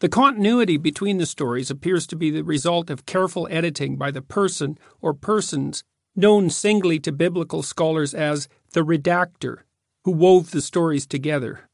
The 0.03 0.09
continuity 0.09 0.79
between 0.79 1.19
the 1.19 1.27
stories 1.27 1.71
appears 1.71 2.09
to 2.09 2.17
be 2.17 2.29
the 2.29 2.43
result 2.43 2.91
of 2.91 3.07
careful 3.07 3.47
editing 3.53 3.95
by 3.95 4.11
the 4.11 4.21
person 4.21 4.77
or 5.01 5.15
persons 5.15 5.85
known 6.17 6.51
singly 6.51 6.99
to 6.99 7.13
biblical 7.13 7.63
scholars 7.63 8.13
as 8.13 8.49
the 8.73 8.81
redactor, 8.81 9.59
who 10.03 10.11
wove 10.11 10.51
the 10.51 10.61
stories 10.61 11.07
together. 11.07 11.69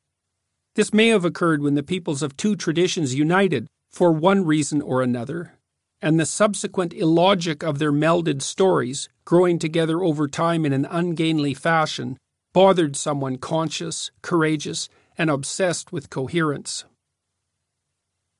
This 0.74 0.92
may 0.92 1.08
have 1.08 1.24
occurred 1.24 1.62
when 1.62 1.72
the 1.72 1.82
peoples 1.82 2.22
of 2.22 2.36
two 2.36 2.54
traditions 2.54 3.14
united 3.14 3.66
for 3.90 4.12
one 4.12 4.44
reason 4.44 4.82
or 4.82 5.00
another, 5.00 5.54
and 6.02 6.20
the 6.20 6.26
subsequent 6.26 6.92
illogic 6.92 7.62
of 7.62 7.78
their 7.78 7.92
melded 7.92 8.42
stories, 8.42 9.08
growing 9.24 9.58
together 9.58 10.02
over 10.02 10.28
time 10.28 10.66
in 10.66 10.74
an 10.74 10.84
ungainly 10.90 11.54
fashion, 11.54 12.18
bothered 12.52 12.94
someone 12.94 13.38
conscious, 13.38 14.10
courageous, 14.20 14.90
and 15.16 15.30
obsessed 15.30 15.92
with 15.92 16.10
coherence. 16.10 16.84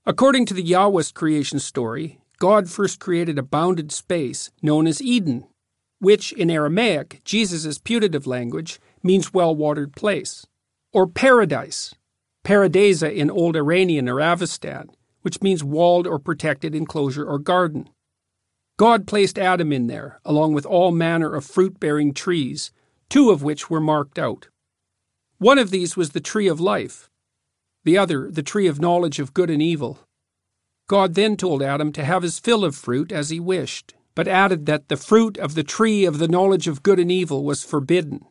According 0.08 0.46
to 0.46 0.54
the 0.54 0.64
Yahwist 0.64 1.12
creation 1.12 1.58
story, 1.58 2.18
God 2.38 2.70
first 2.70 2.98
created 2.98 3.38
a 3.38 3.42
bounded 3.42 3.92
space 3.92 4.50
known 4.62 4.86
as 4.86 5.02
Eden, 5.02 5.46
which 5.98 6.32
in 6.32 6.50
Aramaic, 6.50 7.20
Jesus' 7.24 7.76
putative 7.76 8.26
language, 8.26 8.80
means 9.02 9.34
well 9.34 9.54
watered 9.54 9.94
place, 9.94 10.46
or 10.94 11.06
paradise, 11.06 11.94
Paradisa 12.42 13.14
in 13.14 13.30
Old 13.30 13.54
Iranian 13.54 14.08
or 14.08 14.14
Avestan, 14.14 14.88
which 15.20 15.42
means 15.42 15.62
walled 15.62 16.06
or 16.06 16.18
protected 16.18 16.74
enclosure 16.74 17.26
or 17.26 17.38
garden. 17.38 17.90
God 18.78 19.06
placed 19.06 19.38
Adam 19.38 19.74
in 19.74 19.88
there, 19.88 20.20
along 20.24 20.54
with 20.54 20.64
all 20.64 20.90
manner 20.90 21.34
of 21.34 21.44
fruit 21.44 21.78
bearing 21.78 22.14
trees, 22.14 22.72
two 23.10 23.28
of 23.28 23.42
which 23.42 23.68
were 23.68 23.78
marked 23.78 24.18
out. 24.18 24.48
One 25.36 25.58
of 25.58 25.68
these 25.68 25.98
was 25.98 26.10
the 26.10 26.20
tree 26.20 26.48
of 26.48 26.60
life, 26.60 27.07
the 27.88 27.96
other, 27.96 28.30
the 28.30 28.42
tree 28.42 28.66
of 28.66 28.78
knowledge 28.78 29.18
of 29.18 29.32
good 29.32 29.48
and 29.48 29.62
evil. 29.62 29.98
God 30.88 31.14
then 31.14 31.38
told 31.38 31.62
Adam 31.62 31.90
to 31.92 32.04
have 32.04 32.22
his 32.22 32.38
fill 32.38 32.62
of 32.62 32.76
fruit 32.76 33.10
as 33.10 33.30
he 33.30 33.40
wished, 33.40 33.94
but 34.14 34.28
added 34.28 34.66
that 34.66 34.88
the 34.88 34.96
fruit 34.98 35.38
of 35.38 35.54
the 35.54 35.62
tree 35.62 36.04
of 36.04 36.18
the 36.18 36.28
knowledge 36.28 36.68
of 36.68 36.82
good 36.82 36.98
and 36.98 37.10
evil 37.10 37.46
was 37.46 37.64
forbidden. 37.64 38.26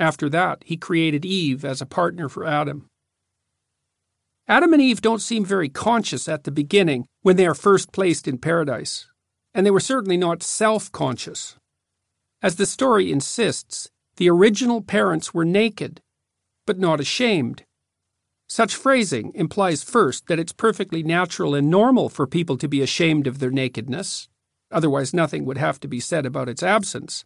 After 0.00 0.28
that, 0.30 0.64
he 0.66 0.76
created 0.76 1.24
Eve 1.24 1.64
as 1.64 1.80
a 1.80 1.86
partner 1.86 2.28
for 2.28 2.44
Adam. 2.44 2.88
Adam 4.48 4.72
and 4.72 4.82
Eve 4.82 5.00
don't 5.00 5.22
seem 5.22 5.44
very 5.44 5.68
conscious 5.68 6.28
at 6.28 6.42
the 6.42 6.50
beginning 6.50 7.06
when 7.22 7.36
they 7.36 7.46
are 7.46 7.54
first 7.54 7.92
placed 7.92 8.26
in 8.26 8.38
paradise, 8.38 9.06
and 9.54 9.64
they 9.64 9.70
were 9.70 9.78
certainly 9.78 10.16
not 10.16 10.42
self 10.42 10.90
conscious. 10.90 11.54
As 12.42 12.56
the 12.56 12.66
story 12.66 13.12
insists, 13.12 13.88
the 14.16 14.28
original 14.28 14.82
parents 14.82 15.32
were 15.32 15.44
naked, 15.44 16.00
but 16.66 16.76
not 16.76 16.98
ashamed. 16.98 17.62
Such 18.48 18.76
phrasing 18.76 19.32
implies 19.34 19.82
first 19.82 20.26
that 20.26 20.38
it's 20.38 20.52
perfectly 20.52 21.02
natural 21.02 21.54
and 21.54 21.70
normal 21.70 22.08
for 22.08 22.26
people 22.26 22.56
to 22.58 22.68
be 22.68 22.82
ashamed 22.82 23.26
of 23.26 23.38
their 23.38 23.50
nakedness, 23.50 24.28
otherwise, 24.70 25.14
nothing 25.14 25.44
would 25.44 25.58
have 25.58 25.80
to 25.80 25.88
be 25.88 26.00
said 26.00 26.26
about 26.26 26.48
its 26.48 26.62
absence. 26.62 27.24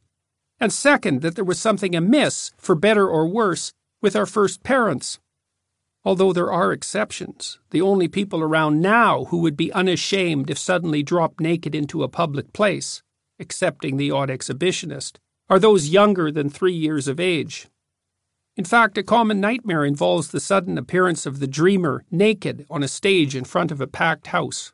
And 0.61 0.73
second, 0.73 1.23
that 1.23 1.35
there 1.35 1.45
was 1.45 1.59
something 1.59 1.95
amiss, 1.95 2.53
for 2.59 2.75
better 2.75 3.09
or 3.09 3.29
worse, 3.29 3.73
with 4.01 4.15
our 4.15 4.27
first 4.27 4.63
parents. 4.63 5.19
Although 6.05 6.33
there 6.33 6.53
are 6.53 6.73
exceptions, 6.73 7.59
the 7.71 7.81
only 7.81 8.09
people 8.09 8.41
around 8.41 8.81
now 8.81 9.25
who 9.27 9.39
would 9.39 9.57
be 9.57 9.73
unashamed 9.73 10.51
if 10.51 10.59
suddenly 10.59 11.03
dropped 11.03 11.41
naked 11.41 11.75
into 11.75 12.03
a 12.03 12.09
public 12.09 12.53
place, 12.53 13.03
excepting 13.39 13.97
the 13.97 14.11
odd 14.11 14.29
exhibitionist, 14.29 15.17
are 15.49 15.59
those 15.59 15.89
younger 15.89 16.31
than 16.31 16.49
three 16.49 16.75
years 16.75 17.09
of 17.09 17.19
age. 17.19 17.69
In 18.59 18.65
fact, 18.65 18.99
a 18.99 19.05
common 19.05 19.41
nightmare 19.41 19.85
involves 19.85 20.29
the 20.29 20.41
sudden 20.41 20.79
appearance 20.79 21.27
of 21.27 21.39
the 21.39 21.47
dreamer 21.47 22.05
naked 22.11 22.67
on 22.69 22.83
a 22.83 22.89
stage 22.89 23.37
in 23.37 23.45
front 23.45 23.71
of 23.71 23.81
a 23.81 23.87
packed 23.87 24.27
house. 24.27 24.73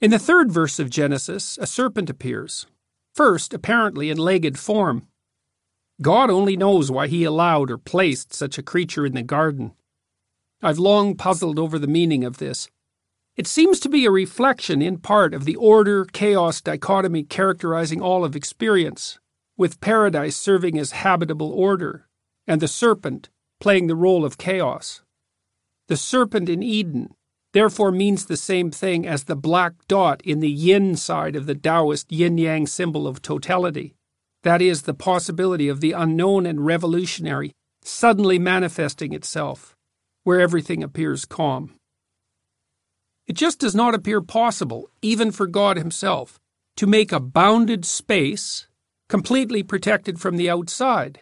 In 0.00 0.12
the 0.12 0.20
third 0.20 0.52
verse 0.52 0.78
of 0.78 0.88
Genesis, 0.88 1.58
a 1.60 1.66
serpent 1.66 2.08
appears, 2.08 2.68
first 3.12 3.52
apparently 3.52 4.08
in 4.08 4.18
legged 4.18 4.56
form, 4.56 5.08
God 6.00 6.30
only 6.30 6.56
knows 6.56 6.92
why 6.92 7.08
he 7.08 7.24
allowed 7.24 7.72
or 7.72 7.76
placed 7.76 8.32
such 8.32 8.56
a 8.56 8.62
creature 8.62 9.04
in 9.04 9.14
the 9.14 9.24
garden. 9.24 9.72
I've 10.62 10.78
long 10.78 11.16
puzzled 11.16 11.58
over 11.58 11.76
the 11.76 11.88
meaning 11.88 12.22
of 12.22 12.38
this. 12.38 12.68
It 13.36 13.48
seems 13.48 13.80
to 13.80 13.88
be 13.88 14.04
a 14.04 14.12
reflection, 14.12 14.80
in 14.80 14.98
part, 14.98 15.34
of 15.34 15.44
the 15.44 15.56
order 15.56 16.04
chaos 16.04 16.60
dichotomy 16.60 17.24
characterizing 17.24 18.00
all 18.00 18.24
of 18.24 18.36
experience, 18.36 19.18
with 19.56 19.80
paradise 19.80 20.36
serving 20.36 20.78
as 20.78 20.92
habitable 20.92 21.50
order, 21.50 22.06
and 22.46 22.60
the 22.60 22.68
serpent 22.68 23.28
playing 23.60 23.86
the 23.86 23.94
role 23.94 24.24
of 24.24 24.38
chaos. 24.38 25.02
The 25.88 25.96
serpent 25.96 26.48
in 26.48 26.62
Eden 26.62 27.14
therefore 27.52 27.92
means 27.92 28.26
the 28.26 28.36
same 28.36 28.70
thing 28.70 29.06
as 29.06 29.24
the 29.24 29.36
black 29.36 29.74
dot 29.88 30.22
in 30.22 30.40
the 30.40 30.50
yin 30.50 30.96
side 30.96 31.36
of 31.36 31.46
the 31.46 31.54
Taoist 31.54 32.10
yin 32.10 32.38
yang 32.38 32.66
symbol 32.66 33.06
of 33.06 33.22
totality. 33.22 33.94
That 34.42 34.60
is, 34.60 34.82
the 34.82 34.94
possibility 34.94 35.68
of 35.68 35.80
the 35.80 35.92
unknown 35.92 36.46
and 36.46 36.64
revolutionary 36.64 37.52
suddenly 37.84 38.38
manifesting 38.38 39.12
itself, 39.12 39.76
where 40.24 40.40
everything 40.40 40.82
appears 40.82 41.24
calm. 41.24 41.74
It 43.26 43.34
just 43.34 43.60
does 43.60 43.74
not 43.74 43.94
appear 43.94 44.20
possible, 44.20 44.90
even 45.00 45.30
for 45.30 45.46
God 45.46 45.76
Himself, 45.76 46.40
to 46.76 46.86
make 46.86 47.12
a 47.12 47.20
bounded 47.20 47.84
space 47.84 48.66
completely 49.08 49.62
protected 49.62 50.20
from 50.20 50.36
the 50.36 50.50
outside, 50.50 51.20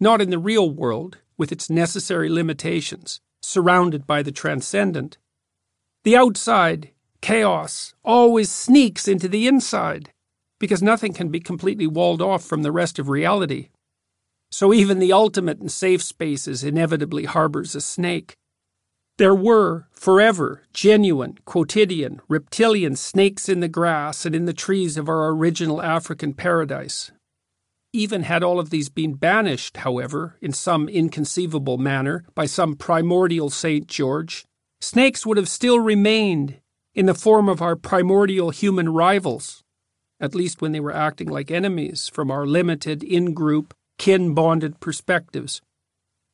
not 0.00 0.20
in 0.20 0.30
the 0.30 0.38
real 0.38 0.70
world, 0.70 1.18
with 1.36 1.52
its 1.52 1.70
necessary 1.70 2.28
limitations, 2.28 3.20
surrounded 3.42 4.06
by 4.06 4.22
the 4.22 4.32
transcendent. 4.32 5.18
The 6.04 6.16
outside, 6.16 6.90
chaos, 7.20 7.94
always 8.02 8.50
sneaks 8.50 9.06
into 9.06 9.28
the 9.28 9.46
inside, 9.46 10.10
because 10.58 10.82
nothing 10.82 11.12
can 11.12 11.28
be 11.28 11.40
completely 11.40 11.86
walled 11.86 12.22
off 12.22 12.42
from 12.42 12.62
the 12.62 12.72
rest 12.72 12.98
of 12.98 13.08
reality. 13.08 13.68
So 14.50 14.74
even 14.74 14.98
the 14.98 15.12
ultimate 15.12 15.58
and 15.58 15.70
safe 15.70 16.02
spaces 16.02 16.64
inevitably 16.64 17.24
harbors 17.24 17.74
a 17.74 17.80
snake. 17.80 18.34
There 19.16 19.34
were, 19.34 19.86
forever, 19.92 20.62
genuine, 20.72 21.38
quotidian, 21.44 22.20
reptilian 22.26 22.96
snakes 22.96 23.48
in 23.48 23.60
the 23.60 23.68
grass 23.68 24.24
and 24.24 24.34
in 24.34 24.46
the 24.46 24.54
trees 24.54 24.96
of 24.96 25.08
our 25.08 25.28
original 25.28 25.82
African 25.82 26.32
paradise. 26.32 27.12
Even 27.92 28.22
had 28.22 28.44
all 28.44 28.60
of 28.60 28.70
these 28.70 28.88
been 28.88 29.14
banished, 29.14 29.78
however, 29.78 30.36
in 30.40 30.52
some 30.52 30.88
inconceivable 30.88 31.76
manner 31.76 32.24
by 32.36 32.46
some 32.46 32.76
primordial 32.76 33.50
Saint 33.50 33.88
George, 33.88 34.44
snakes 34.80 35.26
would 35.26 35.36
have 35.36 35.48
still 35.48 35.80
remained 35.80 36.60
in 36.94 37.06
the 37.06 37.14
form 37.14 37.48
of 37.48 37.60
our 37.60 37.74
primordial 37.74 38.50
human 38.50 38.88
rivals, 38.88 39.64
at 40.20 40.36
least 40.36 40.60
when 40.62 40.70
they 40.70 40.80
were 40.80 40.94
acting 40.94 41.28
like 41.28 41.50
enemies 41.50 42.08
from 42.08 42.30
our 42.30 42.46
limited 42.46 43.02
in 43.02 43.34
group, 43.34 43.74
kin 43.98 44.34
bonded 44.34 44.78
perspectives. 44.78 45.60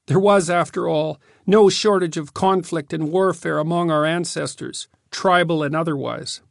There 0.09 0.21
was, 0.21 0.51
after 0.51 0.89
all, 0.89 1.19
no 1.47 1.71
shortage 1.71 2.19
of 2.19 2.35
conflict 2.35 2.93
and 2.93 3.11
warfare 3.11 3.59
among 3.59 3.91
our 3.91 4.05
ancestors, 4.05 4.89
tribal 5.11 5.63
and 5.63 5.75
otherwise. 5.75 6.43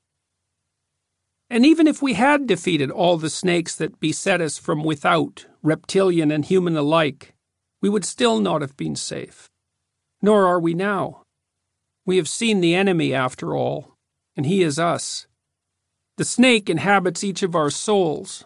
And 1.49 1.65
even 1.65 1.87
if 1.87 2.01
we 2.01 2.13
had 2.13 2.47
defeated 2.47 2.89
all 2.89 3.17
the 3.17 3.29
snakes 3.29 3.75
that 3.75 3.99
beset 3.99 4.41
us 4.41 4.57
from 4.57 4.83
without, 4.83 5.45
reptilian 5.61 6.31
and 6.31 6.43
human 6.43 6.75
alike, 6.75 7.33
we 7.81 7.89
would 7.89 8.05
still 8.05 8.39
not 8.39 8.61
have 8.61 8.75
been 8.75 8.95
safe. 8.95 9.49
Nor 10.21 10.47
are 10.47 10.59
we 10.59 10.73
now. 10.73 11.21
We 12.05 12.17
have 12.17 12.27
seen 12.27 12.61
the 12.61 12.73
enemy, 12.73 13.13
after 13.13 13.55
all, 13.55 13.95
and 14.35 14.45
he 14.45 14.63
is 14.63 14.79
us. 14.79 15.27
The 16.17 16.25
snake 16.25 16.69
inhabits 16.69 17.23
each 17.23 17.43
of 17.43 17.55
our 17.55 17.69
souls. 17.69 18.43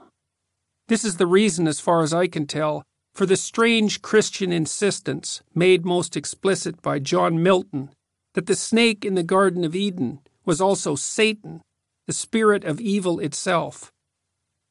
This 0.88 1.06
is 1.06 1.18
the 1.18 1.28
reason, 1.28 1.68
as 1.68 1.80
far 1.80 2.02
as 2.02 2.14
I 2.14 2.28
can 2.28 2.48
tell, 2.48 2.84
for 3.14 3.26
the 3.26 3.38
strange 3.38 4.02
Christian 4.02 4.52
insistence, 4.52 5.42
made 5.54 5.86
most 5.86 6.18
explicit 6.18 6.82
by 6.82 7.00
John 7.00 7.44
Milton, 7.44 7.92
that 8.34 8.48
the 8.48 8.56
snake 8.56 9.06
in 9.06 9.16
the 9.16 9.24
Garden 9.24 9.64
of 9.64 9.76
Eden 9.76 10.20
was 10.46 10.60
also 10.60 10.96
Satan, 10.96 11.62
the 12.10 12.14
spirit 12.14 12.66
of 12.66 12.82
evil 12.82 13.20
itself. 13.20 13.94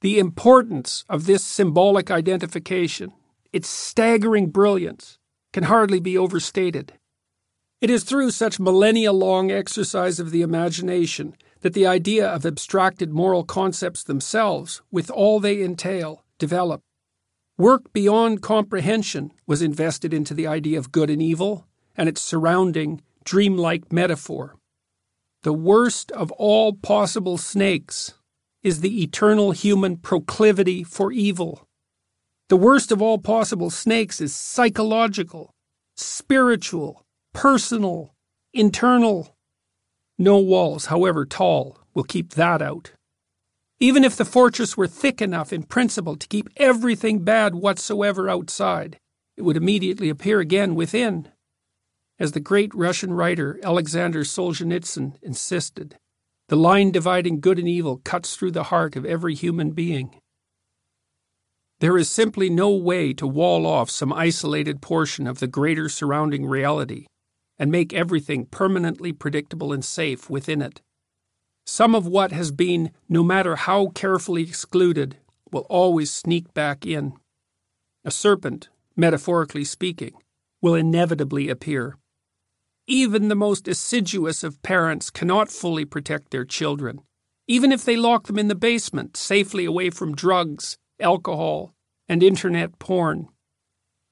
The 0.02 0.18
importance 0.18 1.04
of 1.08 1.26
this 1.26 1.44
symbolic 1.44 2.10
identification 2.10 3.12
its 3.52 3.68
staggering 3.68 4.48
brilliance, 4.50 5.18
can 5.52 5.64
hardly 5.64 6.00
be 6.00 6.18
overstated. 6.18 6.92
It 7.80 7.90
is 7.90 8.04
through 8.04 8.32
such 8.32 8.60
millennia 8.60 9.12
long 9.12 9.50
exercise 9.50 10.20
of 10.20 10.30
the 10.30 10.42
imagination 10.42 11.34
that 11.60 11.74
the 11.74 11.86
idea 11.86 12.28
of 12.28 12.44
abstracted 12.44 13.10
moral 13.10 13.44
concepts 13.44 14.02
themselves, 14.02 14.82
with 14.90 15.10
all 15.10 15.40
they 15.40 15.62
entail, 15.62 16.24
develop. 16.38 16.82
Work 17.56 17.92
beyond 17.92 18.42
comprehension 18.42 19.32
was 19.46 19.62
invested 19.62 20.12
into 20.12 20.34
the 20.34 20.46
idea 20.46 20.78
of 20.78 20.92
good 20.92 21.10
and 21.10 21.22
evil 21.22 21.66
and 21.96 22.08
its 22.08 22.20
surrounding 22.20 23.00
dreamlike 23.24 23.92
metaphor. 23.92 24.57
The 25.42 25.52
worst 25.52 26.10
of 26.12 26.32
all 26.32 26.72
possible 26.72 27.38
snakes 27.38 28.14
is 28.64 28.80
the 28.80 29.02
eternal 29.04 29.52
human 29.52 29.96
proclivity 29.96 30.82
for 30.82 31.12
evil. 31.12 31.68
The 32.48 32.56
worst 32.56 32.90
of 32.90 33.00
all 33.00 33.18
possible 33.18 33.70
snakes 33.70 34.20
is 34.20 34.34
psychological, 34.34 35.54
spiritual, 35.96 37.04
personal, 37.32 38.14
internal. 38.52 39.36
No 40.18 40.38
walls, 40.38 40.86
however 40.86 41.24
tall, 41.24 41.78
will 41.94 42.02
keep 42.02 42.30
that 42.30 42.60
out. 42.60 42.92
Even 43.78 44.02
if 44.02 44.16
the 44.16 44.24
fortress 44.24 44.76
were 44.76 44.88
thick 44.88 45.22
enough 45.22 45.52
in 45.52 45.62
principle 45.62 46.16
to 46.16 46.26
keep 46.26 46.48
everything 46.56 47.20
bad 47.20 47.54
whatsoever 47.54 48.28
outside, 48.28 48.98
it 49.36 49.42
would 49.42 49.56
immediately 49.56 50.08
appear 50.08 50.40
again 50.40 50.74
within. 50.74 51.28
As 52.20 52.32
the 52.32 52.40
great 52.40 52.74
Russian 52.74 53.12
writer 53.12 53.60
Alexander 53.62 54.24
Solzhenitsyn 54.24 55.14
insisted, 55.22 55.96
the 56.48 56.56
line 56.56 56.90
dividing 56.90 57.40
good 57.40 57.58
and 57.58 57.68
evil 57.68 58.00
cuts 58.04 58.34
through 58.34 58.50
the 58.50 58.64
heart 58.64 58.96
of 58.96 59.04
every 59.04 59.34
human 59.34 59.70
being. 59.70 60.18
There 61.80 61.96
is 61.96 62.10
simply 62.10 62.50
no 62.50 62.70
way 62.70 63.12
to 63.12 63.26
wall 63.26 63.66
off 63.66 63.88
some 63.88 64.12
isolated 64.12 64.82
portion 64.82 65.28
of 65.28 65.38
the 65.38 65.46
greater 65.46 65.88
surrounding 65.88 66.44
reality 66.44 67.06
and 67.56 67.70
make 67.70 67.92
everything 67.92 68.46
permanently 68.46 69.12
predictable 69.12 69.72
and 69.72 69.84
safe 69.84 70.28
within 70.28 70.60
it. 70.60 70.80
Some 71.66 71.94
of 71.94 72.06
what 72.06 72.32
has 72.32 72.50
been, 72.50 72.90
no 73.08 73.22
matter 73.22 73.54
how 73.54 73.88
carefully 73.88 74.42
excluded, 74.42 75.18
will 75.52 75.66
always 75.68 76.10
sneak 76.12 76.52
back 76.52 76.84
in. 76.84 77.12
A 78.04 78.10
serpent, 78.10 78.70
metaphorically 78.96 79.64
speaking, 79.64 80.14
will 80.60 80.74
inevitably 80.74 81.48
appear. 81.48 81.96
Even 82.90 83.28
the 83.28 83.34
most 83.34 83.68
assiduous 83.68 84.42
of 84.42 84.62
parents 84.62 85.10
cannot 85.10 85.50
fully 85.50 85.84
protect 85.84 86.30
their 86.30 86.46
children, 86.46 87.02
even 87.46 87.70
if 87.70 87.84
they 87.84 87.96
lock 87.96 88.26
them 88.26 88.38
in 88.38 88.48
the 88.48 88.54
basement, 88.54 89.14
safely 89.14 89.66
away 89.66 89.90
from 89.90 90.14
drugs, 90.14 90.78
alcohol, 90.98 91.74
and 92.08 92.22
internet 92.22 92.78
porn. 92.78 93.28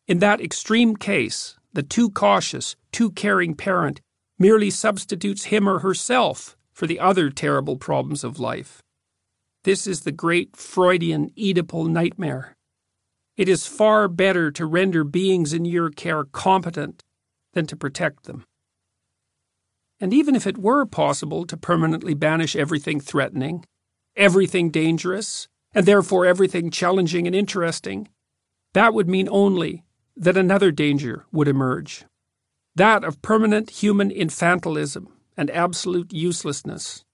In 0.07 0.18
that 0.18 0.43
extreme 0.43 0.95
case, 0.95 1.57
the 1.72 1.83
too 1.83 2.11
cautious, 2.11 2.77
too 2.93 3.11
caring 3.12 3.55
parent 3.55 4.03
merely 4.39 4.68
substitutes 4.68 5.45
him 5.45 5.66
or 5.66 5.79
herself 5.79 6.55
for 6.74 6.87
the 6.87 7.01
other 7.01 7.31
terrible 7.31 7.77
problems 7.77 8.24
of 8.24 8.39
life. 8.39 8.83
This 9.64 9.87
is 9.87 10.03
the 10.03 10.12
great 10.12 10.55
Freudian 10.55 11.31
Oedipal 11.31 11.89
nightmare. 11.89 12.55
It 13.39 13.49
is 13.49 13.66
far 13.66 14.07
better 14.07 14.51
to 14.51 14.66
render 14.66 15.03
beings 15.03 15.55
in 15.55 15.64
your 15.64 15.89
care 15.89 16.24
competent 16.24 17.03
than 17.55 17.64
to 17.68 17.74
protect 17.74 18.24
them. 18.24 18.45
And 20.01 20.12
even 20.12 20.34
if 20.34 20.47
it 20.47 20.59
were 20.59 20.84
possible 20.84 21.47
to 21.47 21.57
permanently 21.57 22.14
banish 22.14 22.55
everything 22.55 23.01
threatening, 23.01 23.64
everything 24.14 24.70
dangerous, 24.70 25.49
and 25.74 25.86
therefore 25.86 26.26
everything 26.26 26.70
challenging 26.70 27.26
and 27.26 27.34
interesting, 27.34 28.09
that 28.74 28.92
would 28.92 29.09
mean 29.09 29.28
only 29.30 29.84
that 30.16 30.36
another 30.36 30.70
danger 30.70 31.26
would 31.32 31.49
emerge 31.49 32.05
that 32.76 33.03
of 33.03 33.22
permanent 33.22 33.70
human 33.70 34.11
infantilism 34.11 35.07
and 35.36 35.51
absolute 35.51 36.12
uselessness. 36.12 37.05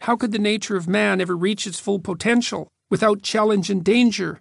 How 0.00 0.16
could 0.16 0.32
the 0.32 0.38
nature 0.38 0.76
of 0.76 0.88
man 0.88 1.20
ever 1.20 1.36
reach 1.36 1.66
its 1.66 1.78
full 1.78 1.98
potential 1.98 2.68
without 2.90 3.22
challenge 3.22 3.68
and 3.68 3.84
danger? 3.84 4.40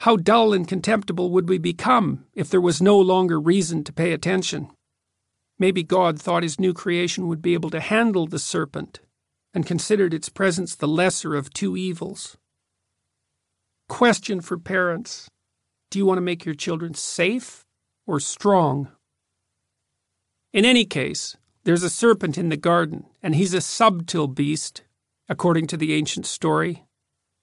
How 0.00 0.16
dull 0.16 0.54
and 0.54 0.66
contemptible 0.66 1.30
would 1.30 1.48
we 1.48 1.58
become 1.58 2.24
if 2.34 2.48
there 2.48 2.60
was 2.60 2.80
no 2.80 2.98
longer 2.98 3.38
reason 3.38 3.84
to 3.84 3.92
pay 3.92 4.12
attention? 4.12 4.70
Maybe 5.58 5.82
God 5.82 6.20
thought 6.20 6.42
his 6.42 6.60
new 6.60 6.72
creation 6.72 7.26
would 7.28 7.42
be 7.42 7.54
able 7.54 7.70
to 7.70 7.80
handle 7.80 8.26
the 8.26 8.38
serpent 8.38 9.00
and 9.52 9.66
considered 9.66 10.14
its 10.14 10.28
presence 10.28 10.74
the 10.74 10.86
lesser 10.86 11.34
of 11.34 11.52
two 11.52 11.76
evils. 11.76 12.36
Question 13.88 14.40
for 14.40 14.58
parents 14.58 15.28
Do 15.90 15.98
you 15.98 16.06
want 16.06 16.18
to 16.18 16.22
make 16.22 16.44
your 16.44 16.54
children 16.54 16.94
safe 16.94 17.64
or 18.06 18.20
strong? 18.20 18.88
In 20.52 20.64
any 20.64 20.84
case, 20.84 21.36
there's 21.64 21.82
a 21.82 21.90
serpent 21.90 22.38
in 22.38 22.48
the 22.48 22.56
garden, 22.56 23.06
and 23.22 23.34
he's 23.34 23.52
a 23.52 23.60
subtle 23.60 24.28
beast, 24.28 24.82
according 25.28 25.66
to 25.68 25.76
the 25.76 25.92
ancient 25.94 26.26
story. 26.26 26.84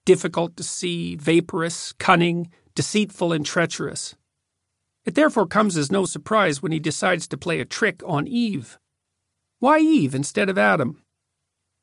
Difficult 0.04 0.56
to 0.56 0.62
see, 0.62 1.16
vaporous, 1.16 1.92
cunning, 1.92 2.50
deceitful, 2.74 3.32
and 3.32 3.44
treacherous. 3.44 4.14
It 5.06 5.14
therefore 5.14 5.46
comes 5.46 5.76
as 5.76 5.92
no 5.92 6.04
surprise 6.04 6.60
when 6.60 6.72
he 6.72 6.80
decides 6.80 7.28
to 7.28 7.38
play 7.38 7.60
a 7.60 7.64
trick 7.64 8.02
on 8.04 8.26
Eve. 8.26 8.78
Why 9.60 9.78
Eve 9.78 10.14
instead 10.14 10.48
of 10.48 10.58
Adam? 10.58 11.02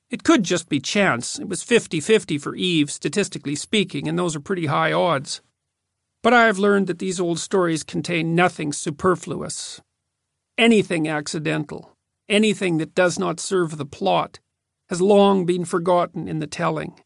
It 0.10 0.24
could 0.24 0.44
just 0.44 0.68
be 0.70 0.82
chance. 0.82 1.40
It 1.40 1.48
was 1.48 1.64
50 1.64 2.02
50 2.02 2.38
for 2.38 2.54
Eve, 2.54 2.92
statistically 2.92 3.56
speaking, 3.56 4.08
and 4.08 4.20
those 4.20 4.36
are 4.36 4.42
pretty 4.42 4.66
high 4.66 4.92
odds. 4.92 5.42
But 6.22 6.34
I 6.34 6.46
have 6.46 6.60
learned 6.60 6.88
that 6.88 7.00
these 7.00 7.20
old 7.20 7.40
stories 7.40 7.84
contain 7.84 8.36
nothing 8.36 8.74
superfluous, 8.74 9.82
anything 10.58 11.08
accidental, 11.08 11.96
anything 12.30 12.78
that 12.78 12.94
does 12.94 13.18
not 13.18 13.40
serve 13.40 13.78
the 13.78 13.86
plot, 13.86 14.40
has 14.90 15.02
long 15.02 15.46
been 15.46 15.66
forgotten 15.66 16.28
in 16.28 16.40
the 16.40 16.48
telling. 16.48 17.00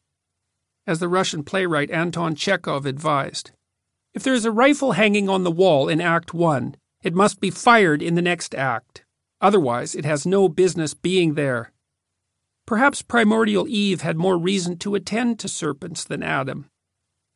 As 0.87 0.99
the 0.99 1.07
Russian 1.07 1.43
playwright 1.43 1.91
Anton 1.91 2.35
Chekhov 2.35 2.85
advised, 2.85 3.51
if 4.17 4.23
there 4.23 4.33
is 4.33 4.45
a 4.45 4.51
rifle 4.51 4.93
hanging 4.93 5.29
on 5.29 5.43
the 5.43 5.51
wall 5.51 5.87
in 5.87 6.01
Act 6.01 6.33
1, 6.33 6.75
it 7.03 7.13
must 7.13 7.39
be 7.39 7.51
fired 7.51 8.01
in 8.01 8.15
the 8.15 8.21
next 8.23 8.55
act. 8.55 9.05
Otherwise, 9.41 9.93
it 9.93 10.05
has 10.05 10.25
no 10.25 10.49
business 10.49 10.95
being 10.95 11.35
there. 11.35 11.71
Perhaps 12.65 13.03
primordial 13.03 13.67
Eve 13.67 14.01
had 14.01 14.17
more 14.17 14.35
reason 14.35 14.75
to 14.79 14.95
attend 14.95 15.37
to 15.37 15.47
serpents 15.47 16.03
than 16.03 16.23
Adam. 16.23 16.65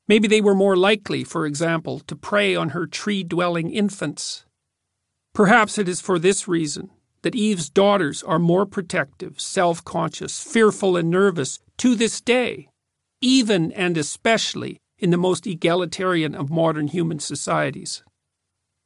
Maybe 0.08 0.28
they 0.28 0.42
were 0.42 0.56
more 0.56 0.76
likely, 0.76 1.24
for 1.24 1.46
example, 1.46 2.00
to 2.00 2.16
prey 2.16 2.56
on 2.56 2.70
her 2.70 2.88
tree 2.88 3.24
dwelling 3.24 3.70
infants. 3.70 4.46
Perhaps 5.36 5.78
it 5.78 5.88
is 5.88 6.02
for 6.02 6.18
this 6.18 6.48
reason 6.48 6.90
that 7.22 7.36
Eve's 7.36 7.70
daughters 7.70 8.24
are 8.24 8.40
more 8.40 8.66
protective, 8.66 9.40
self 9.40 9.86
conscious, 9.86 10.42
fearful, 10.44 10.98
and 10.98 11.12
nervous 11.12 11.60
to 11.78 11.94
this 11.94 12.22
day, 12.22 12.70
even 13.22 13.72
and 13.74 13.98
especially 13.98 14.80
in 15.02 15.10
the 15.10 15.18
most 15.18 15.48
egalitarian 15.48 16.36
of 16.36 16.52
modern 16.52 16.88
human 16.88 17.20
societies. 17.20 18.04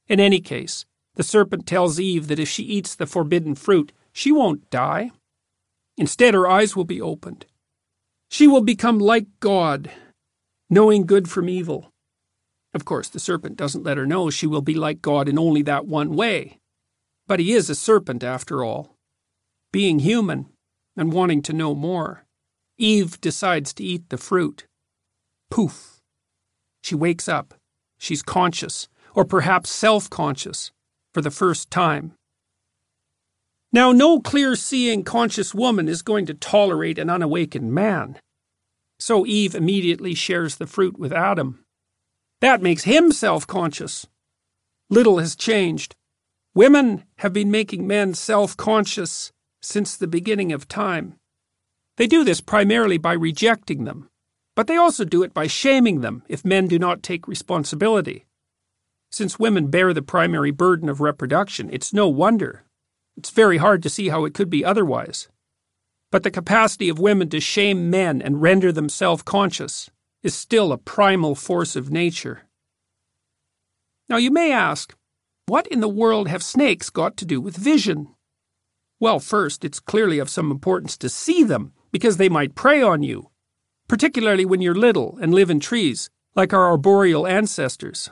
In 0.07 0.19
any 0.19 0.39
case, 0.39 0.85
the 1.15 1.23
serpent 1.23 1.67
tells 1.67 1.99
Eve 1.99 2.27
that 2.29 2.39
if 2.39 2.47
she 2.47 2.63
eats 2.63 2.95
the 2.95 3.05
forbidden 3.05 3.53
fruit, 3.53 3.91
she 4.13 4.31
won't 4.31 4.69
die. 4.69 5.11
Instead, 5.97 6.33
her 6.33 6.47
eyes 6.47 6.75
will 6.75 6.85
be 6.85 7.01
opened. 7.01 7.45
She 8.29 8.47
will 8.47 8.61
become 8.61 8.97
like 8.97 9.27
God, 9.39 9.91
knowing 10.69 11.05
good 11.05 11.29
from 11.29 11.49
evil. 11.49 11.91
Of 12.73 12.85
course, 12.85 13.09
the 13.09 13.19
serpent 13.19 13.57
doesn't 13.57 13.83
let 13.83 13.97
her 13.97 14.05
know 14.05 14.29
she 14.29 14.47
will 14.47 14.61
be 14.61 14.73
like 14.73 15.01
God 15.01 15.29
in 15.29 15.37
only 15.37 15.61
that 15.63 15.85
one 15.85 16.15
way. 16.15 16.59
But 17.27 17.39
he 17.39 17.53
is 17.53 17.69
a 17.69 17.75
serpent, 17.75 18.23
after 18.23 18.63
all. 18.63 18.95
Being 19.71 19.99
human 19.99 20.47
and 20.95 21.11
wanting 21.11 21.41
to 21.43 21.53
know 21.53 21.75
more, 21.75 22.25
Eve 22.77 23.19
decides 23.21 23.73
to 23.73 23.83
eat 23.83 24.09
the 24.09 24.17
fruit. 24.17 24.67
Poof! 25.49 25.94
She 26.85 26.93
wakes 26.93 27.27
up. 27.27 27.55
She's 27.97 28.21
conscious, 28.21 28.87
or 29.15 29.25
perhaps 29.25 29.71
self 29.71 30.07
conscious, 30.07 30.71
for 31.15 31.21
the 31.23 31.31
first 31.31 31.71
time. 31.71 32.13
Now, 33.73 33.91
no 33.91 34.19
clear 34.19 34.55
seeing, 34.55 35.03
conscious 35.03 35.55
woman 35.55 35.87
is 35.89 36.03
going 36.03 36.27
to 36.27 36.35
tolerate 36.35 36.99
an 36.99 37.09
unawakened 37.09 37.73
man. 37.73 38.19
So 38.99 39.25
Eve 39.25 39.55
immediately 39.55 40.13
shares 40.13 40.57
the 40.57 40.67
fruit 40.67 40.99
with 40.99 41.11
Adam. 41.11 41.65
That 42.39 42.61
makes 42.61 42.83
him 42.83 43.11
self 43.11 43.47
conscious. 43.47 44.05
Little 44.87 45.17
has 45.17 45.35
changed. 45.35 45.95
Women 46.53 47.05
have 47.17 47.33
been 47.33 47.49
making 47.49 47.87
men 47.87 48.13
self 48.13 48.55
conscious 48.55 49.31
since 49.59 49.97
the 49.97 50.05
beginning 50.05 50.51
of 50.51 50.67
time. 50.67 51.15
They 51.97 52.05
do 52.05 52.23
this 52.23 52.41
primarily 52.41 52.99
by 52.99 53.13
rejecting 53.13 53.85
them, 53.85 54.07
but 54.55 54.67
they 54.67 54.77
also 54.77 55.03
do 55.03 55.21
it 55.21 55.33
by 55.33 55.47
shaming 55.47 56.01
them 56.01 56.23
if 56.27 56.45
men 56.45 56.67
do 56.67 56.79
not 56.79 57.03
take 57.03 57.27
responsibility. 57.27 58.25
Since 59.11 59.37
women 59.39 59.69
bear 59.69 59.93
the 59.93 60.01
primary 60.01 60.51
burden 60.51 60.89
of 60.89 61.01
reproduction, 61.01 61.69
it's 61.71 61.93
no 61.93 62.07
wonder. 62.07 62.63
It's 63.17 63.29
very 63.29 63.57
hard 63.57 63.83
to 63.83 63.89
see 63.89 64.09
how 64.09 64.25
it 64.25 64.33
could 64.33 64.49
be 64.49 64.65
otherwise. 64.65 65.29
But 66.11 66.23
the 66.23 66.31
capacity 66.31 66.89
of 66.89 66.99
women 66.99 67.29
to 67.29 67.39
shame 67.39 67.89
men 67.89 68.21
and 68.21 68.41
render 68.41 68.71
them 68.71 68.89
self 68.89 69.23
conscious 69.23 69.89
is 70.23 70.33
still 70.33 70.71
a 70.71 70.77
primal 70.77 71.35
force 71.35 71.75
of 71.75 71.91
nature. 71.91 72.43
Now 74.09 74.17
you 74.17 74.31
may 74.31 74.51
ask, 74.51 74.95
what 75.47 75.67
in 75.67 75.79
the 75.79 75.89
world 75.89 76.27
have 76.27 76.43
snakes 76.43 76.89
got 76.89 77.17
to 77.17 77.25
do 77.25 77.39
with 77.39 77.55
vision? 77.55 78.07
Well, 78.99 79.19
first, 79.19 79.65
it's 79.65 79.79
clearly 79.79 80.19
of 80.19 80.29
some 80.29 80.51
importance 80.51 80.97
to 80.97 81.09
see 81.09 81.43
them, 81.43 81.73
because 81.91 82.17
they 82.17 82.29
might 82.29 82.55
prey 82.55 82.81
on 82.81 83.03
you, 83.03 83.29
particularly 83.87 84.45
when 84.45 84.61
you're 84.61 84.75
little 84.75 85.17
and 85.21 85.33
live 85.33 85.49
in 85.49 85.59
trees, 85.59 86.09
like 86.35 86.53
our 86.53 86.65
arboreal 86.65 87.27
ancestors. 87.27 88.09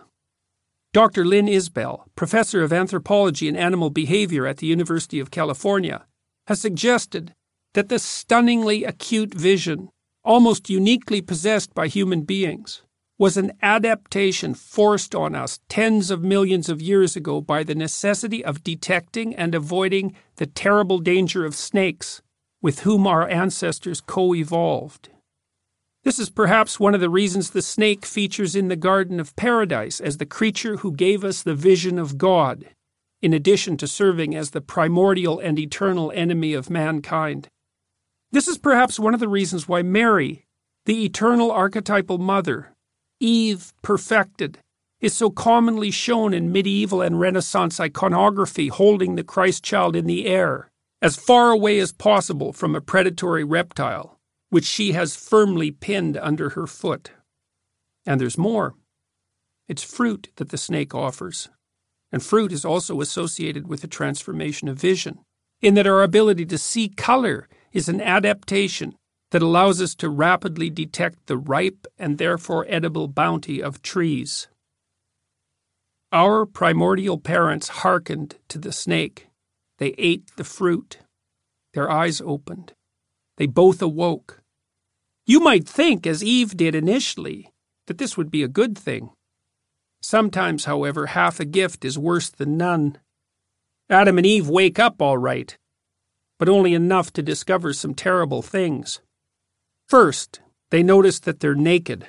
Dr. 0.93 1.25
Lynn 1.25 1.47
Isbell, 1.47 2.03
professor 2.15 2.61
of 2.63 2.71
anthropology 2.71 3.47
and 3.47 3.57
animal 3.57 3.89
behavior 3.89 4.45
at 4.45 4.57
the 4.57 4.67
University 4.67 5.19
of 5.19 5.31
California, 5.31 6.05
has 6.47 6.61
suggested 6.61 7.33
that 7.73 7.89
the 7.89 7.97
stunningly 7.97 8.83
acute 8.83 9.33
vision, 9.33 9.89
almost 10.23 10.69
uniquely 10.69 11.21
possessed 11.21 11.73
by 11.73 11.87
human 11.87 12.21
beings, 12.21 12.83
was 13.17 13.37
an 13.37 13.53
adaptation 13.61 14.53
forced 14.53 15.15
on 15.15 15.33
us 15.33 15.59
tens 15.69 16.11
of 16.11 16.23
millions 16.23 16.69
of 16.69 16.81
years 16.81 17.15
ago 17.15 17.41
by 17.41 17.63
the 17.63 17.75
necessity 17.75 18.43
of 18.43 18.63
detecting 18.63 19.35
and 19.35 19.55
avoiding 19.55 20.13
the 20.35 20.45
terrible 20.45 20.99
danger 20.99 21.45
of 21.45 21.55
snakes, 21.55 22.21
with 22.61 22.81
whom 22.81 23.07
our 23.07 23.27
ancestors 23.29 24.01
co 24.01 24.35
evolved. 24.35 25.09
This 26.03 26.19
is 26.19 26.29
perhaps 26.29 26.81
one 26.81 26.93
of 26.93 26.99
the 26.99 27.09
reasons 27.09 27.49
the 27.49 27.61
snake 27.61 28.05
features 28.05 28.57
in 28.57 28.67
the 28.67 28.75
Garden 28.75 29.21
of 29.21 29.35
Paradise 29.37 30.01
as 30.01 30.17
the 30.17 30.25
creature 30.25 30.77
who 30.77 30.91
gave 30.91 31.23
us 31.23 31.41
the 31.41 31.55
vision 31.55 31.97
of 31.97 32.17
God, 32.17 32.65
in 33.21 33.33
addition 33.33 33.77
to 33.77 33.87
serving 33.87 34.35
as 34.35 34.51
the 34.51 34.59
primordial 34.59 35.39
and 35.39 35.57
eternal 35.57 36.11
enemy 36.13 36.53
of 36.53 36.69
mankind. 36.69 37.47
This 38.33 38.49
is 38.49 38.57
perhaps 38.57 38.99
one 38.99 39.13
of 39.13 39.21
the 39.21 39.29
reasons 39.29 39.69
why 39.69 39.81
Mary, 39.81 40.45
the 40.85 41.05
eternal 41.05 41.49
archetypal 41.49 42.17
mother, 42.17 42.73
Eve 43.21 43.71
perfected, 43.81 44.59
is 44.99 45.13
so 45.13 45.29
commonly 45.29 45.89
shown 45.89 46.33
in 46.33 46.51
medieval 46.51 47.01
and 47.01 47.17
Renaissance 47.17 47.79
iconography 47.79 48.67
holding 48.67 49.15
the 49.15 49.23
Christ 49.23 49.63
child 49.63 49.95
in 49.95 50.05
the 50.05 50.25
air, 50.25 50.69
as 51.01 51.15
far 51.15 51.51
away 51.51 51.79
as 51.79 51.93
possible 51.93 52.51
from 52.51 52.75
a 52.75 52.81
predatory 52.81 53.45
reptile, 53.45 54.19
which 54.53 54.65
she 54.65 54.91
has 54.91 55.15
firmly 55.15 55.71
pinned 55.71 56.15
under 56.15 56.49
her 56.49 56.67
foot. 56.67 57.09
And 58.05 58.21
there's 58.21 58.37
more. 58.37 58.75
It's 59.67 59.81
fruit 59.81 60.29
that 60.35 60.49
the 60.49 60.59
snake 60.59 60.93
offers. 60.93 61.49
And 62.11 62.21
fruit 62.21 62.51
is 62.51 62.63
also 62.63 63.01
associated 63.01 63.67
with 63.67 63.81
the 63.81 63.87
transformation 63.87 64.67
of 64.67 64.77
vision, 64.77 65.21
in 65.59 65.73
that 65.73 65.87
our 65.87 66.03
ability 66.03 66.45
to 66.45 66.59
see 66.59 66.87
color 66.87 67.49
is 67.71 67.89
an 67.89 67.99
adaptation 67.99 68.93
that 69.31 69.41
allows 69.41 69.81
us 69.81 69.95
to 69.95 70.07
rapidly 70.07 70.69
detect 70.69 71.25
the 71.25 71.37
ripe 71.37 71.87
and 71.97 72.19
therefore 72.19 72.67
edible 72.69 73.07
bounty 73.07 73.59
of 73.59 73.81
trees. 73.81 74.49
Our 76.11 76.45
primordial 76.45 77.17
parents 77.17 77.69
hearkened 77.81 78.35
to 78.49 78.59
the 78.59 78.71
snake. 78.71 79.29
They 79.79 79.95
ate 79.97 80.29
the 80.35 80.43
fruit. 80.43 80.99
Their 81.73 81.89
eyes 81.89 82.21
opened. 82.21 82.73
They 83.37 83.47
both 83.47 83.81
awoke. 83.81 84.42
You 85.25 85.39
might 85.39 85.67
think, 85.67 86.05
as 86.05 86.23
Eve 86.23 86.57
did 86.57 86.75
initially, 86.75 87.51
that 87.87 87.97
this 87.97 88.17
would 88.17 88.29
be 88.29 88.43
a 88.43 88.47
good 88.47 88.77
thing. 88.77 89.11
Sometimes, 90.01 90.65
however, 90.65 91.07
half 91.07 91.39
a 91.39 91.45
gift 91.45 91.85
is 91.85 91.97
worse 91.97 92.29
than 92.29 92.57
none. 92.57 92.97
Adam 93.89 94.17
and 94.17 94.27
Eve 94.27 94.49
wake 94.49 94.79
up 94.79 95.01
all 95.01 95.17
right, 95.17 95.57
but 96.39 96.49
only 96.49 96.73
enough 96.73 97.13
to 97.13 97.21
discover 97.21 97.71
some 97.71 97.93
terrible 97.93 98.41
things. 98.41 98.99
First, 99.87 100.41
they 100.71 100.83
notice 100.83 101.19
that 101.21 101.39
they're 101.39 101.55
naked. 101.55 102.07